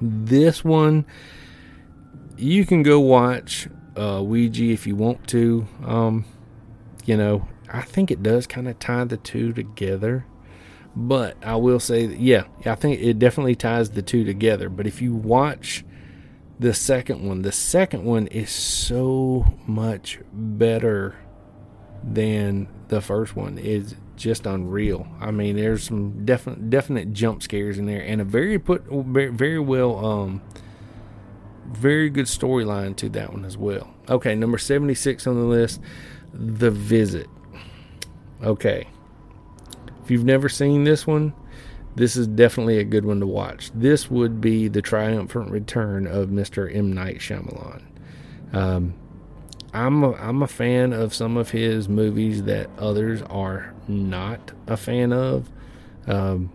This 0.00 0.64
one, 0.64 1.04
you 2.36 2.64
can 2.64 2.82
go 2.82 3.00
watch 3.00 3.68
uh, 3.96 4.22
Ouija 4.22 4.64
if 4.64 4.86
you 4.86 4.96
want 4.96 5.26
to. 5.28 5.66
Um, 5.84 6.24
you 7.04 7.16
know, 7.16 7.48
I 7.68 7.82
think 7.82 8.10
it 8.10 8.22
does 8.22 8.46
kind 8.46 8.68
of 8.68 8.78
tie 8.78 9.04
the 9.04 9.16
two 9.16 9.52
together. 9.52 10.26
But 10.94 11.36
I 11.42 11.56
will 11.56 11.80
say, 11.80 12.06
that, 12.06 12.20
yeah, 12.20 12.44
I 12.66 12.74
think 12.74 13.00
it 13.00 13.18
definitely 13.18 13.54
ties 13.54 13.90
the 13.90 14.02
two 14.02 14.24
together. 14.24 14.68
But 14.68 14.86
if 14.86 15.00
you 15.00 15.14
watch 15.14 15.84
the 16.58 16.74
second 16.74 17.26
one, 17.26 17.42
the 17.42 17.52
second 17.52 18.04
one 18.04 18.26
is 18.26 18.50
so 18.50 19.54
much 19.66 20.20
better 20.32 21.16
than 22.04 22.68
the 22.88 23.00
first 23.00 23.34
one. 23.36 23.58
It's 23.58 23.94
just 24.16 24.46
unreal. 24.46 25.06
I 25.20 25.30
mean, 25.30 25.56
there's 25.56 25.84
some 25.84 26.24
definite 26.24 26.70
definite 26.70 27.12
jump 27.12 27.42
scares 27.42 27.78
in 27.78 27.86
there, 27.86 28.02
and 28.02 28.20
a 28.20 28.24
very 28.24 28.58
put 28.58 28.84
very 28.84 29.58
well 29.58 30.04
um 30.04 30.42
very 31.66 32.10
good 32.10 32.26
storyline 32.26 32.94
to 32.96 33.08
that 33.10 33.32
one 33.32 33.44
as 33.44 33.56
well. 33.56 33.92
Okay, 34.08 34.34
number 34.34 34.58
76 34.58 35.26
on 35.26 35.36
the 35.36 35.46
list, 35.46 35.80
The 36.32 36.70
Visit. 36.70 37.28
Okay. 38.42 38.88
You've 40.12 40.26
never 40.26 40.50
seen 40.50 40.84
this 40.84 41.06
one, 41.06 41.32
this 41.96 42.16
is 42.16 42.26
definitely 42.26 42.76
a 42.76 42.84
good 42.84 43.06
one 43.06 43.18
to 43.20 43.26
watch. 43.26 43.70
This 43.74 44.10
would 44.10 44.42
be 44.42 44.68
the 44.68 44.82
triumphant 44.82 45.50
return 45.50 46.06
of 46.06 46.28
Mr. 46.28 46.70
M. 46.70 46.92
Night 46.92 47.16
Shyamalan. 47.16 47.82
Um, 48.52 48.92
I'm 49.72 50.04
a, 50.04 50.12
I'm 50.12 50.42
a 50.42 50.46
fan 50.46 50.92
of 50.92 51.14
some 51.14 51.38
of 51.38 51.50
his 51.50 51.88
movies 51.88 52.42
that 52.42 52.68
others 52.78 53.22
are 53.22 53.72
not 53.88 54.52
a 54.66 54.76
fan 54.76 55.14
of. 55.14 55.50
Um, 56.06 56.52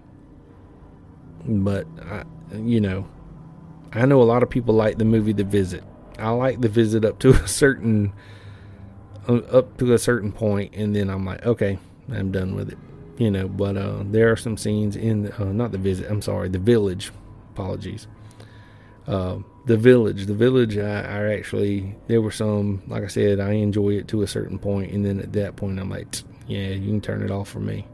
but 1.43 1.87
I, 2.03 2.25
you 2.55 2.79
know, 2.79 3.07
I 3.91 4.05
know 4.05 4.21
a 4.21 4.23
lot 4.23 4.43
of 4.43 4.51
people 4.51 4.75
like 4.75 4.99
the 4.99 5.05
movie 5.05 5.33
The 5.33 5.43
Visit. 5.43 5.83
I 6.19 6.29
like 6.29 6.61
The 6.61 6.69
Visit 6.69 7.03
up 7.03 7.17
to 7.21 7.29
a 7.43 7.47
certain 7.47 8.13
uh, 9.27 9.37
up 9.37 9.77
to 9.77 9.93
a 9.93 9.97
certain 9.97 10.31
point, 10.31 10.75
and 10.75 10.95
then 10.95 11.09
I'm 11.09 11.25
like, 11.25 11.43
okay, 11.43 11.79
I'm 12.11 12.31
done 12.31 12.53
with 12.53 12.69
it. 12.69 12.77
You 13.17 13.31
know, 13.31 13.47
but 13.47 13.77
uh, 13.77 14.03
there 14.05 14.31
are 14.31 14.35
some 14.35 14.57
scenes 14.57 14.95
in 14.95 15.31
uh, 15.31 15.45
not 15.45 15.71
The 15.71 15.77
Visit. 15.77 16.09
I'm 16.09 16.21
sorry, 16.21 16.49
The 16.49 16.59
Village. 16.59 17.11
Apologies. 17.53 18.07
Uh, 19.07 19.39
the 19.67 19.77
village 19.77 20.25
the 20.25 20.33
village 20.33 20.77
I, 20.77 21.01
I, 21.01 21.33
actually 21.35 21.95
there 22.07 22.21
were 22.21 22.31
some 22.31 22.81
like 22.87 23.03
i 23.03 23.07
said 23.07 23.39
i 23.39 23.51
enjoy 23.51 23.91
it 23.91 24.07
to 24.09 24.21
a 24.21 24.27
certain 24.27 24.57
point 24.57 24.91
and 24.91 25.05
then 25.05 25.19
at 25.19 25.33
that 25.33 25.57
point 25.57 25.77
i'm 25.79 25.89
like 25.89 26.07
yeah 26.47 26.69
you 26.69 26.87
can 26.87 27.01
turn 27.01 27.21
it 27.21 27.31
off 27.31 27.49
for 27.49 27.59
me 27.59 27.85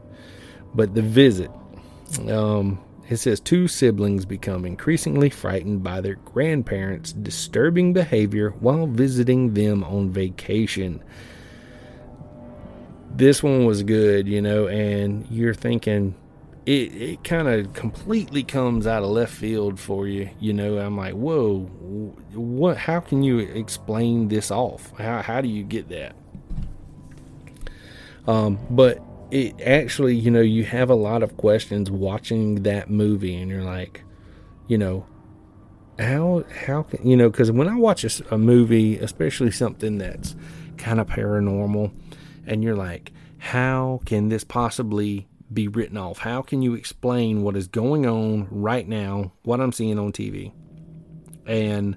but 0.74 0.94
the 0.94 1.02
visit 1.02 1.50
um, 2.28 2.80
it 3.08 3.16
says 3.16 3.40
two 3.40 3.66
siblings 3.66 4.24
become 4.24 4.64
increasingly 4.64 5.30
frightened 5.30 5.82
by 5.82 6.00
their 6.00 6.14
grandparents 6.14 7.12
disturbing 7.12 7.92
behavior 7.92 8.50
while 8.60 8.86
visiting 8.86 9.54
them 9.54 9.82
on 9.82 10.10
vacation 10.10 11.02
this 13.16 13.42
one 13.42 13.64
was 13.64 13.82
good 13.82 14.26
you 14.26 14.42
know 14.42 14.66
and 14.66 15.26
you're 15.30 15.54
thinking 15.54 16.14
it, 16.66 16.94
it 16.94 17.24
kind 17.24 17.46
of 17.46 17.72
completely 17.74 18.42
comes 18.42 18.86
out 18.86 19.02
of 19.02 19.10
left 19.10 19.34
field 19.34 19.78
for 19.78 20.08
you. 20.08 20.30
You 20.40 20.54
know, 20.54 20.78
I'm 20.78 20.96
like, 20.96 21.12
whoa, 21.12 21.60
what? 22.32 22.76
How 22.76 23.00
can 23.00 23.22
you 23.22 23.38
explain 23.38 24.28
this 24.28 24.50
off? 24.50 24.92
How 24.96 25.20
how 25.20 25.40
do 25.40 25.48
you 25.48 25.62
get 25.62 25.88
that? 25.90 26.14
Um, 28.26 28.58
but 28.70 29.02
it 29.30 29.60
actually, 29.60 30.16
you 30.16 30.30
know, 30.30 30.40
you 30.40 30.64
have 30.64 30.88
a 30.88 30.94
lot 30.94 31.22
of 31.22 31.36
questions 31.36 31.90
watching 31.90 32.62
that 32.62 32.88
movie, 32.88 33.36
and 33.36 33.50
you're 33.50 33.64
like, 33.64 34.02
you 34.66 34.78
know, 34.78 35.06
how 35.98 36.44
how 36.66 36.84
can 36.84 37.06
you 37.06 37.16
know? 37.16 37.28
Because 37.28 37.50
when 37.50 37.68
I 37.68 37.76
watch 37.76 38.04
a, 38.04 38.34
a 38.34 38.38
movie, 38.38 38.96
especially 38.98 39.50
something 39.50 39.98
that's 39.98 40.34
kind 40.78 40.98
of 40.98 41.08
paranormal, 41.08 41.92
and 42.46 42.62
you're 42.62 42.76
like, 42.76 43.12
how 43.38 44.00
can 44.04 44.28
this 44.28 44.44
possibly 44.44 45.28
be 45.52 45.68
written 45.68 45.96
off? 45.96 46.18
How 46.18 46.42
can 46.42 46.62
you 46.62 46.74
explain 46.74 47.42
what 47.42 47.56
is 47.56 47.68
going 47.68 48.06
on 48.06 48.48
right 48.50 48.88
now, 48.88 49.32
what 49.42 49.60
I'm 49.60 49.72
seeing 49.72 49.98
on 49.98 50.12
TV? 50.12 50.52
And 51.46 51.96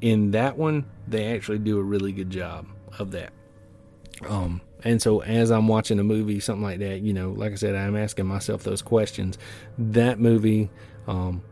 in 0.00 0.32
that 0.32 0.58
one, 0.58 0.86
they 1.06 1.34
actually 1.34 1.60
do 1.60 1.78
a 1.78 1.82
really 1.82 2.12
good 2.12 2.30
job 2.30 2.66
of 2.98 3.12
that. 3.12 3.32
Um, 4.28 4.60
and 4.82 5.00
so 5.00 5.22
as 5.22 5.50
I'm 5.50 5.68
watching 5.68 5.98
a 5.98 6.04
movie, 6.04 6.40
something 6.40 6.62
like 6.62 6.78
that, 6.80 7.00
you 7.00 7.12
know, 7.12 7.30
like 7.30 7.52
I 7.52 7.56
said, 7.56 7.74
I'm 7.74 7.96
asking 7.96 8.26
myself 8.26 8.62
those 8.62 8.82
questions. 8.82 9.38
That 9.78 10.20
movie 10.20 10.70
um, 11.06 11.42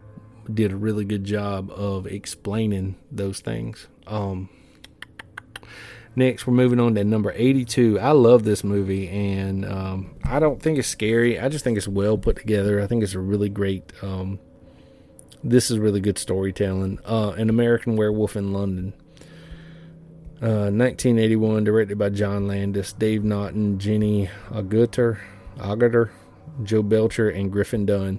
did 0.52 0.72
a 0.72 0.76
really 0.76 1.04
good 1.04 1.24
job 1.24 1.70
of 1.70 2.06
explaining 2.06 2.96
those 3.10 3.40
things. 3.40 3.88
Um, 4.06 4.48
next, 6.16 6.46
we're 6.46 6.54
moving 6.54 6.80
on 6.80 6.94
to 6.94 7.04
number 7.04 7.32
82. 7.34 7.98
I 8.00 8.10
love 8.12 8.44
this 8.44 8.64
movie, 8.64 9.08
and 9.08 9.64
um, 9.64 10.14
I 10.24 10.38
don't 10.38 10.60
think 10.60 10.78
it's 10.78 10.88
scary. 10.88 11.38
I 11.38 11.48
just 11.48 11.64
think 11.64 11.76
it's 11.78 11.88
well 11.88 12.18
put 12.18 12.36
together. 12.36 12.80
I 12.80 12.86
think 12.86 13.02
it's 13.02 13.14
a 13.14 13.20
really 13.20 13.48
great. 13.48 13.92
Um, 14.02 14.38
this 15.44 15.70
is 15.70 15.78
really 15.78 16.00
good 16.00 16.18
storytelling. 16.18 16.98
Uh, 17.04 17.30
An 17.30 17.50
American 17.50 17.96
Werewolf 17.96 18.36
in 18.36 18.52
London. 18.52 18.94
Uh, 20.40 20.70
1981, 20.74 21.62
directed 21.62 21.98
by 21.98 22.08
John 22.08 22.48
Landis, 22.48 22.92
Dave 22.92 23.22
Naughton, 23.22 23.78
Jenny 23.78 24.28
Agutter, 24.50 25.18
Agutter, 25.56 26.10
Joe 26.64 26.82
Belcher, 26.82 27.30
and 27.30 27.52
Griffin 27.52 27.86
Dunne 27.86 28.18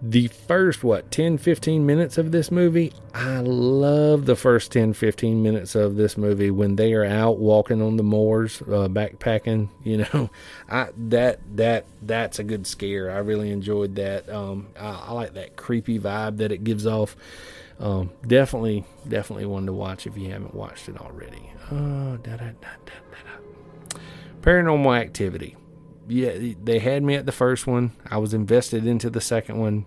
the 0.00 0.28
first 0.28 0.84
what 0.84 1.10
10 1.10 1.38
15 1.38 1.84
minutes 1.84 2.18
of 2.18 2.30
this 2.30 2.50
movie? 2.50 2.92
I 3.12 3.40
love 3.40 4.26
the 4.26 4.36
first 4.36 4.72
10 4.72 4.92
15 4.92 5.42
minutes 5.42 5.74
of 5.74 5.96
this 5.96 6.16
movie 6.16 6.50
when 6.50 6.76
they 6.76 6.92
are 6.92 7.04
out 7.04 7.38
walking 7.38 7.82
on 7.82 7.96
the 7.96 8.02
moors 8.02 8.62
uh, 8.62 8.88
backpacking 8.88 9.68
you 9.84 9.98
know? 9.98 10.30
I 10.68 10.88
that 11.08 11.40
that 11.56 11.86
that's 12.02 12.38
a 12.38 12.44
good 12.44 12.66
scare. 12.66 13.10
I 13.10 13.18
really 13.18 13.50
enjoyed 13.50 13.96
that. 13.96 14.28
Um, 14.28 14.68
I, 14.78 15.06
I, 15.08 15.12
like 15.12 15.34
that 15.34 15.56
creepy 15.56 15.98
vibe 15.98 16.38
that 16.38 16.52
it 16.52 16.64
gives 16.64 16.86
off. 16.86 17.16
Um, 17.80 18.10
definitely 18.26 18.84
definitely 19.08 19.46
one 19.46 19.66
to 19.66 19.72
watch 19.72 20.06
if 20.06 20.16
you 20.16 20.30
haven't 20.30 20.54
watched 20.54 20.88
it 20.88 20.98
already. 21.00 21.50
Uh, 21.70 22.16
da, 22.16 22.36
da, 22.36 22.50
da, 22.60 22.78
paranormal 24.42 24.98
activity 24.98 25.56
yeah, 26.08 26.54
they 26.62 26.78
had 26.78 27.02
me 27.02 27.14
at 27.14 27.26
the 27.26 27.32
first 27.32 27.66
one. 27.66 27.92
I 28.10 28.18
was 28.18 28.34
invested 28.34 28.86
into 28.86 29.10
the 29.10 29.20
second 29.20 29.58
one. 29.58 29.86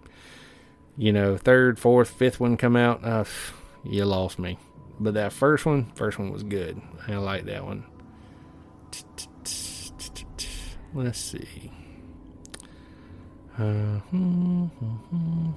You 0.97 1.11
know, 1.11 1.37
third, 1.37 1.79
fourth, 1.79 2.09
fifth 2.09 2.39
one 2.39 2.57
come 2.57 2.75
out, 2.75 3.03
uh, 3.03 3.23
you 3.83 4.05
lost 4.05 4.37
me. 4.37 4.57
But 4.99 5.15
that 5.15 5.33
first 5.33 5.65
one, 5.65 5.91
first 5.95 6.19
one 6.19 6.31
was 6.31 6.43
good. 6.43 6.79
I 7.07 7.15
like 7.15 7.45
that 7.45 7.65
one. 7.65 7.85
Let's 10.93 11.19
see. 11.19 11.71
Uh, 13.57 13.99
hmm, 13.99 14.65
hmm, 14.65 14.95
hmm. 14.95 15.51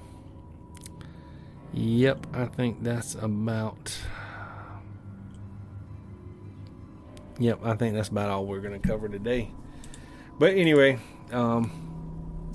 Yep, 1.73 2.27
I 2.33 2.45
think 2.45 2.83
that's 2.83 3.15
about. 3.15 3.97
Yep, 7.37 7.59
I 7.63 7.75
think 7.75 7.95
that's 7.95 8.09
about 8.09 8.29
all 8.29 8.45
we're 8.45 8.61
going 8.61 8.79
to 8.79 8.87
cover 8.87 9.09
today. 9.09 9.51
But 10.37 10.55
anyway, 10.55 10.99
um, 11.31 11.71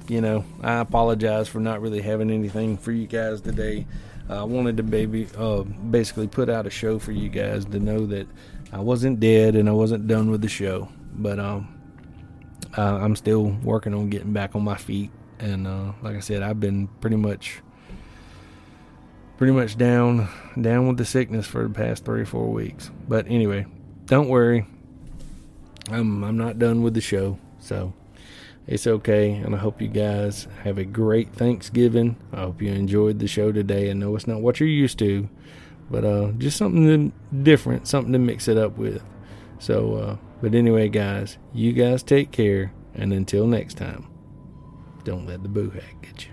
you 0.09 0.21
know, 0.21 0.45
I 0.63 0.81
apologize 0.81 1.49
for 1.49 1.61
not 1.61 1.81
really 1.81 2.03
having 2.03 2.31
anything 2.31 2.77
for 2.77 2.93
you 2.93 3.07
guys 3.07 3.41
today. 3.41 3.87
I 4.29 4.45
wanted 4.45 4.77
to 4.77 4.83
baby, 4.83 5.27
uh, 5.37 5.63
basically 5.63 6.29
put 6.29 6.49
out 6.49 6.67
a 6.67 6.71
show 6.71 6.99
for 6.99 7.11
you 7.11 7.29
guys 7.29 7.65
to 7.67 7.81
know 7.81 8.07
that 8.07 8.29
I 8.73 8.79
wasn't 8.79 9.19
dead 9.19 9.57
and 9.57 9.69
I 9.69 9.73
wasn't 9.73 10.07
done 10.07 10.31
with 10.31 10.41
the 10.41 10.49
show. 10.49 10.89
But 11.13 11.41
um, 11.41 11.75
uh, 12.77 12.99
I'm 12.99 13.17
still 13.17 13.57
working 13.63 13.95
on 13.95 14.09
getting 14.11 14.33
back 14.33 14.55
on 14.55 14.63
my 14.63 14.77
feet. 14.77 15.11
And 15.41 15.67
uh, 15.67 15.93
like 16.03 16.17
I 16.17 16.21
said, 16.21 16.43
I've 16.43 16.61
been 16.61 16.87
pretty 17.01 17.17
much, 17.17 17.61
pretty 19.37 19.53
much 19.53 19.77
down, 19.77 20.29
down 20.61 20.87
with 20.87 20.99
the 20.99 21.05
sickness 21.05 21.47
for 21.47 21.65
the 21.67 21.75
past 21.75 22.05
three 22.05 22.21
or 22.21 22.27
four 22.27 22.53
weeks. 22.53 22.91
But 23.09 23.27
anyway, 23.27 23.67
don't 24.07 24.29
worry. 24.29 24.67
I'm 25.91 26.23
I'm 26.23 26.37
not 26.37 26.59
done 26.59 26.83
with 26.83 26.95
the 26.95 27.01
show. 27.01 27.39
So 27.61 27.93
it's 28.67 28.87
okay. 28.87 29.33
And 29.33 29.55
I 29.55 29.59
hope 29.59 29.81
you 29.81 29.89
guys 29.89 30.49
have 30.65 30.79
a 30.79 30.85
great 30.85 31.33
Thanksgiving. 31.33 32.17
I 32.33 32.41
hope 32.41 32.61
you 32.61 32.71
enjoyed 32.73 33.19
the 33.19 33.29
show 33.29 33.53
today. 33.53 33.91
I 33.91 33.95
know 33.95 34.17
it's 34.17 34.27
not 34.27 34.41
what 34.41 34.61
you're 34.61 34.69
used 34.69 34.99
to, 34.99 35.29
but 35.91 36.05
uh, 36.05 36.33
just 36.39 36.57
something 36.57 37.13
different, 37.43 37.87
something 37.87 38.13
to 38.13 38.19
mix 38.19 38.49
it 38.49 38.59
up 38.59 38.77
with. 38.77 39.03
So, 39.59 39.95
uh, 39.95 40.17
but 40.41 40.55
anyway, 40.55 40.89
guys, 40.89 41.39
you 41.53 41.73
guys 41.73 42.03
take 42.03 42.31
care. 42.33 42.73
And 42.95 43.13
until 43.13 43.47
next 43.47 43.75
time, 43.75 44.09
don't 45.05 45.27
let 45.27 45.43
the 45.43 45.49
boo 45.49 45.71
hag 45.71 46.03
get 46.03 46.27
you. 46.27 46.30